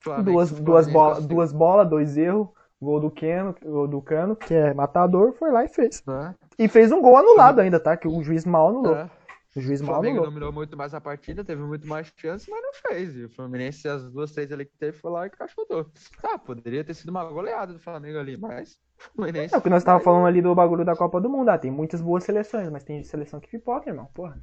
Flamengo- 0.02 0.32
Duas, 0.32 0.50
Flamengo 0.50 0.66
duas, 0.72 0.88
bola, 0.92 1.14
assim, 1.18 1.28
duas 1.28 1.54
bolas, 1.54 1.90
dois 1.90 2.18
erros. 2.18 2.50
Gol 2.82 3.00
do 3.00 3.10
Cano, 3.10 3.56
gol 3.64 3.88
do 3.88 4.02
Cano, 4.02 4.36
que 4.36 4.54
é 4.54 4.74
matador, 4.74 5.32
foi 5.34 5.50
lá 5.50 5.64
e 5.64 5.70
fez. 5.70 6.04
né? 6.06 6.36
E 6.60 6.68
fez 6.68 6.92
um 6.92 7.02
gol 7.02 7.16
anulado 7.16 7.60
ainda, 7.62 7.80
tá? 7.80 7.96
Que 7.96 8.08
o 8.08 8.22
juiz 8.22 8.46
mal 8.46 8.68
anulou. 8.68 8.96
É. 8.98 9.10
O 9.56 9.62
juiz 9.62 9.82
O 9.82 9.86
mal 9.86 9.96
Flamengo 9.96 10.18
anulou. 10.18 10.26
dominou 10.26 10.52
muito 10.52 10.76
mais 10.76 10.94
a 10.94 11.00
partida, 11.00 11.44
teve 11.44 11.62
muito 11.64 11.88
mais 11.88 12.12
chance, 12.18 12.50
mas 12.52 12.62
não 12.62 12.74
fez. 12.74 13.16
E 13.16 13.24
o 13.26 13.30
Fluminense, 13.30 13.88
as 13.88 14.12
duas, 14.12 14.32
três 14.32 14.52
ali 14.52 14.66
que 14.66 14.76
teve, 14.78 14.98
foi 14.98 15.10
lá 15.12 15.24
e 15.26 15.28
encaixotou. 15.30 15.90
Tá, 16.22 16.38
poderia 16.38 16.84
ter 16.84 16.94
sido 16.94 17.10
uma 17.10 17.24
goleada 17.24 17.72
do 17.74 17.80
Flamengo 17.80 18.20
ali, 18.20 18.36
mas 18.38 18.78
o 19.00 19.04
Fluminense. 19.16 19.56
É 19.56 19.58
o 19.58 19.62
que 19.62 19.70
nós 19.70 19.82
estávamos 19.82 20.04
falando 20.04 20.28
ali 20.28 20.42
do 20.42 20.54
bagulho 20.54 20.84
da 20.84 20.96
Copa 20.96 21.22
do 21.22 21.30
Mundo. 21.30 21.50
Ah, 21.50 21.58
tem 21.58 21.72
muitas 21.72 22.02
boas 22.02 22.24
seleções, 22.26 22.70
mas 22.70 22.84
tem 22.84 23.02
seleção 23.04 23.40
que 23.40 23.48
pipoca, 23.50 23.90
irmão. 23.90 24.08
Porra. 24.14 24.42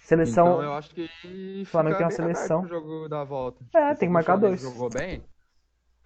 Seleção. 0.00 0.46
Então 0.46 0.62
eu 0.64 0.72
acho 0.74 0.90
que 0.94 1.64
Flamengo 1.66 1.96
tem 1.96 2.04
uma 2.04 2.10
seleção. 2.10 2.62
o 2.62 2.68
jogo 2.68 3.08
da 3.08 3.24
volta. 3.24 3.64
É, 3.74 3.94
tem 3.94 4.00
que 4.00 4.06
o 4.08 4.12
marcar 4.12 4.36
dois. 4.36 4.60
jogou 4.60 4.90
bem. 4.90 5.22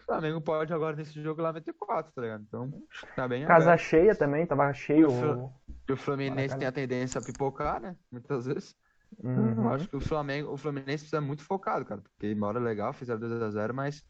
O 0.00 0.04
Flamengo 0.04 0.40
pode 0.40 0.72
agora 0.72 0.94
nesse 0.94 1.20
jogo 1.22 1.40
lá 1.40 1.52
meter 1.52 1.72
quatro, 1.72 2.12
tá 2.12 2.20
ligado? 2.20 2.44
Então, 2.46 2.70
tá 3.16 3.26
bem 3.26 3.46
Casa 3.46 3.72
aberto. 3.72 3.80
cheia 3.80 4.14
também, 4.14 4.46
tava 4.46 4.70
cheio. 4.74 5.08
O 5.10 5.50
o 5.92 5.96
Fluminense 5.96 6.56
tem 6.56 6.66
a 6.66 6.72
tendência 6.72 7.20
a 7.20 7.24
pipocar, 7.24 7.80
né? 7.80 7.96
Muitas 8.10 8.46
vezes. 8.46 8.74
Uhum. 9.22 9.68
Acho 9.68 9.88
que 9.88 9.96
o 9.96 10.00
Flamengo, 10.00 10.52
o 10.52 10.56
Fluminense 10.56 11.04
precisa 11.04 11.20
muito 11.20 11.42
focado, 11.42 11.84
cara, 11.84 12.00
porque 12.00 12.32
uma 12.32 12.48
hora 12.48 12.58
legal, 12.58 12.92
fizeram 12.92 13.20
2x0, 13.20 13.72
mas 13.72 14.02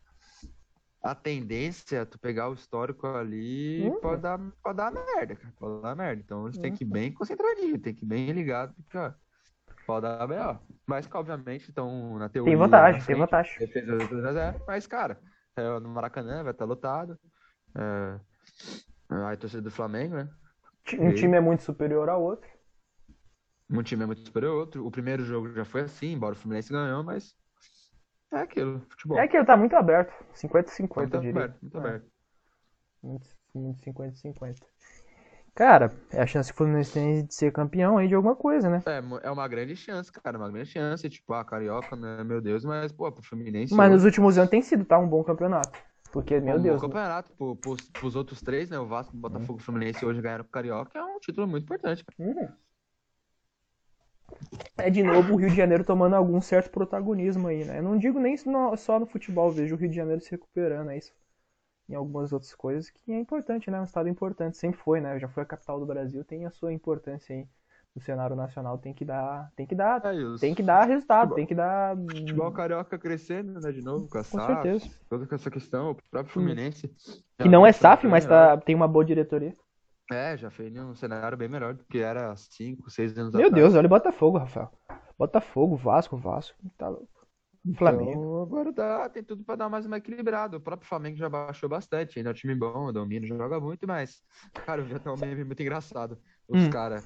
a 1.03 1.15
tendência 1.15 1.99
é 1.99 2.05
tu 2.05 2.19
pegar 2.19 2.49
o 2.49 2.55
histórico 2.55 3.07
ali 3.07 3.87
Uhum. 3.87 4.01
pode 4.01 4.23
dar, 4.23 4.39
pode 4.63 4.77
dar 4.77 4.91
merda, 4.91 5.37
cara, 5.37 5.55
pode 5.59 5.83
dar 5.83 5.95
merda. 5.95 6.23
Então 6.25 6.47
eles 6.47 6.59
têm 6.59 6.73
que 6.73 6.85
ir 6.85 6.87
bem 6.87 7.13
concentradinho, 7.13 7.79
tem 7.79 7.95
que 7.95 8.05
ir 8.05 8.09
bem 8.09 8.31
ligado, 8.33 8.75
porque, 8.75 8.97
ó, 8.97 9.13
pode 9.87 10.03
dar 10.07 10.27
melhor. 10.27 10.63
Mas 10.87 11.07
que, 11.07 11.17
obviamente, 11.17 11.69
estão 11.69 12.19
na 12.19 12.29
teoria. 12.29 12.53
Tem 12.53 12.59
vantagem, 12.59 12.93
na 12.93 12.97
tem 12.99 13.05
frente, 13.05 13.19
vantagem. 13.19 13.59
Defesa 13.59 13.97
2x0, 13.99 14.63
mas, 14.67 14.87
cara, 14.87 15.21
é, 15.57 15.81
no 15.81 15.89
Maracanã 15.91 16.43
vai 16.43 16.53
estar 16.53 16.65
lotado. 16.65 17.19
É, 17.77 18.21
a 19.11 19.37
torcida 19.37 19.63
do 19.63 19.71
Flamengo, 19.71 20.15
né? 20.17 20.29
Um 20.99 21.15
time 21.15 21.37
é 21.37 21.41
muito 21.41 21.63
superior 21.63 22.09
ao 22.09 22.23
outro. 22.23 22.49
Um 23.71 23.83
time 23.83 24.05
é 24.05 24.07
muito 24.07 24.25
superior 24.25 24.53
ao 24.53 24.59
outro. 24.59 24.87
O 24.87 24.91
primeiro 24.91 25.25
jogo 25.25 25.51
já 25.53 25.65
foi 25.65 25.83
assim, 25.83 26.13
embora 26.13 26.35
o 26.35 26.37
Fluminense 26.37 26.73
ganhou, 26.73 27.03
mas 27.03 27.35
é 28.33 28.39
aquilo, 28.39 28.81
futebol. 28.91 29.19
É 29.19 29.25
ele 29.25 29.45
tá 29.45 29.57
muito 29.57 29.75
aberto. 29.77 30.13
50-50, 30.35 30.97
muito 30.97 31.15
eu 31.15 31.21
diria. 31.21 31.31
aberto, 31.45 31.59
muito 31.63 31.77
É. 31.77 31.81
aberto. 31.81 32.07
Muito, 33.03 33.29
muito 33.55 33.83
50-50. 33.83 34.67
Cara, 35.55 35.93
é 36.11 36.21
a 36.21 36.27
chance 36.27 36.51
que 36.53 36.55
o 36.55 36.59
Fluminense 36.59 36.93
tem 36.93 37.25
de 37.25 37.33
ser 37.33 37.53
campeão 37.53 37.97
aí 37.97 38.09
de 38.09 38.15
alguma 38.15 38.35
coisa, 38.35 38.69
né? 38.69 38.83
É, 38.87 39.29
é 39.29 39.31
uma 39.31 39.47
grande 39.47 39.77
chance, 39.77 40.11
cara, 40.11 40.37
uma 40.37 40.51
grande 40.51 40.69
chance. 40.69 41.09
Tipo, 41.09 41.33
a 41.33 41.45
Carioca, 41.45 41.95
né, 41.95 42.25
meu 42.25 42.41
Deus, 42.41 42.65
mas, 42.65 42.91
pô, 42.91 43.11
pro 43.13 43.23
Fluminense. 43.23 43.73
Mas 43.73 43.87
hoje, 43.87 43.95
nos 43.95 44.05
últimos 44.05 44.37
anos 44.37 44.51
tem 44.51 44.63
sido, 44.63 44.85
tá? 44.85 44.99
Um 44.99 45.07
bom 45.07 45.23
campeonato. 45.23 45.79
Porque, 46.15 46.39
meu 46.39 46.59
bom 46.59 46.63
Deus. 46.63 46.77
né? 46.77 46.89
campeonato, 46.89 47.33
pô, 47.33 47.57
pros, 47.57 47.91
pros 47.91 48.15
outros 48.15 48.41
três, 48.41 48.71
né, 48.71 48.79
o 48.79 48.87
Vasco, 48.87 49.17
o 49.17 49.19
Botafogo 49.19 49.59
e 49.59 49.61
o 49.61 49.65
Fluminense 49.65 50.07
hoje 50.07 50.23
ganharam 50.23 50.45
o 50.45 50.49
Carioca, 50.49 50.97
é 50.97 51.03
um 51.03 51.19
título 51.19 51.49
muito 51.49 51.65
importante. 51.65 52.05
Uhum. 52.17 52.49
É 54.79 54.91
de 54.91 55.03
novo 55.03 55.35
o 55.35 55.37
Rio 55.37 55.51
de 55.51 55.57
Janeiro 55.57 55.85
tomando 55.85 56.15
algum 56.15 56.41
certo 56.41 56.71
protagonismo 56.71 57.49
aí, 57.49 57.65
né? 57.65 57.81
Eu 57.81 57.83
não 57.83 57.99
digo 57.99 58.21
nem 58.21 58.37
só 58.37 59.01
no 59.01 59.07
futebol, 59.07 59.51
vejo 59.51 59.75
o 59.75 59.79
Rio 59.79 59.91
de 59.91 59.97
Janeiro 59.97 60.21
se 60.21 60.31
recuperando, 60.31 60.93
é 60.93 60.99
isso. 60.99 61.13
Em 61.89 61.97
algumas 61.97 62.33
outras 62.33 62.55
coisas 62.55 62.89
que 62.89 63.13
é 63.13 63.19
importante, 63.19 63.69
né? 63.69 63.81
Um 63.81 63.85
estado 63.85 64.09
importante, 64.09 64.57
sempre 64.57 64.79
foi, 64.79 65.01
né? 65.01 65.19
Já 65.19 65.29
foi 65.29 65.43
a 65.43 65.47
capital 65.47 65.81
do 65.81 65.87
Brasil, 65.87 66.25
tem 66.25 66.47
a 66.47 66.51
sua 66.53 66.73
importância 66.73 67.35
aí 67.35 67.49
no 67.95 68.03
cenário 68.03 68.35
nacional, 68.35 68.77
tem 68.77 68.93
que 68.93 69.05
dar, 69.05 69.53
tem 69.55 69.67
que 69.67 69.75
dar, 69.75 70.05
É, 70.05 70.13
os- 70.15 70.41
tem 70.41 70.55
que 70.55 70.63
dar 70.63 70.85
resultado, 70.85 71.29
Futebol- 71.29 71.37
tem 71.37 71.47
que 71.47 71.55
dar 71.55 71.97
Futebol 71.97 72.53
carioca 72.53 72.99
crescendo, 72.99 73.61
né, 73.61 73.71
de 73.71 73.83
novo, 73.83 74.09
com 74.09 74.19
a 74.19 74.25
com 74.25 74.39
SAF, 74.39 74.63
certeza. 74.63 74.91
toda 75.09 75.35
essa 75.35 75.51
questão, 75.51 75.91
o 75.93 75.97
próprio 76.11 76.33
Fluminense. 76.33 76.89
Que 77.39 77.49
não 77.49 77.65
é 77.65 77.71
SAF, 77.73 78.03
bem 78.03 78.11
mas 78.11 78.27
tá, 78.27 78.57
tem 78.57 78.75
uma 78.75 78.89
boa 78.89 79.05
diretoria. 79.05 79.57
É, 80.11 80.37
já 80.37 80.51
fez 80.51 80.77
um 80.77 80.95
cenário 80.95 81.39
bem 81.39 81.49
melhor 81.49 81.75
do 81.75 81.85
que 81.85 81.99
era 81.99 82.33
há 82.33 82.37
5, 82.37 82.91
6 82.91 83.17
anos 83.17 83.33
Meu 83.35 83.47
atrás. 83.47 83.55
Deus, 83.63 83.75
olha 83.75 83.87
o 83.87 83.89
Botafogo, 83.89 84.39
Rafael. 84.39 84.71
Botafogo, 85.19 85.77
Vasco, 85.77 86.17
Vasco, 86.17 86.57
tá 86.77 86.89
louco. 86.89 87.09
Flamengo. 87.79 88.11
Então, 88.11 88.43
agora 88.43 88.71
dá, 88.73 89.09
tem 89.09 89.23
tudo 89.25 89.43
pra 89.43 89.57
dar 89.57 89.71
mais 89.71 89.87
uma 89.87 89.97
equilibrada. 89.97 90.59
O 90.59 90.61
próprio 90.61 90.87
Flamengo 90.87 91.17
já 91.17 91.31
baixou 91.31 91.67
bastante. 91.67 92.19
Ainda 92.19 92.29
é 92.29 92.33
um 92.33 92.35
time 92.35 92.55
bom, 92.55 92.87
o 92.89 92.93
Domínio 92.93 93.27
joga 93.35 93.59
muito, 93.59 93.87
mas, 93.87 94.23
cara, 94.67 94.83
eu 94.83 94.85
vi 94.85 94.95
até 94.95 95.11
um 95.11 95.17
meme 95.17 95.45
muito 95.45 95.63
engraçado. 95.63 96.19
Os 96.49 96.63
Hum. 96.65 96.71
caras. 96.71 97.05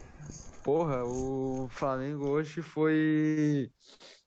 Porra, 0.65 1.05
o 1.05 1.67
Flamengo 1.71 2.25
hoje 2.25 2.61
foi. 2.61 3.71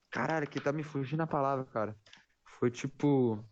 Caralho, 0.10 0.47
que 0.47 0.60
tá 0.60 0.71
me 0.71 0.84
fugindo 0.84 1.21
a 1.21 1.28
palavra, 1.28 1.65
cara. 1.65 1.95
Foi 2.60 2.71
tipo. 2.71 3.43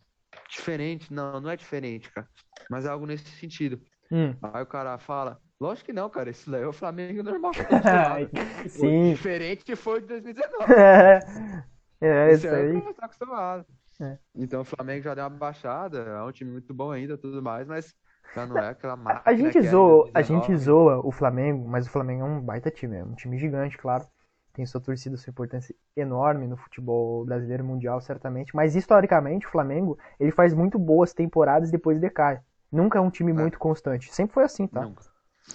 Diferente. 0.50 1.14
Não, 1.14 1.40
não 1.40 1.50
é 1.50 1.56
diferente, 1.56 2.12
cara. 2.12 2.28
Mas 2.70 2.86
é 2.86 2.90
algo 2.90 3.06
nesse 3.06 3.26
sentido. 3.26 3.82
Hum. 4.12 4.36
Aí 4.42 4.64
o 4.64 4.66
cara 4.68 4.98
fala. 4.98 5.40
Lógico 5.60 5.88
que 5.88 5.94
não, 5.94 6.10
cara. 6.10 6.30
Esse 6.30 6.50
daí 6.50 6.64
é 6.64 6.68
o 6.68 6.74
Flamengo 6.74 7.22
normal. 7.22 7.52
acostumado. 7.60 8.30
O 8.66 8.70
Sim. 8.70 9.14
Diferente 9.14 9.76
foi 9.76 10.02
de 10.02 10.08
2019. 10.08 10.74
É, 12.02 12.32
Esse 12.32 12.48
isso 12.48 12.56
aí 12.56 12.68
aí. 12.68 12.74
não 12.74 12.94
tá 12.94 13.06
acostumado. 13.08 13.66
É. 14.00 14.18
Então 14.34 14.62
o 14.62 14.66
Flamengo 14.66 15.04
já 15.04 15.14
deu 15.14 15.26
uma 15.26 15.30
baixada, 15.30 16.00
é 16.00 16.24
um 16.24 16.32
time 16.32 16.50
muito 16.50 16.74
bom 16.74 16.92
ainda, 16.92 17.18
tudo 17.18 17.44
mais, 17.44 17.68
mas 17.68 17.94
já 18.36 18.46
não 18.46 18.58
é 18.58 18.70
aquela 18.70 18.96
máquina 18.96 19.22
A 19.26 19.34
gente 19.34 19.62
zoa, 19.62 20.10
a 20.14 20.22
2019. 20.22 20.24
gente 20.48 20.58
zoa 20.64 21.06
o 21.06 21.12
Flamengo, 21.12 21.68
mas 21.68 21.88
o 21.88 21.90
Flamengo 21.90 22.22
é 22.22 22.26
um 22.26 22.42
baita 22.42 22.70
time, 22.72 22.98
é 22.98 23.04
um 23.04 23.14
time 23.16 23.38
gigante, 23.38 23.78
claro. 23.78 24.06
Tem 24.54 24.66
sua 24.66 24.82
torcida, 24.82 25.16
sua 25.16 25.32
importância 25.32 25.74
enorme 25.96 26.48
no 26.48 26.58
futebol 26.58 27.24
brasileiro 27.26 27.64
mundial, 27.64 28.02
certamente. 28.02 28.56
Mas 28.56 28.76
historicamente, 28.76 29.46
o 29.48 29.50
Flamengo, 29.50 29.98
ele 30.20 30.32
faz 30.32 30.54
muito 30.54 30.78
boas 30.78 31.14
temporadas 31.14 31.70
e 31.70 31.72
depois 31.72 32.00
decai. 32.00 32.40
Nunca 32.72 32.98
é 32.98 33.02
um 33.02 33.10
time 33.10 33.32
É. 33.32 33.34
muito 33.34 33.58
constante. 33.58 34.14
Sempre 34.14 34.34
foi 34.34 34.44
assim, 34.44 34.68
tá? 34.68 34.82
Nunca. 34.82 35.04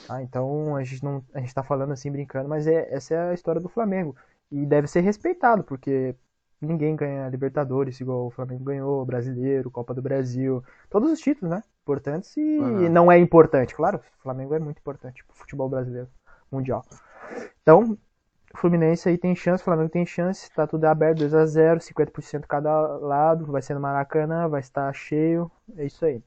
Ah, 0.09 0.23
então 0.23 0.75
a 0.75 0.83
gente 0.83 1.05
não, 1.05 1.23
a 1.35 1.41
gente 1.41 1.55
tá 1.55 1.63
falando 1.63 1.93
assim 1.93 2.11
brincando, 2.11 2.49
mas 2.49 2.67
é, 2.67 2.93
essa 2.93 3.15
é 3.15 3.31
a 3.31 3.35
história 3.35 3.61
do 3.61 3.69
Flamengo 3.69 4.17
e 4.51 4.67
deve 4.67 4.89
ser 4.89 5.01
respeitado, 5.01 5.63
porque 5.63 6.15
ninguém 6.61 6.97
ganha 6.97 7.29
Libertadores 7.29 8.01
igual 8.01 8.27
o 8.27 8.31
Flamengo 8.31 8.65
ganhou, 8.65 9.05
Brasileiro, 9.05 9.71
Copa 9.71 9.95
do 9.95 10.03
Brasil, 10.03 10.65
todos 10.91 11.11
os 11.13 11.21
títulos, 11.21 11.51
né? 11.55 11.63
Importantes 11.85 12.35
e 12.39 12.41
Uhum. 12.41 12.89
não 12.89 13.13
é 13.13 13.19
importante, 13.19 13.75
claro, 13.75 13.99
o 13.99 14.23
Flamengo 14.23 14.55
é 14.55 14.59
muito 14.59 14.79
importante 14.79 15.23
pro 15.23 15.37
futebol 15.37 15.69
brasileiro, 15.69 16.09
mundial. 16.51 16.83
Então, 17.61 17.99
o 18.55 18.59
Fluminense 18.59 19.07
aí 19.07 19.19
tem 19.19 19.37
chance, 19.37 19.61
o 19.61 19.65
Flamengo 19.65 19.91
tem 19.91 20.07
chance, 20.07 20.51
tá 20.51 20.67
tudo 20.67 20.87
aberto, 20.87 21.19
2 21.19 21.35
a 21.35 21.45
0, 21.45 21.81
50% 21.81 22.47
cada 22.47 22.71
lado, 22.97 23.45
vai 23.45 23.61
ser 23.61 23.75
no 23.75 23.81
Maracanã, 23.81 24.49
vai 24.49 24.61
estar 24.61 24.91
cheio, 24.95 25.51
é 25.77 25.85
isso 25.85 26.07
aí. 26.07 26.23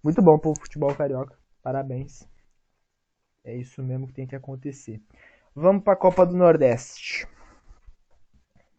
Muito 0.00 0.22
bom 0.22 0.38
pro 0.38 0.54
futebol 0.54 0.94
carioca. 0.94 1.36
Parabéns. 1.60 2.28
É 3.42 3.56
isso 3.56 3.82
mesmo 3.82 4.06
que 4.06 4.12
tem 4.12 4.28
que 4.28 4.36
acontecer. 4.36 5.02
Vamos 5.56 5.82
para 5.82 5.94
a 5.94 5.96
Copa 5.96 6.24
do 6.24 6.36
Nordeste. 6.36 7.26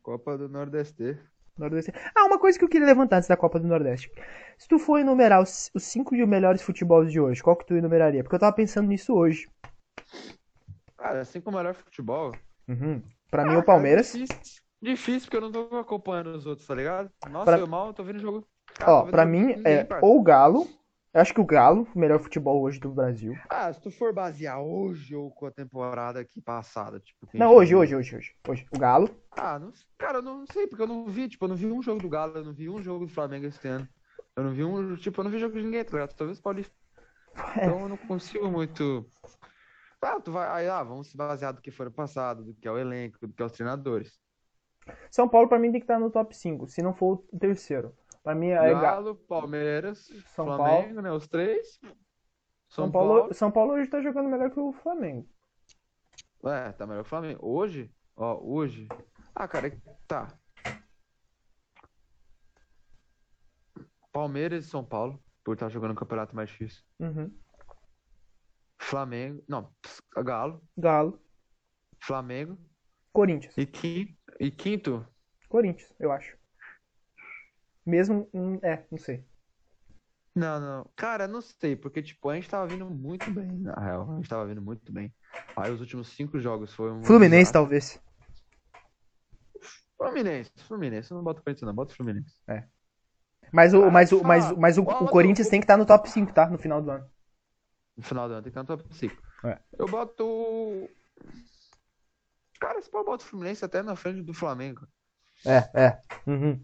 Copa 0.01 0.37
do 0.37 0.47
Nordeste. 0.47 1.19
Nordeste. 1.59 1.91
Ah, 2.15 2.25
uma 2.25 2.39
coisa 2.39 2.57
que 2.57 2.63
eu 2.63 2.69
queria 2.69 2.87
levantar 2.87 3.17
antes 3.17 3.29
da 3.29 3.37
Copa 3.37 3.59
do 3.59 3.67
Nordeste. 3.67 4.11
Se 4.57 4.67
tu 4.67 4.79
for 4.79 4.97
enumerar 4.99 5.41
os, 5.41 5.69
os 5.73 5.83
cinco 5.83 6.15
melhores 6.27 6.61
futebols 6.61 7.11
de 7.11 7.19
hoje, 7.19 7.41
qual 7.43 7.55
que 7.55 7.65
tu 7.65 7.75
enumeraria? 7.75 8.23
Porque 8.23 8.35
eu 8.35 8.39
tava 8.39 8.55
pensando 8.55 8.87
nisso 8.87 9.13
hoje. 9.13 9.47
Cara, 10.97 11.21
assim 11.21 11.39
como 11.41 11.57
o 11.57 11.59
melhor 11.59 11.73
futebol. 11.75 12.33
Uhum. 12.67 13.01
Pra 13.31 13.45
mim, 13.45 13.55
Ah, 13.55 13.59
o 13.59 13.63
Palmeiras. 13.63 14.11
cara, 14.11 14.25
Difícil, 14.25 14.61
difícil, 14.81 15.21
porque 15.29 15.37
eu 15.37 15.41
não 15.41 15.51
tô 15.51 15.77
acompanhando 15.77 16.27
os 16.35 16.45
outros, 16.45 16.67
tá 16.67 16.75
ligado? 16.75 17.09
Nossa, 17.29 17.45
Pra- 17.45 17.59
eu 17.59 17.67
mal 17.67 17.93
tô 17.93 18.03
vendo 18.03 18.17
o 18.17 18.19
jogo. 18.19 18.47
Cara, 18.75 18.91
Ó, 18.91 19.03
pra 19.03 19.25
mim 19.25 19.45
ninguém, 19.47 19.63
é 19.73 19.83
parça. 19.83 20.05
ou 20.05 20.19
o 20.19 20.23
Galo. 20.23 20.67
Eu 21.11 21.21
acho 21.21 21.33
que 21.33 21.41
o 21.41 21.45
Galo, 21.45 21.87
o 21.95 21.99
melhor 21.99 22.19
futebol 22.19 22.61
hoje 22.61 22.79
do 22.79 22.91
Brasil. 22.91 23.35
Ah, 23.49 23.73
se 23.73 23.81
tu 23.81 23.89
for 23.89 24.13
basear 24.13 24.61
hoje 24.61 25.15
ou 25.15 25.31
com 25.31 25.47
a 25.47 25.51
temporada 25.51 26.19
aqui 26.19 26.39
passada, 26.39 26.99
tipo. 26.99 27.27
Não, 27.33 27.55
hoje, 27.55 27.75
hoje, 27.75 27.95
hoje, 27.95 28.15
hoje. 28.15 28.35
Hoje. 28.47 28.67
O 28.71 28.77
Galo. 28.77 29.09
Ah, 29.31 29.57
não, 29.57 29.73
cara, 29.97 30.19
eu 30.19 30.21
não 30.21 30.45
sei, 30.45 30.67
porque 30.67 30.83
eu 30.83 30.87
não 30.87 31.05
vi, 31.07 31.27
tipo, 31.27 31.45
eu 31.45 31.49
não 31.49 31.55
vi 31.55 31.65
um 31.65 31.81
jogo 31.81 31.99
do 31.99 32.09
Galo, 32.09 32.37
eu 32.37 32.45
não 32.45 32.53
vi 32.53 32.69
um 32.69 32.81
jogo 32.83 33.07
do 33.07 33.11
Flamengo 33.11 33.47
esse 33.47 33.67
ano. 33.67 33.87
Eu 34.35 34.43
não 34.43 34.51
vi 34.51 34.63
um, 34.63 34.95
tipo, 34.97 35.19
eu 35.19 35.23
não 35.23 35.31
vi 35.31 35.39
jogo 35.39 35.57
de 35.57 35.63
ninguém, 35.63 35.83
tá 35.83 35.91
ligado? 35.93 36.13
Talvez 36.13 36.39
Paulista. 36.39 36.73
É. 37.55 37.65
Então 37.65 37.81
eu 37.81 37.89
não 37.89 37.97
consigo 37.97 38.49
muito. 38.49 39.05
Ah, 40.01 40.19
tu 40.19 40.31
vai. 40.31 40.47
Aí, 40.49 40.67
ah, 40.67 40.83
vamos 40.83 41.07
se 41.07 41.15
basear 41.15 41.53
do 41.53 41.61
que 41.61 41.71
foi 41.71 41.85
no 41.85 41.91
passado, 41.91 42.43
do 42.43 42.53
que 42.53 42.67
é 42.67 42.71
o 42.71 42.77
elenco, 42.77 43.17
do 43.21 43.33
que 43.33 43.41
é 43.41 43.45
os 43.45 43.51
treinadores. 43.51 44.19
São 45.09 45.29
Paulo, 45.29 45.47
pra 45.47 45.59
mim, 45.59 45.71
tem 45.71 45.79
que 45.79 45.85
estar 45.85 45.99
no 45.99 46.09
top 46.09 46.35
5. 46.35 46.67
Se 46.67 46.81
não 46.81 46.93
for 46.93 47.23
o 47.31 47.39
terceiro. 47.39 47.95
Pra 48.23 48.35
mim 48.35 48.47
é 48.49 48.73
Galo. 48.73 49.15
Palmeiras, 49.15 50.05
São 50.35 50.45
Flamengo, 50.45 51.01
né? 51.01 51.11
Os 51.11 51.27
três. 51.27 51.79
São, 52.67 52.85
São 52.85 52.91
Paulo, 52.91 53.33
São 53.33 53.51
Paulo 53.51 53.73
hoje 53.73 53.89
tá 53.89 54.01
jogando 54.01 54.29
melhor 54.29 54.51
que 54.51 54.59
o 54.59 54.71
Flamengo. 54.73 55.27
É, 56.45 56.71
tá 56.73 56.85
melhor 56.85 57.01
que 57.03 57.07
o 57.07 57.09
Flamengo. 57.09 57.39
Hoje, 57.41 57.91
ó, 58.15 58.39
hoje. 58.41 58.87
Ah, 59.33 59.47
cara, 59.47 59.71
tá. 60.07 60.37
Palmeiras 64.11 64.65
e 64.65 64.67
São 64.67 64.83
Paulo, 64.83 65.21
por 65.43 65.53
estar 65.53 65.69
jogando 65.69 65.91
o 65.91 65.95
campeonato 65.95 66.35
mais 66.35 66.49
difícil. 66.49 66.83
Uhum. 66.99 67.33
Flamengo, 68.81 69.43
não, 69.47 69.71
Galo, 70.23 70.61
Galo. 70.77 71.21
Flamengo 72.01 72.57
Corinthians. 73.13 73.55
e 73.57 73.65
quinto, 73.65 74.17
e 74.39 74.49
quinto, 74.49 75.07
Corinthians, 75.47 75.93
eu 75.99 76.11
acho. 76.11 76.38
Mesmo. 77.89 78.29
hum, 78.33 78.59
É, 78.61 78.85
não 78.91 78.97
sei. 78.99 79.25
não, 80.35 80.59
não, 80.59 80.89
cara, 80.95 81.27
não 81.27 81.41
sei, 81.41 81.75
porque 81.75 82.01
tipo, 82.01 82.29
a 82.29 82.35
gente 82.35 82.47
tava 82.49 82.67
vindo 82.67 82.85
muito 82.89 83.29
bem, 83.31 83.47
na 83.59 83.73
real, 83.73 84.11
a 84.11 84.15
gente 84.15 84.29
tava 84.29 84.45
vindo 84.45 84.61
muito 84.61 84.91
bem. 84.91 85.13
Aí 85.57 85.71
os 85.71 85.81
últimos 85.81 86.07
cinco 86.09 86.39
jogos 86.39 86.73
foi 86.73 86.91
um 86.91 87.03
Fluminense, 87.03 87.51
desastre. 87.51 87.53
talvez. 87.53 87.99
Fluminense, 89.97 90.51
Fluminense, 90.59 91.11
eu 91.11 91.17
não 91.17 91.23
boto 91.23 91.41
Corinthians 91.43 91.67
não, 91.67 91.73
bota 91.75 91.93
Fluminense. 91.93 92.33
Mas 93.51 93.73
o, 93.73 93.83
Ah, 93.83 93.91
mas 93.91 94.11
o, 94.11 94.23
mas, 94.23 94.51
mas 94.57 94.77
o, 94.77 94.83
o 94.83 95.07
Corinthians 95.07 95.47
o- 95.47 95.51
tem 95.51 95.59
que 95.59 95.65
estar 95.65 95.75
no 95.77 95.85
top 95.85 96.09
5, 96.09 96.31
tá? 96.33 96.47
No 96.49 96.57
final 96.57 96.81
do 96.81 96.91
ano. 96.91 97.09
No 97.97 98.03
final 98.03 98.27
do 98.27 98.33
ano 98.35 98.43
tem 98.43 98.51
que 98.51 98.59
estar 98.59 98.71
no 98.73 98.77
top 98.81 98.95
5. 98.95 99.15
É. 99.45 99.59
Eu 99.77 99.87
boto. 99.87 100.89
Cara, 102.59 102.81
você 102.81 102.89
pode 102.89 103.05
botar 103.05 103.23
o 103.23 103.27
Fluminense 103.27 103.65
até 103.65 103.81
na 103.81 103.95
frente 103.95 104.21
do 104.21 104.33
Flamengo. 104.33 104.87
É, 105.45 105.85
é. 105.85 106.01
Uhum. 106.27 106.61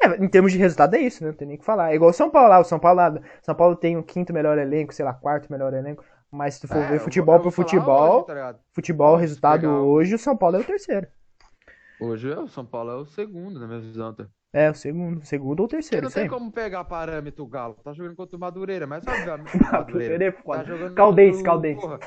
É, 0.00 0.24
em 0.24 0.28
termos 0.28 0.52
de 0.52 0.58
resultado 0.58 0.94
é 0.94 1.00
isso, 1.00 1.22
né? 1.22 1.30
Não 1.30 1.36
tem 1.36 1.46
nem 1.48 1.56
o 1.56 1.60
que 1.60 1.64
falar. 1.64 1.92
É 1.92 1.94
igual 1.94 2.10
o 2.10 2.14
São 2.14 2.30
Paulo 2.30 2.48
lá. 2.48 2.58
O 2.60 2.64
São 2.64 2.78
Paulo 2.78 2.96
lá. 2.96 3.20
São 3.42 3.54
Paulo 3.54 3.76
tem 3.76 3.96
o 3.96 4.02
quinto 4.02 4.32
melhor 4.32 4.58
elenco, 4.58 4.92
sei 4.92 5.04
lá, 5.04 5.12
quarto 5.14 5.50
melhor 5.50 5.72
elenco. 5.74 6.04
Mas 6.30 6.54
se 6.54 6.62
tu 6.62 6.68
for 6.68 6.78
É, 6.78 6.88
ver 6.88 6.98
futebol 7.00 7.38
por 7.40 7.50
falar 7.50 7.66
futebol, 7.66 8.16
hoje, 8.16 8.26
tá 8.26 8.58
futebol, 8.72 9.16
resultado 9.16 9.60
pegar 9.60 9.80
o- 9.80 9.86
hoje, 9.90 10.14
o 10.14 10.18
São 10.18 10.36
Paulo 10.36 10.56
é 10.56 10.60
o 10.60 10.64
terceiro. 10.64 11.06
Hoje 12.00 12.32
é 12.32 12.38
o 12.38 12.48
São 12.48 12.64
Paulo 12.64 12.90
é 12.90 12.94
o 12.96 13.04
segundo, 13.04 13.60
na 13.60 13.66
minha 13.66 13.80
visão. 13.80 14.14
Tá? 14.14 14.26
É, 14.52 14.70
o 14.70 14.74
segundo, 14.74 15.24
segundo 15.24 15.60
ou 15.60 15.68
Porque 15.68 15.76
terceiro, 15.76 16.02
não 16.04 16.08
isso 16.08 16.18
aí. 16.18 16.24
tem 16.28 16.30
como 16.38 16.50
pegar 16.50 16.84
parâmetro 16.84 17.44
o 17.44 17.46
Galo. 17.46 17.74
Tá 17.84 17.92
jogando 17.92 18.16
contra 18.16 18.36
o 18.36 18.40
Madureira, 18.40 18.86
mas 18.86 19.06
obviamente. 19.06 19.52
o 19.68 19.72
Madureira 19.72 20.24
é 20.24 20.32
foda. 20.32 20.58
Tá 20.58 20.64
jogando 20.64 20.94
Caldense, 20.94 21.38
contra 21.38 21.52
Caldense. 21.52 21.80
porra. 21.80 21.98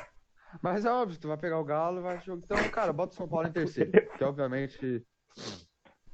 Mas 0.61 0.85
é 0.85 0.91
óbvio, 0.91 1.19
tu 1.19 1.27
vai 1.27 1.37
pegar 1.37 1.59
o 1.59 1.63
Galo 1.63 2.01
vai 2.01 2.19
jogar. 2.21 2.41
Então, 2.43 2.69
cara, 2.69 2.91
bota 2.93 3.13
o 3.13 3.15
São 3.15 3.27
Paulo 3.27 3.47
em 3.47 3.51
terceiro. 3.51 3.91
Que 4.17 4.23
obviamente. 4.23 5.05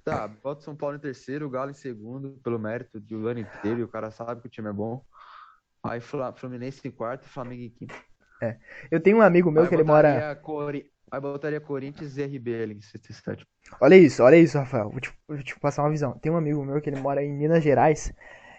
Tá, 0.03 0.27
bota 0.27 0.61
o 0.61 0.63
São 0.63 0.75
Paulo 0.75 0.95
em 0.95 0.99
terceiro, 0.99 1.45
o 1.45 1.49
Galo 1.49 1.71
em 1.71 1.75
segundo, 1.75 2.39
pelo 2.43 2.57
mérito 2.57 2.99
do 2.99 3.27
ano 3.27 3.39
inteiro, 3.39 3.79
e 3.81 3.83
o 3.83 3.87
cara 3.87 4.09
sabe 4.09 4.41
que 4.41 4.47
o 4.47 4.49
time 4.49 4.69
é 4.69 4.73
bom. 4.73 5.03
Aí 5.83 5.99
Fluminense 6.35 6.87
em 6.87 6.91
quarto 6.91 7.25
Flamengo 7.27 7.63
em 7.63 7.69
quinto. 7.69 7.95
Eu 8.89 8.99
tenho 8.99 9.17
um 9.17 9.21
amigo 9.21 9.51
meu 9.51 9.63
Aí 9.63 9.69
que 9.69 9.75
ele 9.75 9.83
mora. 9.83 10.35
Cori- 10.35 10.89
Aí 11.11 11.19
botaria 11.19 11.59
Corinthians 11.59 12.17
e 12.17 12.23
RB 12.23 12.63
ali 12.63 12.73
em 12.75 12.81
sexto. 12.81 13.45
Olha 13.79 13.95
isso, 13.95 14.23
olha 14.23 14.37
isso, 14.37 14.57
Rafael. 14.57 14.89
Vou 14.89 14.99
te, 14.99 15.11
vou 15.27 15.37
te 15.43 15.59
passar 15.59 15.83
uma 15.83 15.89
visão. 15.89 16.17
Tem 16.19 16.31
um 16.31 16.37
amigo 16.37 16.63
meu 16.63 16.79
que 16.81 16.89
ele 16.89 16.99
mora 16.99 17.23
em 17.23 17.31
Minas 17.31 17.63
Gerais 17.63 18.13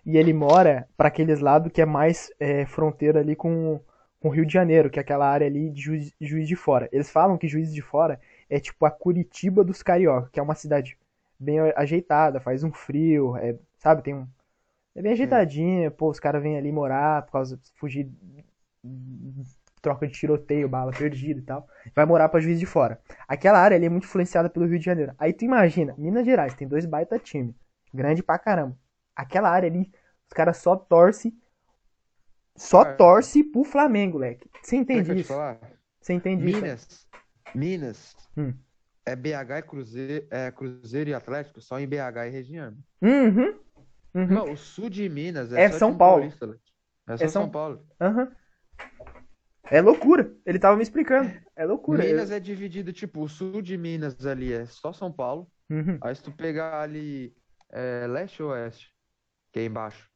e 0.04 0.16
ele 0.16 0.32
mora 0.32 0.86
pra 0.96 1.08
aqueles 1.08 1.40
lados 1.40 1.72
que 1.72 1.80
é 1.80 1.86
mais 1.86 2.30
é, 2.38 2.66
fronteira 2.66 3.20
ali 3.20 3.34
com, 3.34 3.80
com 4.20 4.28
o 4.28 4.30
Rio 4.30 4.44
de 4.44 4.52
Janeiro, 4.52 4.90
que 4.90 4.98
é 4.98 5.02
aquela 5.02 5.26
área 5.28 5.46
ali 5.46 5.70
de 5.70 5.80
Juiz, 5.80 6.12
Juiz 6.20 6.46
de 6.46 6.56
Fora. 6.56 6.88
Eles 6.92 7.10
falam 7.10 7.38
que 7.38 7.48
Juiz 7.48 7.72
de 7.72 7.80
Fora 7.80 8.20
é 8.50 8.60
tipo 8.60 8.84
a 8.84 8.90
Curitiba 8.90 9.64
dos 9.64 9.82
carioca, 9.82 10.28
que 10.30 10.38
é 10.38 10.42
uma 10.42 10.54
cidade 10.54 10.98
bem 11.38 11.58
ajeitada, 11.76 12.40
faz 12.40 12.62
um 12.62 12.72
frio, 12.72 13.36
é, 13.36 13.56
sabe, 13.78 14.02
tem 14.02 14.14
um 14.14 14.26
é 14.94 15.00
bem 15.00 15.12
ajeitadinha, 15.12 15.90
pô, 15.90 16.10
os 16.10 16.20
caras 16.20 16.42
vêm 16.42 16.58
ali 16.58 16.70
morar 16.70 17.22
por 17.22 17.32
causa 17.32 17.56
de 17.56 17.70
fugir 17.76 18.10
troca 19.80 20.06
de 20.06 20.12
tiroteio, 20.12 20.68
bala 20.68 20.92
perdida 20.92 21.40
e 21.40 21.42
tal. 21.42 21.66
Vai 21.94 22.04
morar 22.04 22.28
pra 22.28 22.40
Juiz 22.40 22.60
de 22.60 22.66
Fora. 22.66 23.00
Aquela 23.26 23.58
área 23.58 23.76
ali 23.76 23.86
é 23.86 23.88
muito 23.88 24.04
influenciada 24.04 24.48
pelo 24.48 24.66
Rio 24.66 24.78
de 24.78 24.84
Janeiro. 24.84 25.14
Aí 25.18 25.32
tu 25.32 25.44
imagina, 25.44 25.94
Minas 25.98 26.24
Gerais 26.24 26.54
tem 26.54 26.68
dois 26.68 26.84
baita 26.84 27.18
time, 27.18 27.54
grande 27.92 28.22
pra 28.22 28.38
caramba. 28.38 28.76
Aquela 29.16 29.50
área 29.50 29.68
ali, 29.68 29.90
os 30.26 30.34
caras 30.34 30.58
só 30.58 30.76
torce 30.76 31.34
só 32.54 32.84
Cara. 32.84 32.96
torce 32.96 33.42
pro 33.42 33.64
Flamengo, 33.64 34.18
leque. 34.18 34.48
Você 34.62 34.76
entende 34.76 35.14
te 35.14 35.20
isso? 35.20 35.32
Você 36.00 36.12
entende 36.12 36.50
isso? 36.50 36.60
Minas. 36.60 37.08
Minas. 37.54 38.16
Hum. 38.36 38.54
É 39.04 39.16
BH 39.16 39.58
e 39.58 39.62
Cruzeiro, 39.62 40.26
é 40.30 40.50
Cruzeiro 40.52 41.10
e 41.10 41.14
Atlético 41.14 41.60
só 41.60 41.78
em 41.80 41.86
BH 41.88 42.26
e 42.26 42.30
região. 42.30 42.76
Uhum. 43.00 43.58
Uhum. 44.14 44.26
Não, 44.26 44.52
o 44.52 44.56
sul 44.56 44.88
de 44.90 45.08
Minas 45.08 45.52
é, 45.52 45.62
É 45.64 45.70
só 45.72 45.78
São 45.78 45.96
Paulo. 45.96 46.20
paulista, 46.20 46.46
Leite. 46.46 46.72
É 47.08 47.16
só 47.16 47.24
É 47.24 47.28
São- 47.28 47.42
São 47.42 47.50
Paulo. 47.50 47.84
Aham. 48.00 48.30
É 49.70 49.80
loucura. 49.80 50.34
Ele 50.44 50.58
tava 50.58 50.76
me 50.76 50.82
explicando. 50.82 51.30
É 51.56 51.64
loucura. 51.64 52.04
Minas 52.04 52.30
é 52.30 52.38
dividido, 52.38 52.92
tipo, 52.92 53.22
o 53.22 53.28
sul 53.28 53.62
de 53.62 53.76
Minas 53.78 54.24
ali 54.26 54.52
é 54.52 54.66
só 54.66 54.92
São 54.92 55.10
Paulo. 55.10 55.50
Uhum. 55.70 55.98
Aí 56.00 56.14
se 56.14 56.22
tu 56.22 56.30
pegar 56.32 56.80
ali 56.82 57.34
é, 57.70 58.06
leste 58.06 58.42
ou 58.42 58.50
oeste, 58.50 58.92
que 59.52 59.60
é 59.60 59.64
embaixo, 59.64 60.08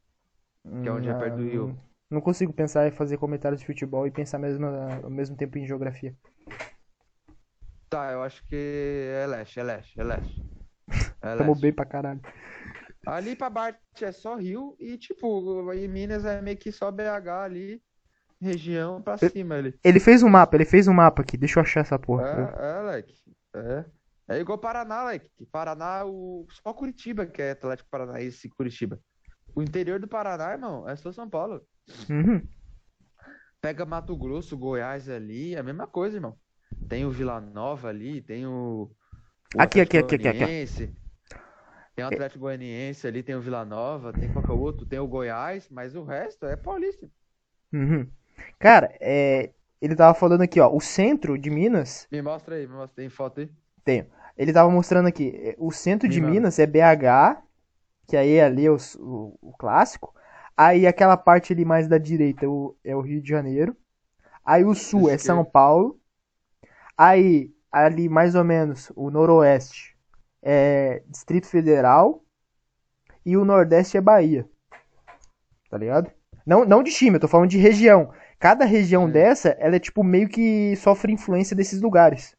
que 0.82 0.88
é 0.88 0.92
onde 0.92 1.08
é 1.08 1.14
perto 1.14 1.36
do 1.36 1.42
Rio. 1.44 1.66
Não, 1.68 1.78
não 2.12 2.20
consigo 2.20 2.52
pensar 2.52 2.86
em 2.86 2.90
fazer 2.90 3.16
comentários 3.16 3.60
de 3.60 3.66
futebol 3.66 4.06
e 4.06 4.10
pensar 4.10 4.38
mesmo, 4.38 4.66
ao 4.66 5.10
mesmo 5.10 5.36
tempo 5.36 5.56
em 5.58 5.66
geografia. 5.66 6.14
Tá, 7.96 8.12
eu 8.12 8.22
acho 8.22 8.46
que 8.46 9.08
é 9.10 9.26
leste, 9.26 9.58
é 9.58 9.62
leste, 9.62 9.98
é 9.98 10.04
leste. 10.04 10.44
É 11.22 11.34
Tamo 11.34 11.52
leste. 11.52 11.62
bem 11.62 11.72
pra 11.72 11.86
caralho. 11.86 12.20
Ali 13.06 13.34
pra 13.34 13.48
baixo 13.48 13.78
é 14.02 14.12
só 14.12 14.36
Rio 14.36 14.76
e, 14.78 14.98
tipo, 14.98 15.72
em 15.72 15.88
Minas 15.88 16.26
é 16.26 16.42
meio 16.42 16.58
que 16.58 16.70
só 16.70 16.90
BH 16.90 17.28
ali, 17.42 17.82
região 18.38 19.00
pra 19.00 19.16
cima 19.16 19.54
ali. 19.54 19.74
Ele 19.82 19.98
fez 19.98 20.22
um 20.22 20.28
mapa, 20.28 20.58
ele 20.58 20.66
fez 20.66 20.86
um 20.86 20.92
mapa 20.92 21.22
aqui. 21.22 21.38
Deixa 21.38 21.58
eu 21.58 21.62
achar 21.62 21.80
essa 21.80 21.98
porra. 21.98 22.52
É, 22.60 22.66
é, 22.66 22.82
Leque. 22.82 23.14
É. 23.54 23.84
É 24.28 24.40
igual 24.40 24.58
Paraná, 24.58 25.04
Leque. 25.04 25.30
Paraná, 25.50 26.04
o... 26.04 26.46
só 26.50 26.74
Curitiba 26.74 27.24
que 27.24 27.40
é 27.40 27.52
Atlético 27.52 27.88
Paranaense 27.88 28.46
e 28.46 28.50
Curitiba. 28.50 29.00
O 29.54 29.62
interior 29.62 29.98
do 29.98 30.06
Paraná, 30.06 30.52
irmão, 30.52 30.86
é 30.86 30.94
só 30.96 31.10
São 31.12 31.30
Paulo. 31.30 31.62
Uhum. 32.10 32.46
Pega 33.58 33.86
Mato 33.86 34.14
Grosso, 34.14 34.54
Goiás 34.54 35.08
ali, 35.08 35.54
é 35.54 35.60
a 35.60 35.62
mesma 35.62 35.86
coisa, 35.86 36.18
irmão. 36.18 36.36
Tem 36.88 37.04
o 37.04 37.10
Vila 37.10 37.40
Nova 37.40 37.88
ali, 37.88 38.20
tem 38.22 38.46
o, 38.46 38.90
o 39.54 39.58
Aqui, 39.58 39.80
aqui, 39.80 39.98
aqui, 39.98 40.14
aqui, 40.16 40.28
aqui. 40.28 40.44
Goianiense. 40.44 40.94
Tem 41.94 42.04
o 42.04 42.08
Atlético 42.08 42.40
Goianiense 42.40 43.06
ali, 43.06 43.22
tem 43.22 43.34
o 43.34 43.40
Vila 43.40 43.64
Nova, 43.64 44.12
tem 44.12 44.30
qualquer 44.32 44.52
outro, 44.52 44.86
tem 44.86 44.98
o 44.98 45.06
Goiás, 45.08 45.68
mas 45.70 45.94
o 45.96 46.04
resto 46.04 46.46
é 46.46 46.56
paulista. 46.56 47.10
Uhum. 47.72 48.06
Cara, 48.58 48.94
é, 49.00 49.50
ele 49.80 49.94
tava 49.96 50.14
falando 50.14 50.42
aqui, 50.42 50.60
ó. 50.60 50.70
O 50.74 50.80
centro 50.80 51.38
de 51.38 51.50
Minas. 51.50 52.08
Me 52.10 52.20
mostra 52.22 52.56
aí, 52.56 52.66
me 52.66 52.74
mostra, 52.74 52.96
tem 52.96 53.08
foto 53.08 53.40
aí? 53.40 53.50
Tenho. 53.84 54.06
Ele 54.36 54.52
tava 54.52 54.70
mostrando 54.70 55.08
aqui. 55.08 55.30
é, 55.34 55.54
O 55.58 55.70
centro 55.70 56.08
de 56.08 56.16
Me 56.16 56.26
manda. 56.26 56.32
Minas 56.32 56.58
é 56.58 56.66
BH, 56.66 57.42
que 58.06 58.16
aí 58.16 58.40
ali 58.40 58.66
é 58.66 58.70
o, 58.70 58.76
o- 58.98 59.38
o 59.40 59.52
clássico. 59.56 60.14
Aí 60.56 60.86
aquela 60.86 61.16
parte 61.16 61.52
ali 61.52 61.64
mais 61.64 61.88
da 61.88 61.98
direita 61.98 62.44
é 62.44 62.48
o, 62.48 62.76
é 62.84 62.96
o 62.96 63.00
Rio 63.00 63.20
de 63.22 63.28
Janeiro. 63.28 63.76
Aí 64.44 64.64
o 64.64 64.74
sul 64.74 65.10
é 65.10 65.18
São 65.18 65.44
Esquerda. 65.44 65.50
Paulo. 65.50 66.00
Aí 66.96 67.52
ali 67.70 68.08
mais 68.08 68.34
ou 68.34 68.44
menos 68.44 68.90
o 68.96 69.10
noroeste 69.10 69.96
é 70.42 71.02
Distrito 71.08 71.46
Federal. 71.46 72.22
E 73.24 73.36
o 73.36 73.44
nordeste 73.44 73.96
é 73.96 74.00
Bahia. 74.00 74.48
Tá 75.68 75.76
ligado? 75.76 76.10
Não, 76.46 76.64
não 76.64 76.80
de 76.80 76.92
time, 76.92 77.16
eu 77.16 77.20
tô 77.20 77.26
falando 77.26 77.50
de 77.50 77.58
região. 77.58 78.12
Cada 78.38 78.64
região 78.64 79.06
Sim. 79.06 79.12
dessa, 79.12 79.48
ela 79.58 79.74
é 79.74 79.80
tipo 79.80 80.04
meio 80.04 80.28
que 80.28 80.76
sofre 80.76 81.12
influência 81.12 81.56
desses 81.56 81.80
lugares. 81.80 82.36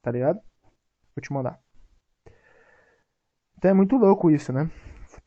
Tá 0.00 0.12
ligado? 0.12 0.40
Vou 1.16 1.20
te 1.20 1.32
mandar. 1.32 1.60
Então 3.58 3.70
é 3.70 3.74
muito 3.74 3.96
louco 3.96 4.30
isso, 4.30 4.52
né? 4.52 4.70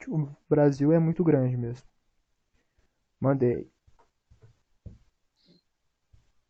O 0.07 0.27
Brasil 0.49 0.91
é 0.93 0.99
muito 0.99 1.23
grande 1.23 1.57
mesmo. 1.57 1.85
Mandei. 3.19 3.69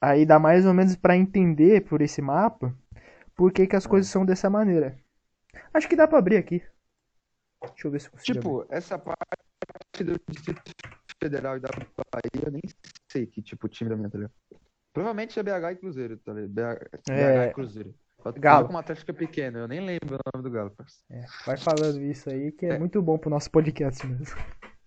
Aí 0.01 0.25
dá 0.25 0.37
mais 0.39 0.65
ou 0.65 0.73
menos 0.73 0.95
pra 0.95 1.15
entender 1.17 1.81
por 1.85 2.01
esse 2.01 2.21
mapa 2.21 2.75
por 3.35 3.51
que, 3.51 3.65
que 3.67 3.75
as 3.75 3.87
coisas 3.87 4.09
são 4.11 4.25
dessa 4.25 4.49
maneira. 4.49 4.97
Acho 5.73 5.87
que 5.89 5.95
dá 5.95 6.07
pra 6.07 6.19
abrir 6.19 6.37
aqui. 6.37 6.61
Deixa 7.61 7.87
eu 7.87 7.91
ver 7.91 7.99
se 8.01 8.07
eu 8.07 8.11
consigo. 8.11 8.37
abrir. 8.39 8.41
Tipo, 8.41 8.65
essa 8.69 8.99
parte 8.99 10.03
do 10.03 10.19
Distrito 10.29 10.61
Federal 11.21 11.57
e 11.57 11.59
da 11.59 11.69
Bahia, 11.69 12.45
eu 12.45 12.51
nem 12.51 12.61
sei 13.11 13.25
que 13.25 13.41
tipo 13.41 13.67
time 13.67 13.89
da 13.89 13.95
minha, 13.95 14.09
tá 14.09 14.17
ligado? 14.17 14.33
Provavelmente 14.93 15.39
é 15.39 15.43
BH 15.43 15.71
e 15.71 15.75
Cruzeiro, 15.77 16.17
tá 16.17 16.33
ligado? 16.33 16.79
BH, 16.87 17.09
É. 17.09 17.45
BH 17.47 17.49
e 17.49 17.53
Cruzeiro. 17.53 17.95
Galo. 18.37 18.65
com 18.65 18.73
uma 18.73 18.79
Atlético 18.79 19.13
pequeno, 19.13 19.59
eu 19.59 19.67
nem 19.67 19.79
lembro 19.81 20.15
o 20.15 20.19
nome 20.35 20.43
do 20.43 20.49
Galo. 20.51 20.73
É, 21.11 21.25
vai 21.45 21.57
falando 21.57 22.01
isso 22.01 22.27
aí 22.29 22.51
que 22.51 22.65
é, 22.65 22.69
É. 22.73 22.79
muito 22.79 22.99
bom 23.01 23.17
pro 23.19 23.29
nosso 23.29 23.51
podcast 23.51 24.05
mesmo. 24.05 24.35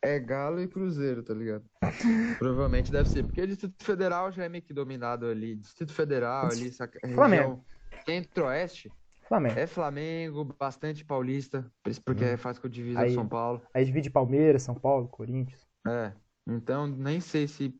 É 0.03 0.18
Galo 0.18 0.61
e 0.61 0.68
Cruzeiro, 0.68 1.22
tá 1.22 1.34
ligado? 1.34 1.64
Provavelmente 2.38 2.90
deve 2.92 3.09
ser, 3.09 3.24
porque 3.24 3.40
o 3.42 3.46
Distrito 3.46 3.82
Federal 3.84 4.30
já 4.30 4.44
é 4.44 4.49
meio 4.49 4.62
que 4.62 4.72
dominado 4.72 5.26
ali. 5.26 5.57
Distrito 5.57 5.92
Federal 5.92 6.46
ali, 6.46 6.70
saca? 6.70 6.99
Flamengo. 7.14 7.64
Centro-oeste, 8.05 8.92
Flamengo. 9.26 9.59
é 9.59 9.66
Flamengo, 9.66 10.44
bastante 10.44 11.05
paulista, 11.05 11.68
porque 12.05 12.36
faz 12.36 12.59
com 12.59 12.68
divisa 12.68 13.01
Hum. 13.01 13.03
Aí- 13.03 13.14
São 13.14 13.28
Paulo. 13.28 13.62
Aí 13.74 13.84
divide 13.84 14.09
Palmeiras, 14.11 14.62
São 14.62 14.74
Paulo, 14.74 15.09
Corinthians. 15.09 15.66
É, 15.86 16.12
então 16.46 16.86
nem 16.86 17.20
sei 17.20 17.49
se 17.49 17.74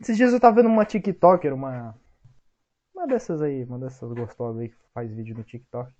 Esses 0.00 0.16
dias 0.16 0.32
eu 0.32 0.40
tava 0.40 0.56
vendo 0.56 0.68
uma 0.68 0.84
TikToker, 0.84 1.52
uma. 1.54 1.94
Uma 2.94 3.06
dessas 3.06 3.40
aí, 3.42 3.62
uma 3.64 3.78
dessas 3.78 4.10
gostosas 4.12 4.60
aí 4.62 4.68
que 4.70 4.76
faz 4.92 5.12
vídeo 5.12 5.36
no 5.36 5.44
TikTok. 5.44 5.92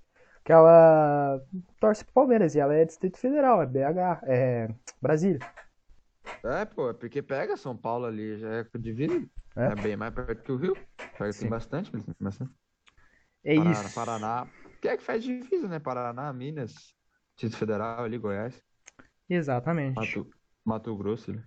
Que 0.45 0.53
ela 0.53 1.41
torce 1.81 2.05
pro 2.05 2.15
Palmeiras 2.15 2.55
e 2.55 2.61
ela 2.61 2.75
é 2.75 2.85
Distrito 2.85 3.19
Federal, 3.19 3.63
é 3.63 3.67
BH, 3.67 4.23
é 4.25 4.69
Brasília. 5.01 5.41
É, 6.45 6.65
pô, 6.65 6.91
é 6.91 6.95
porque 6.95 7.23
pega 7.23 7.57
São 7.57 7.77
Paulo 7.77 8.07
ali, 8.07 8.39
já 8.39 8.49
é 8.49 8.67
divisa. 8.79 9.27
É. 9.57 9.67
É, 9.67 9.75
bem 9.75 9.97
mais 9.97 10.15
perto 10.15 10.43
que 10.43 10.53
o 10.53 10.57
Rio. 10.57 10.77
Pega 11.19 11.33
Sim. 11.33 11.41
tem 11.41 11.51
bastante, 11.51 11.91
mas 11.93 12.05
tem 12.05 12.15
bastante. 12.21 12.53
É 13.45 13.55
Paraná, 13.57 13.73
isso. 13.73 13.95
Paraná. 13.95 14.47
Que 14.81 14.89
é 14.89 14.97
que 14.97 15.03
faz 15.03 15.25
divisa, 15.25 15.67
né? 15.69 15.79
Paraná, 15.79 16.33
Minas, 16.33 16.95
Distrito 17.35 17.57
Federal 17.57 18.05
ali, 18.05 18.19
Goiás, 18.19 18.63
Exatamente. 19.29 19.97
Mato, 19.97 20.31
Mato 20.65 20.97
Grosso. 20.97 21.33
né? 21.33 21.45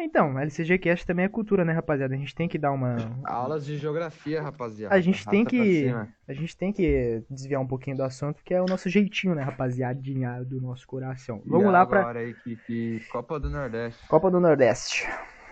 Então, 0.00 0.38
LCGcast 0.38 1.04
também 1.04 1.24
é 1.24 1.28
cultura, 1.28 1.64
né, 1.64 1.72
rapaziada? 1.72 2.14
A 2.14 2.18
gente 2.18 2.34
tem 2.34 2.48
que 2.48 2.56
dar 2.56 2.70
uma. 2.72 2.96
Aulas 3.24 3.66
de 3.66 3.76
geografia, 3.76 4.40
rapaziada. 4.40 4.94
A 4.94 5.00
gente 5.00 5.26
tem 5.26 5.42
Rata 5.42 5.56
pra 5.56 5.64
que. 5.64 5.86
A 6.28 6.32
gente 6.32 6.56
tem 6.56 6.72
que 6.72 7.22
desviar 7.28 7.60
um 7.60 7.66
pouquinho 7.66 7.96
do 7.96 8.04
assunto, 8.04 8.42
que 8.44 8.54
é 8.54 8.62
o 8.62 8.66
nosso 8.66 8.88
jeitinho, 8.88 9.34
né, 9.34 9.42
rapaziadinha 9.42 10.44
do 10.44 10.60
nosso 10.60 10.86
coração. 10.86 11.42
E 11.44 11.50
Vamos 11.50 11.72
lá 11.72 11.84
pra 11.84 12.00
agora 12.00 12.20
aí 12.20 12.32
que, 12.34 12.56
que 12.56 13.00
Copa 13.10 13.40
do 13.40 13.50
Nordeste. 13.50 14.06
Copa 14.08 14.30
do 14.30 14.38
Nordeste. 14.40 15.04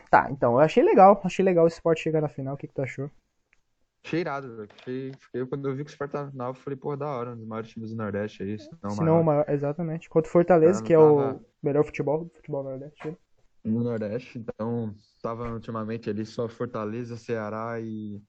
Tá, 0.09 0.29
então, 0.31 0.53
eu 0.53 0.61
achei 0.61 0.83
legal. 0.85 1.21
Achei 1.25 1.45
legal 1.45 1.65
o 1.65 1.69
esporte 1.69 2.03
chegar 2.03 2.21
na 2.21 2.29
final. 2.29 2.55
O 2.55 2.57
que, 2.57 2.69
que 2.69 2.75
tu 2.75 2.83
achou? 2.83 3.11
Cheirado, 4.05 4.57
velho. 4.57 4.69
Fiquei, 4.77 5.13
fiquei- 5.19 5.47
quando 5.47 5.69
eu 5.69 5.75
vi 5.75 5.83
que 5.85 5.91
o 5.91 5.93
Sport 5.93 6.13
tava 6.13 6.27
na 6.27 6.31
final, 6.31 6.51
eu 6.51 6.55
falei, 6.55 6.77
pô, 6.79 6.97
da 6.97 7.09
hora, 7.09 7.33
um 7.33 7.37
dos 7.37 7.47
maiores 7.47 7.71
times 7.71 7.91
do 7.91 7.97
Nordeste 7.97 8.45
aí. 8.45 8.57
Se 8.57 8.71
não, 8.81 8.91
Se 8.91 9.03
não, 9.03 9.21
o 9.21 9.25
maior. 9.25 9.45
exatamente. 9.49 10.09
Contra 10.09 10.29
o 10.29 10.33
Fortaleza, 10.33 10.79
Tá, 10.81 10.87
que 10.87 10.93
é 10.93 10.99
o 10.99 11.41
melhor 11.61 11.85
futebol 11.85 12.25
do 12.25 12.31
futebol 12.31 12.63
Nordeste. 12.63 13.17
No 13.67 13.83
Nordeste, 13.83 14.39
então 14.39 14.95
tava 15.23 15.53
ultimamente 15.53 16.09
ali 16.09 16.25
só 16.25 16.49
Fortaleza, 16.49 17.17
Ceará 17.17 17.81
e, 17.81 18.23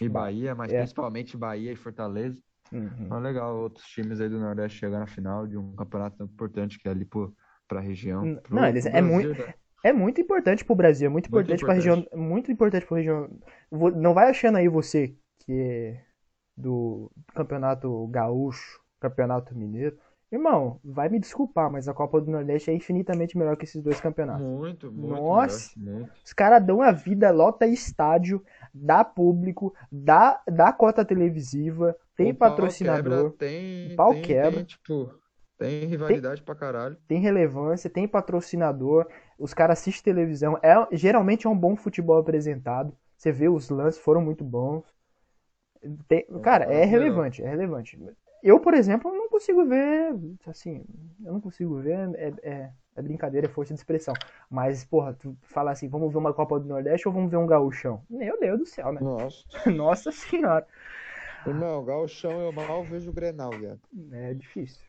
e 0.00 0.08
Bahia, 0.08 0.54
mas 0.54 0.72
É. 0.72 0.78
principalmente 0.78 1.36
Bahia 1.36 1.72
e 1.72 1.76
Fortaleza. 1.76 2.38
Uhum. 2.72 2.90
Então 3.00 3.20
legal 3.20 3.56
outros 3.56 3.86
times 3.86 4.20
aí 4.20 4.28
do 4.28 4.40
Nordeste 4.40 4.78
chegar 4.78 4.98
na 4.98 5.06
final 5.06 5.46
de 5.46 5.56
um 5.56 5.74
campeonato 5.76 6.16
tão 6.16 6.26
importante 6.26 6.78
que 6.78 6.88
é 6.88 6.90
ali 6.90 7.04
pro, 7.04 7.34
pra 7.68 7.80
região. 7.80 8.36
Pro- 8.36 8.56
não, 8.56 8.66
eles- 8.66 8.86
é 8.86 9.00
muito- 9.02 9.28
né? 9.38 9.54
É 9.84 9.92
muito 9.92 10.20
importante 10.20 10.64
pro 10.64 10.74
Brasil, 10.74 11.06
é 11.06 11.08
muito 11.08 11.30
Muito 11.30 11.44
importante 11.44 11.64
pra 11.64 11.74
região. 11.74 12.04
Muito 12.12 12.50
importante 12.50 12.86
pra 12.86 12.96
região. 12.96 13.30
Não 13.70 14.14
vai 14.14 14.30
achando 14.30 14.56
aí 14.58 14.68
você 14.68 15.14
que 15.38 15.52
é 15.52 16.02
do 16.56 17.08
Campeonato 17.34 18.06
Gaúcho, 18.08 18.80
Campeonato 18.98 19.54
Mineiro. 19.54 19.96
Irmão, 20.30 20.80
vai 20.84 21.08
me 21.08 21.20
desculpar, 21.20 21.70
mas 21.70 21.88
a 21.88 21.94
Copa 21.94 22.20
do 22.20 22.30
Nordeste 22.30 22.70
é 22.70 22.74
infinitamente 22.74 23.38
melhor 23.38 23.56
que 23.56 23.64
esses 23.64 23.80
dois 23.82 24.00
campeonatos. 24.00 24.44
Muito, 24.44 24.90
muito 24.90 25.08
Nossa. 25.08 25.70
melhor, 25.78 25.98
muito. 25.98 26.12
Os 26.24 26.32
caras 26.32 26.64
dão 26.66 26.82
a 26.82 26.90
vida, 26.90 27.30
lota 27.30 27.66
estádio, 27.66 28.42
dá 28.74 29.04
público, 29.04 29.72
dá, 29.90 30.40
dá 30.48 30.72
cota 30.72 31.04
televisiva, 31.04 31.96
tem 32.16 32.32
O 32.32 32.34
pau 32.34 32.50
patrocinador, 32.50 33.30
quebra, 33.30 33.38
tem, 33.38 33.96
pau 33.96 34.12
tem, 34.12 34.22
quebra. 34.22 34.50
tem, 34.56 34.64
tipo, 34.64 35.14
tem 35.58 35.86
rivalidade 35.86 36.42
pra 36.42 36.54
caralho. 36.56 36.96
tem 37.06 37.20
relevância, 37.20 37.88
tem 37.88 38.08
patrocinador, 38.08 39.06
os 39.38 39.54
caras 39.54 39.78
assistem 39.78 40.12
televisão. 40.12 40.58
É, 40.62 40.74
geralmente 40.92 41.46
é 41.46 41.50
um 41.50 41.56
bom 41.56 41.76
futebol 41.76 42.18
apresentado. 42.18 42.92
Você 43.16 43.30
vê 43.30 43.48
os 43.48 43.70
lances 43.70 44.00
foram 44.00 44.20
muito 44.20 44.42
bons. 44.44 44.84
Tem- 46.08 46.26
cara, 46.42 46.64
é 46.64 46.84
relevante, 46.84 47.42
é 47.42 47.48
relevante. 47.48 47.98
Eu, 48.42 48.60
por 48.60 48.74
exemplo, 48.74 49.12
não 49.12 49.25
consigo 49.36 49.64
ver, 49.66 50.14
assim, 50.46 50.84
eu 51.24 51.32
não 51.32 51.40
consigo 51.40 51.78
ver, 51.80 52.10
é, 52.14 52.32
é, 52.42 52.72
é 52.96 53.02
brincadeira, 53.02 53.46
é 53.46 53.50
força 53.50 53.74
de 53.74 53.80
expressão. 53.80 54.14
Mas, 54.50 54.84
porra, 54.84 55.12
tu 55.14 55.36
fala 55.42 55.70
assim, 55.70 55.88
vamos 55.88 56.10
ver 56.12 56.18
uma 56.18 56.32
Copa 56.32 56.58
do 56.58 56.66
Nordeste 56.66 57.06
ou 57.06 57.14
vamos 57.14 57.30
ver 57.30 57.36
um 57.36 57.46
gauchão? 57.46 58.02
Meu 58.08 58.38
Deus 58.40 58.58
do 58.58 58.66
céu, 58.66 58.92
né? 58.92 59.00
Nossa. 59.00 59.44
Nossa 59.70 60.10
senhora. 60.10 60.66
Irmão, 61.46 61.84
Gauchão 61.84 62.40
eu 62.40 62.52
mal 62.52 62.82
vejo 62.84 63.10
o 63.10 63.12
Grenal, 63.12 63.50
viado. 63.50 63.80
É 64.10 64.34
difícil. 64.34 64.84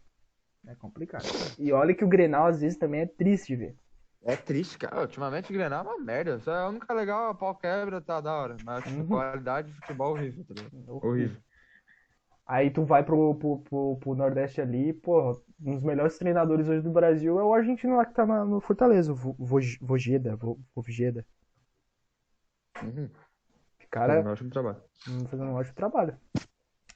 É 0.66 0.74
complicado. 0.74 1.24
E 1.60 1.72
olha 1.72 1.93
que 1.93 2.04
o 2.04 2.08
Grenal 2.08 2.48
às 2.48 2.62
vezes 2.62 2.78
também 2.78 3.02
é 3.02 3.06
triste 3.06 3.48
de 3.50 3.56
ver. 3.56 3.76
É 4.24 4.36
triste, 4.36 4.78
cara. 4.78 5.02
Ultimamente 5.02 5.52
o 5.52 5.54
Grenal 5.54 5.86
é 5.86 5.88
uma 5.89 6.00
merda. 6.04 6.39
Só 6.39 6.52
é 6.52 6.60
a 6.64 6.68
única 6.70 6.91
legal, 6.93 7.30
a 7.30 7.36
pau 7.36 7.54
quebra, 7.56 8.02
tá 8.02 8.20
da 8.20 8.34
hora. 8.34 8.58
Mas 8.66 8.84
tipo, 8.84 9.00
Uhum. 9.02 9.08
qualidade 9.08 9.68
de 9.68 9.74
futebol 9.76 10.14
horrível, 10.14 10.43
tá? 10.45 10.56
Horrível. 10.88 11.38
Aí 12.48 12.72
tu 12.72 12.84
vai 12.86 13.04
pro, 13.04 13.36
pro, 13.36 13.60
pro, 13.60 13.98
pro 13.98 14.16
Nordeste 14.16 14.62
ali, 14.62 14.93
pô, 14.93 15.32
um 15.62 15.74
dos 15.76 15.84
melhores 15.84 16.18
treinadores 16.18 16.68
hoje 16.70 16.82
do 16.82 16.91
Brasil 16.91 17.38
é 17.39 17.43
o 17.43 17.54
argentino 17.54 17.98
lá 17.98 18.06
que 18.06 18.14
tá 18.14 18.26
na- 18.26 18.45
no 18.45 18.62
Fortaleza, 18.62 19.12
o 19.12 19.16
Vo- 19.16 19.36
Voj- 19.38 19.78
Vojeda, 19.82 20.36
Vo- 20.38 20.60
Vojeda. 20.76 21.26
Uhum. 22.84 23.10
Cara, 23.91 24.14
Fazendo 24.14 24.28
um 24.30 24.32
ótimo 24.32 24.50
trabalho. 24.50 24.82
hum, 25.10 25.26
fazendo 25.26 25.50
um 25.50 25.56
ótimo 25.56 25.76
trabalho. 25.76 26.18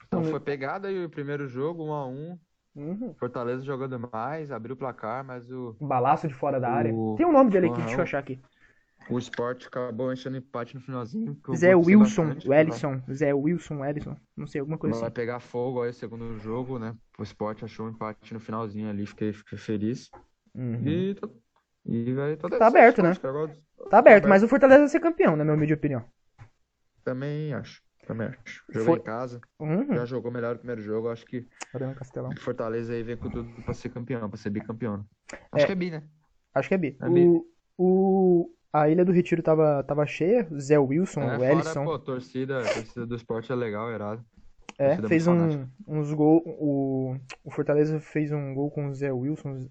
Então 0.06 0.22
foi 0.24 0.40
pegada 0.40 0.88
aí 0.88 1.04
o 1.04 1.10
primeiro 1.10 1.46
jogo, 1.48 1.84
1 1.84 1.92
a 1.92 2.06
1 2.06 2.38
Uhum. 2.74 3.14
Fortaleza 3.14 3.62
jogando 3.62 3.98
mais, 4.10 4.50
abriu 4.50 4.74
o 4.74 4.78
placar, 4.78 5.22
mas 5.22 5.50
o, 5.50 5.76
Um 5.78 5.86
balaço 5.86 6.26
de 6.26 6.32
fora 6.34 6.58
da 6.58 6.70
área. 6.70 6.94
O- 6.94 7.14
Tem 7.16 7.26
um 7.26 7.32
nome 7.32 7.50
dele 7.50 7.66
aqui, 7.66 7.76
Aham. 7.76 7.84
deixa 7.86 8.00
eu 8.00 8.02
achar 8.04 8.18
aqui. 8.18 8.40
O 9.08 9.18
Sport 9.18 9.66
acabou 9.66 10.12
enchendo 10.12 10.36
empate 10.36 10.74
no 10.74 10.80
finalzinho. 10.80 11.38
eu 11.48 11.54
Zé 11.54 11.74
Wilson, 11.74 12.24
bastante, 12.26 12.48
Wellison, 12.48 13.02
Zé 13.12 13.34
Wilson, 13.34 13.78
Wellison, 13.80 14.16
não 14.36 14.46
sei, 14.46 14.60
alguma 14.60 14.78
coisa 14.78 14.96
Vai 14.96 15.06
assim. 15.06 15.14
pegar 15.14 15.40
fogo 15.40 15.82
aí 15.82 15.90
o 15.90 15.94
segundo 15.94 16.38
jogo, 16.38 16.78
né? 16.78 16.94
O 17.18 17.22
Sport 17.22 17.62
achou 17.62 17.86
um 17.86 17.90
empate 17.90 18.32
no 18.34 18.40
finalzinho 18.40 18.88
ali, 18.88 19.06
fiquei, 19.06 19.32
fiquei 19.32 19.58
feliz. 19.58 20.10
Uhum. 20.54 20.86
E, 20.86 21.14
tá- 21.14 21.28
e 21.86 22.12
vai 22.12 22.36
tá 22.36 22.48
Tá 22.48 22.66
aberto, 22.66 23.02
né? 23.02 23.12
Tá 23.90 23.98
aberto, 23.98 24.28
mas 24.28 24.42
o 24.42 24.48
Fortaleza 24.48 24.80
vai 24.80 24.88
ser 24.88 25.00
campeão, 25.00 25.36
na 25.36 25.44
minha 25.44 25.54
humilde 25.56 25.74
opinião. 25.74 26.04
Também 27.04 27.52
acho. 27.52 27.82
Também 28.06 28.28
acho. 28.28 28.64
Jogou 28.70 28.86
Foi- 28.94 28.98
em 28.98 29.02
casa, 29.02 29.40
Uhum. 29.60 29.94
já 29.94 30.04
jogou 30.04 30.30
melhor 30.32 30.56
o 30.56 30.58
primeiro 30.58 30.80
jogo. 30.82 31.08
Acho 31.08 31.24
que 31.24 31.46
o 31.74 32.40
Fortaleza 32.40 32.92
aí 32.92 33.02
vem 33.02 33.16
com 33.16 33.30
tudo 33.30 33.48
pra 33.62 33.72
ser 33.74 33.90
campeão, 33.90 34.28
pra 34.28 34.36
ser 34.38 34.50
bicampeão. 34.50 34.98
né? 34.98 35.04
É. 35.32 35.38
Acho 35.52 35.66
que 35.66 35.72
é 35.72 35.76
bi, 35.76 35.90
né? 35.90 36.02
Acho 36.54 36.68
que 36.68 36.74
é 36.74 36.78
bi. 36.78 36.96
É 37.00 37.08
bi. 37.08 37.26
O, 37.26 37.46
o, 37.78 38.54
a 38.72 38.88
Ilha 38.88 39.04
do 39.04 39.12
Retiro 39.12 39.42
tava, 39.42 39.82
tava 39.84 40.06
cheia, 40.06 40.46
Zé 40.58 40.78
Wilson, 40.78 41.20
É, 41.20 41.38
o 41.38 41.40
fora, 41.40 41.40
Wellison. 41.40 41.84
pô, 41.84 41.98
torcida, 41.98 42.60
a 42.60 42.74
torcida 42.74 43.06
do 43.06 43.14
esporte 43.14 43.52
é 43.52 43.54
legal, 43.54 43.90
irado. 43.92 44.24
É, 44.78 44.96
torcida 44.96 45.08
fez 45.08 45.26
muito 45.26 45.56
um, 45.86 45.98
uns 45.98 46.12
gols. 46.12 46.42
O, 46.46 47.16
o 47.44 47.50
Fortaleza 47.50 48.00
fez 48.00 48.32
um 48.32 48.54
gol 48.54 48.70
com 48.70 48.88
o 48.88 48.94
Zé 48.94 49.12
Wilson, 49.12 49.68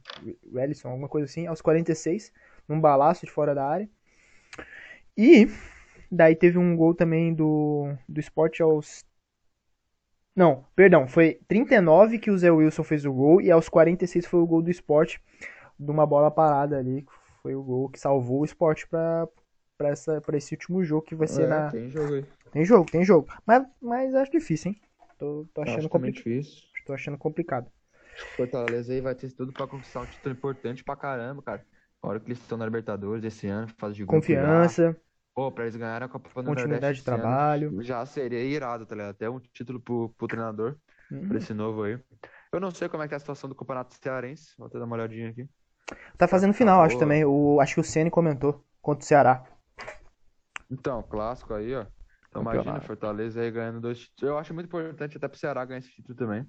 o 0.51 0.59
Ellison, 0.59 0.89
alguma 0.89 1.09
coisa 1.09 1.25
assim, 1.25 1.47
aos 1.47 1.61
46, 1.61 2.31
num 2.67 2.79
balaço 2.79 3.25
de 3.25 3.31
fora 3.31 3.55
da 3.55 3.67
área. 3.67 3.89
E 5.17 5.47
daí 6.11 6.35
teve 6.35 6.57
um 6.57 6.75
gol 6.75 6.93
também 6.93 7.33
do, 7.33 7.93
do 8.07 8.19
esporte 8.19 8.61
aos. 8.61 9.05
Não, 10.35 10.65
perdão, 10.75 11.07
foi 11.07 11.39
39 11.47 12.17
que 12.17 12.31
o 12.31 12.37
Zé 12.37 12.49
Wilson 12.51 12.83
fez 12.83 13.05
o 13.05 13.11
gol 13.11 13.41
e 13.41 13.51
aos 13.51 13.67
46 13.67 14.25
foi 14.25 14.39
o 14.39 14.47
gol 14.47 14.61
do 14.61 14.71
esporte, 14.71 15.21
de 15.77 15.91
uma 15.91 16.05
bola 16.05 16.31
parada 16.31 16.77
ali, 16.77 17.05
foi 17.41 17.55
o 17.55 17.63
gol 17.63 17.89
que 17.89 17.99
salvou 17.99 18.41
o 18.41 18.45
esporte 18.45 18.87
pra, 18.87 19.27
pra, 19.77 19.89
essa, 19.89 20.21
pra 20.21 20.37
esse 20.37 20.53
último 20.53 20.83
jogo 20.83 21.03
que 21.05 21.15
vai 21.15 21.27
ser 21.27 21.43
É, 21.43 21.47
na. 21.47 21.71
tem 21.71 21.89
jogo 21.89 22.13
aí. 22.13 22.25
Tem 22.51 22.65
jogo, 22.65 22.91
tem 22.91 23.03
jogo. 23.05 23.27
Mas, 23.45 23.65
mas 23.81 24.13
acho 24.15 24.31
difícil, 24.31 24.71
hein? 24.71 24.81
Tô, 25.17 25.45
tô 25.53 25.61
achando 25.61 25.87
complicado. 25.89 26.23
difícil. 26.23 26.63
Tô 26.85 26.93
achando 26.93 27.17
complicado. 27.17 27.71
Fortaleza 28.35 28.91
aí 28.93 29.01
vai 29.01 29.15
ter 29.15 29.31
tudo 29.31 29.53
pra 29.53 29.67
conquistar 29.67 30.01
um 30.01 30.05
título 30.05 30.35
importante 30.35 30.83
pra 30.83 30.95
caramba, 30.95 31.41
cara. 31.41 31.65
Agora 32.01 32.19
que 32.19 32.27
eles 32.27 32.39
estão 32.39 32.57
na 32.57 32.65
Libertadores 32.65 33.23
esse 33.23 33.47
ano, 33.47 33.67
fase 33.77 33.95
de. 33.95 34.05
Confiança, 34.05 34.95
Pô, 35.33 35.49
pra 35.51 35.63
eles 35.63 35.75
ganharem 35.77 36.05
a 36.05 36.09
Copa 36.09 36.27
do 36.27 36.33
continuidade 36.33 36.71
Nordeste 36.71 36.95
de 36.95 37.01
esse 37.01 37.09
ano, 37.09 37.21
trabalho. 37.21 37.81
já 37.83 38.05
seria 38.05 38.43
irado, 38.43 38.85
tá 38.85 38.95
ligado? 38.95 39.11
Até 39.11 39.29
um 39.29 39.39
título 39.39 39.79
pro, 39.79 40.09
pro 40.17 40.27
treinador, 40.27 40.75
Uhum. 41.09 41.27
pra 41.27 41.37
esse 41.37 41.53
novo 41.53 41.83
aí. 41.83 41.97
Eu 42.51 42.59
não 42.59 42.71
sei 42.71 42.89
como 42.89 43.01
é 43.03 43.07
que 43.07 43.13
é 43.13 43.17
a 43.17 43.19
situação 43.19 43.47
do 43.49 43.55
Campeonato 43.55 43.93
Cearense, 43.95 44.53
vou 44.57 44.67
até 44.67 44.77
dar 44.77 44.85
uma 44.85 44.95
olhadinha 44.95 45.29
aqui. 45.29 45.47
Tá 46.17 46.27
fazendo 46.27 46.53
final, 46.53 46.81
acho 46.81 46.95
boa. 46.95 47.05
também. 47.05 47.25
O, 47.25 47.59
acho 47.59 47.75
que 47.75 47.79
o 47.81 47.83
Ceni 47.83 48.09
comentou 48.09 48.63
contra 48.81 49.03
o 49.03 49.07
Ceará. 49.07 49.43
Então, 50.69 51.03
clássico 51.03 51.53
aí, 51.53 51.75
ó. 51.75 51.85
Então, 52.29 52.41
imagina. 52.41 52.79
Fortaleza 52.81 53.41
aí 53.41 53.51
ganhando 53.51 53.81
dois 53.81 53.99
títulos. 53.99 54.23
Eu 54.31 54.37
acho 54.37 54.53
muito 54.53 54.67
importante 54.67 55.17
até 55.17 55.27
pro 55.27 55.37
Ceará 55.37 55.65
ganhar 55.65 55.79
esse 55.79 55.91
título 55.91 56.15
também. 56.17 56.45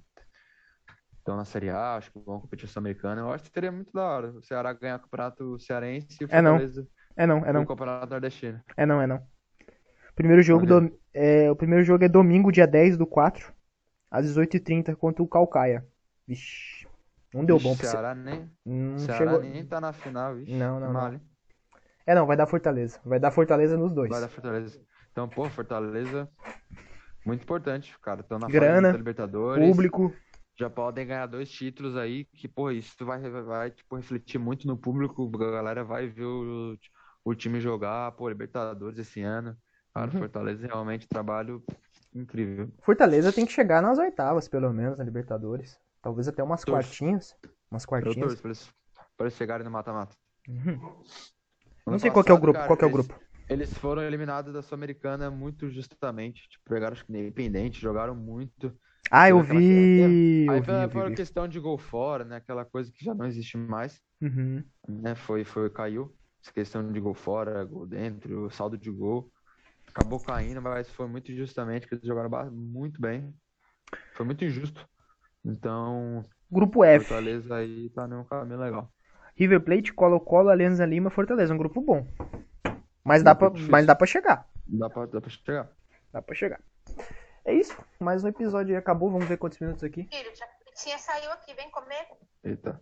Então, 1.21 1.37
na 1.37 1.45
Série 1.45 1.71
A, 1.71 1.97
acho 1.97 2.13
que 2.13 2.19
vão 2.21 2.41
competir 2.41 2.69
sul-americana. 2.69 3.21
Eu 3.21 3.33
acho 3.33 3.45
que 3.45 3.51
seria 3.51 3.71
muito 3.73 3.93
da 3.93 4.03
hora. 4.05 4.31
O 4.33 4.43
Ceará 4.43 4.73
ganhar 4.73 4.97
o 4.97 5.01
Campeonato 5.01 5.59
Cearense 5.61 6.17
e 6.21 6.25
o 6.25 6.29
É, 6.31 6.43
não. 6.43 6.53
Fortaleza 6.53 6.89
É 7.17 7.27
não, 7.27 7.39
é 7.47 7.53
não. 7.53 7.63
o 7.63 7.67
Campeonato 7.67 8.11
Nordestino. 8.11 8.61
É 8.77 8.87
não, 8.87 9.01
é 9.01 9.07
não. 9.07 9.23
Primeiro 10.15 10.43
jogo 10.43 10.67
do, 10.67 10.99
é, 11.15 11.51
o 11.51 11.57
primeiro 11.57 11.85
jogo 11.85 12.05
é 12.05 12.09
domingo, 12.09 12.53
dia 12.53 12.67
10 12.67 12.97
do 12.97 13.07
4, 13.07 13.53
às 14.11 14.27
18h30 14.27 14.95
contra 14.97 15.23
o 15.23 15.29
Calcaia. 15.29 15.87
Vixe. 16.27 16.82
Não 17.33 17.45
deu 17.45 17.59
bom 17.59 17.71
Vixe, 17.71 17.83
pro 17.83 17.91
Ceará. 17.91 18.15
Nem, 18.15 18.51
Não 18.65 18.99
Ceará 18.99 19.19
chegou. 19.19 19.41
nem 19.43 19.65
tá 19.67 19.81
na 19.81 19.93
final, 19.93 20.35
vixe. 20.35 20.53
Não, 20.55 20.79
não, 20.79 20.93
não. 20.93 20.93
Mal, 20.93 21.13
hein? 21.15 21.21
É 22.07 22.15
não, 22.15 22.27
vai 22.27 22.37
dar 22.37 22.47
Fortaleza. 22.47 23.01
Vai 23.05 23.19
dar 23.21 23.31
Fortaleza 23.31 23.77
nos 23.77 23.93
dois. 23.93 24.11
Vai 24.11 24.21
da 24.21 24.29
Fortaleza. 24.29 24.81
Então, 25.13 25.29
pô, 25.29 25.49
Fortaleza, 25.49 26.29
muito 27.25 27.43
importante, 27.43 27.97
cara. 28.01 28.21
Estão 28.21 28.39
na 28.39 28.49
Grana, 28.49 28.91
da 28.93 28.99
Libertadores. 28.99 29.69
Público. 29.69 30.13
Já 30.59 30.69
podem 30.69 31.07
ganhar 31.07 31.27
dois 31.27 31.51
títulos 31.51 31.97
aí, 31.97 32.25
que, 32.25 32.47
pô, 32.47 32.71
isso 32.71 32.95
vai, 33.05 33.21
vai 33.31 33.71
tipo, 33.71 33.97
refletir 33.97 34.39
muito 34.39 34.67
no 34.67 34.77
público. 34.77 35.31
A 35.43 35.51
galera 35.51 35.83
vai 35.85 36.09
ver 36.09 36.25
o, 36.25 36.77
o 37.25 37.35
time 37.35 37.61
jogar, 37.61 38.13
pô, 38.13 38.29
Libertadores 38.29 38.99
esse 38.99 39.23
ano. 39.23 39.57
Cara, 39.95 40.11
Uhum. 40.13 40.19
Fortaleza 40.19 40.67
realmente 40.67 41.07
trabalho 41.09 41.63
incrível. 42.15 42.69
Fortaleza 42.83 43.33
tem 43.33 43.47
que 43.47 43.53
chegar 43.53 43.81
nas 43.83 43.99
oitavas, 43.99 44.49
pelo 44.49 44.73
menos, 44.73 44.99
na 44.99 45.05
Libertadores. 45.05 45.79
Talvez 46.03 46.29
até 46.29 46.43
umas 46.43 46.63
Torço. 46.65 46.89
quartinhas. 46.89 47.37
Umas 47.71 47.85
Eu 47.85 47.89
quartinhas. 47.89 48.17
torço 48.19 48.43
pra 48.43 48.49
eles, 48.49 48.75
pra 49.17 49.27
eles 49.27 49.35
chegarem 49.35 49.65
no 49.65 49.71
mata-mata. 49.71 50.17
Uhum. 50.49 50.77
Não 51.87 51.95
Ano 51.95 51.99
sei 51.99 52.11
qual 52.11 52.25
que 52.25 52.31
é 52.31 52.35
o 52.35 52.37
passado, 52.37 52.41
grupo. 52.41 52.59
cara, 52.59 52.67
Qual 52.69 52.77
que 52.77 52.85
é 52.85 52.87
o 52.87 52.91
eles- 52.91 53.07
grupo? 53.07 53.23
Eles 53.49 53.75
foram 53.75 54.03
eliminados 54.03 54.53
da 54.53 54.63
Sul-Americana 54.63 55.31
muito 55.31 55.69
justamente. 55.69 56.49
Tipo, 56.49 56.65
pegaram 56.71 56.93
acho 56.95 57.05
que 57.05 57.13
Independente, 57.13 57.81
jogaram 57.81 58.15
muito. 58.15 58.73
Ah, 59.11 59.29
eu 59.29 59.43
vi. 59.43 60.43
Eu 60.47 60.53
Aí 60.53 60.63
foi, 60.63 60.75
eu 60.75 60.87
vi, 60.89 60.93
foi 60.93 61.03
eu 61.03 61.07
uma 61.07 61.15
questão 61.15 61.47
de 61.47 61.61
gol 61.61 61.77
fora, 61.77 62.25
né? 62.25 62.37
Aquela 62.37 62.65
coisa 62.65 62.91
que 62.91 63.05
já 63.05 63.15
não 63.15 63.27
existe 63.27 63.57
mais, 63.59 64.01
Uhum. 64.23 64.65
né? 64.89 65.15
Foi, 65.15 65.45
foi, 65.45 65.69
caiu. 65.71 66.17
Essa 66.43 66.53
questão 66.53 66.91
de 66.91 66.99
gol 66.99 67.15
fora, 67.15 67.63
gol 67.65 67.87
dentro, 67.87 68.51
saldo 68.51 68.79
de 68.79 68.91
gol. 68.91 69.31
Acabou 69.89 70.19
caindo, 70.19 70.63
mas 70.63 70.89
foi 70.91 71.07
muito 71.07 71.31
injustamente, 71.31 71.87
que 71.87 71.95
eles 71.95 72.07
jogaram 72.07 72.51
muito 72.51 73.01
bem. 73.01 73.35
Foi 74.15 74.25
muito 74.25 74.45
injusto. 74.45 74.89
Então, 75.45 76.25
Grupo 76.51 76.85
F. 76.85 77.07
Fortaleza 77.07 77.57
aí 77.57 77.91
tá 77.91 78.07
num 78.07 78.25
caminho 78.25 78.59
legal. 78.61 78.91
River 79.37 79.61
Plate, 79.61 79.93
Colo-Colo, 79.93 80.51
Alianza 80.51 80.85
Lima, 80.85 81.11
Fortaleza. 81.11 81.55
Um 81.55 81.59
grupo 81.59 81.81
bom. 81.81 82.07
Mas 83.05 83.23
dá, 83.23 83.35
pra, 83.35 83.49
difícil. 83.49 83.71
mas 83.73 83.87
dá 83.87 83.95
pra 83.95 84.07
chegar. 84.07 84.47
Dá 84.67 84.89
pra, 84.91 85.07
dá 85.07 85.21
pra 85.21 85.31
chegar. 85.31 85.71
Dá 86.13 86.23
pra 86.23 86.35
chegar. 86.35 86.61
É 87.45 87.53
isso. 87.55 87.77
Mais 87.99 88.23
um 88.23 88.29
episódio 88.29 88.75
aí 88.75 88.79
acabou. 88.79 89.11
Vamos 89.11 89.27
ver 89.27 89.39
quantos 89.39 89.59
minutos 89.59 89.83
aqui. 89.83 90.05
Filho, 90.05 90.31
já 90.37 90.47
tinha 90.77 90.99
saiu 90.99 91.33
aqui, 91.33 91.55
vem 91.55 91.71
comer. 91.71 92.07
Eita. 92.45 92.81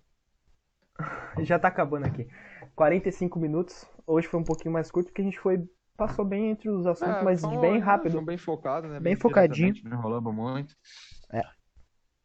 Já 1.40 1.58
tá 1.58 1.68
acabando 1.68 2.04
aqui. 2.04 2.28
45 2.74 3.38
minutos. 3.38 3.86
Hoje 4.06 4.26
foi 4.28 4.38
um 4.38 4.44
pouquinho 4.44 4.74
mais 4.74 4.90
curto 4.90 5.06
porque 5.06 5.22
a 5.22 5.24
gente 5.24 5.38
foi. 5.40 5.64
Passou 5.96 6.24
bem 6.24 6.50
entre 6.50 6.68
os 6.68 6.86
assuntos, 6.86 7.16
É, 7.16 7.22
mas 7.22 7.42
bem 7.61 7.78
rápido. 7.78 8.20
bem 8.22 8.36
focado, 8.38 8.88
né? 8.88 9.00
Bem 9.00 9.16
focadinho. 9.16 9.72
diretamente, 9.72 9.84
Não 9.84 9.98
enrolamos 9.98 10.34
muito. 10.34 10.74
É. 11.32 11.42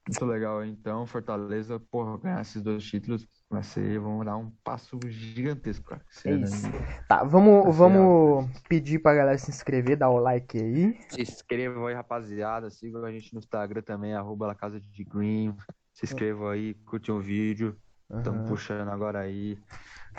Muito 0.08 0.26
legal, 0.26 0.64
então. 0.64 1.06
Fortaleza, 1.08 1.80
porra, 1.80 2.18
ganhar 2.20 2.42
esses 2.42 2.62
dois 2.62 2.84
títulos 2.84 3.28
vai 3.50 3.64
ser, 3.64 4.00
vamos 4.00 4.26
dar 4.26 4.38
um 4.38 4.52
passo 4.64 5.00
gigantesco, 5.08 5.86
cara. 5.86 6.02
É 6.26 6.32
isso. 6.32 6.68
Tá, 7.08 7.24
vamos, 7.24 7.76
vamos 7.76 8.48
pedir 8.70 9.00
pra 9.00 9.16
galera 9.16 9.38
se 9.38 9.50
inscrever, 9.50 9.98
dar 9.98 10.10
o 10.10 10.20
like 10.20 10.58
aí. 10.58 10.96
Se 11.10 11.22
inscrevam 11.22 11.88
aí, 11.88 11.96
rapaziada. 11.96 12.70
Sigam 12.70 13.04
a 13.04 13.12
gente 13.12 13.34
no 13.34 13.40
Instagram 13.40 13.82
também, 13.82 14.14
arroba 14.14 14.48
La 14.48 14.56
Casa 14.56 14.80
de 14.80 15.04
Green. 15.04 15.56
Se 15.94 16.06
inscrevam 16.06 16.50
aí, 16.50 16.74
curtem 16.86 17.16
o 17.16 17.20
vídeo. 17.20 17.76
Estamos 18.16 18.42
Aham. 18.42 18.48
puxando 18.48 18.90
agora 18.90 19.20
aí. 19.22 19.58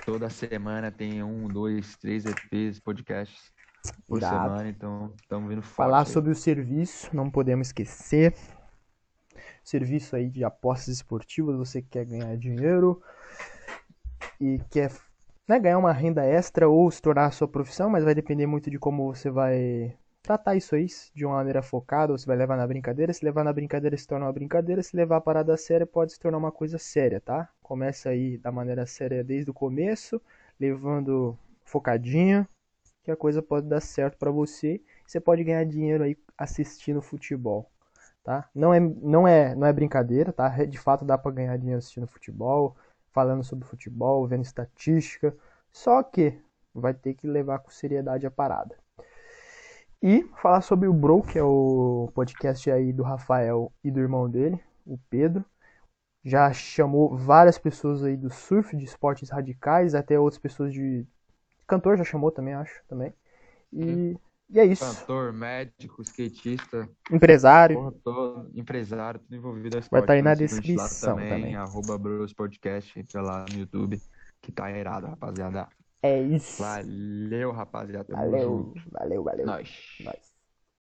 Toda 0.05 0.28
semana 0.28 0.91
tem 0.91 1.22
um, 1.22 1.47
dois, 1.47 1.97
três 1.97 2.24
EPs, 2.26 2.80
podcasts 2.80 3.53
por 4.09 4.18
Irado. 4.18 4.49
semana, 4.49 4.68
então 4.68 5.12
estamos 5.20 5.49
vindo 5.49 5.62
forte 5.62 5.76
Falar 5.76 6.01
aí. 6.01 6.07
sobre 6.07 6.32
o 6.32 6.34
serviço, 6.34 7.14
não 7.14 7.30
podemos 7.30 7.68
esquecer. 7.68 8.34
Serviço 9.67 10.14
aí 10.14 10.31
de 10.31 10.45
apostas 10.45 10.95
esportivas, 10.95 11.57
você 11.57 11.83
que 11.83 11.89
quer 11.89 12.05
ganhar 12.05 12.37
dinheiro 12.37 13.03
e 14.41 14.61
quer 14.71 14.93
né, 15.49 15.59
ganhar 15.59 15.77
uma 15.79 15.93
renda 15.93 16.25
extra 16.25 16.69
ou 16.69 16.89
se 16.89 17.03
tornar 17.03 17.27
a 17.27 17.31
sua 17.33 17.49
profissão, 17.49 17.91
mas 17.91 18.05
vai 18.05 18.14
depender 18.14 18.47
muito 18.47 18.71
de 18.71 18.79
como 18.79 19.12
você 19.12 19.29
vai 19.29 19.93
tratar 20.23 20.55
isso 20.55 20.77
aí, 20.77 20.87
de 21.12 21.27
uma 21.27 21.35
maneira 21.35 21.62
focada, 21.62 22.12
ou 22.12 22.19
se 22.19 22.29
vai 22.29 22.37
levar 22.37 22.57
na 22.57 22.64
brincadeira. 22.64 23.12
Se 23.12 23.25
levar 23.25 23.43
na 23.43 23.53
brincadeira 23.53 23.97
se 23.97 24.07
torna 24.07 24.27
uma 24.27 24.33
brincadeira, 24.33 24.85
se 24.85 24.97
levar 24.97 25.17
a 25.17 25.21
parada 25.21 25.57
séria 25.57 25.85
pode 25.85 26.12
se 26.12 26.21
tornar 26.21 26.39
uma 26.39 26.53
coisa 26.53 26.79
séria, 26.79 27.21
tá? 27.21 27.49
Começa 27.61 28.11
aí 28.11 28.39
da 28.39 28.53
maneira 28.53 28.87
séria 28.87 29.25
desde 29.25 29.51
o 29.51 29.55
começo, 29.55 30.23
levando 30.61 31.37
focadinho, 31.64 32.47
que 33.03 33.11
a 33.11 33.17
coisa 33.17 33.43
pode 33.43 33.67
dar 33.67 33.81
certo 33.81 34.17
pra 34.17 34.31
você. 34.31 34.81
Você 35.05 35.21
pode 35.21 35.43
ganhar 35.43 35.64
dinheiro 35.64 36.05
aí 36.05 36.17
assistindo 36.39 37.03
futebol, 37.03 37.69
tá? 38.27 38.51
Não 38.53 38.74
é, 38.74 38.81
não 38.81 39.29
é, 39.29 39.55
não 39.55 39.64
é 39.68 39.72
brincadeira, 39.72 40.33
tá? 40.33 40.49
De 40.64 40.77
fato 40.79 41.05
dá 41.05 41.16
pra 41.16 41.31
ganhar 41.31 41.57
dinheiro 41.57 41.79
assistindo 41.79 42.09
futebol, 42.09 42.77
falando 43.12 43.45
sobre 43.45 43.64
futebol, 43.64 44.27
vendo 44.27 44.43
estatística. 44.43 45.33
Só 45.70 46.03
que 46.03 46.37
vai 46.74 46.93
ter 46.93 47.14
que 47.14 47.24
levar 47.29 47.61
com 47.61 47.70
seriedade 47.70 48.27
a 48.27 48.31
parada. 48.31 48.77
E 50.03 50.24
falar 50.43 50.61
sobre 50.61 50.89
o 50.89 50.93
Bro, 50.93 51.22
que 51.22 51.39
é 51.39 51.43
o 51.43 52.11
podcast 52.14 52.68
aí 52.68 52.93
do 52.93 53.05
Rafael 53.05 53.70
e 53.85 53.93
do 53.93 54.01
irmão 54.01 54.29
dele, 54.29 54.61
o 54.85 54.99
Pedro. 55.09 55.45
Já 56.24 56.53
chamou 56.53 57.16
várias 57.16 57.57
pessoas 57.57 58.03
aí 58.03 58.16
do 58.16 58.29
surf, 58.29 58.77
de 58.77 58.85
esportes 58.85 59.31
radicais, 59.31 59.95
até 59.95 60.18
outras 60.18 60.43
pessoas 60.43 60.72
de 60.72 61.07
cantor 61.64 61.97
já 61.97 62.03
chamou 62.03 62.33
também, 62.33 62.55
acho, 62.55 62.83
também. 62.89 63.14
E, 63.72 64.16
e 64.49 64.61
é 64.61 64.65
isso. 64.65 64.85
Cantor, 64.85 65.33
médico, 65.33 66.03
skatista, 66.03 66.89
Empresário. 67.11 67.93
porra 68.05 68.47
empresário, 68.55 69.21
tudo 69.21 69.37
envolvido. 69.37 69.81
Vai 69.91 70.03
tá 70.03 70.13
aí 70.13 70.23
na 70.23 70.35
descrição 70.35 71.17
também. 71.17 71.57
Arroba 71.57 71.99
Bros 71.99 72.33
Podcast, 72.33 72.99
entra 72.99 73.21
lá 73.21 73.45
no 73.51 73.59
YouTube, 73.59 74.01
que 74.41 74.53
tá 74.53 74.71
irado, 74.71 75.07
rapaziada. 75.09 75.69
É 76.03 76.21
isso. 76.23 76.63
Valeu, 76.63 77.51
rapaziada. 77.51 78.15
Valeu, 78.15 78.73
valeu, 78.93 79.25
valeu. 79.25 79.47
Nós. 79.47 79.69
Nós. 80.01 80.36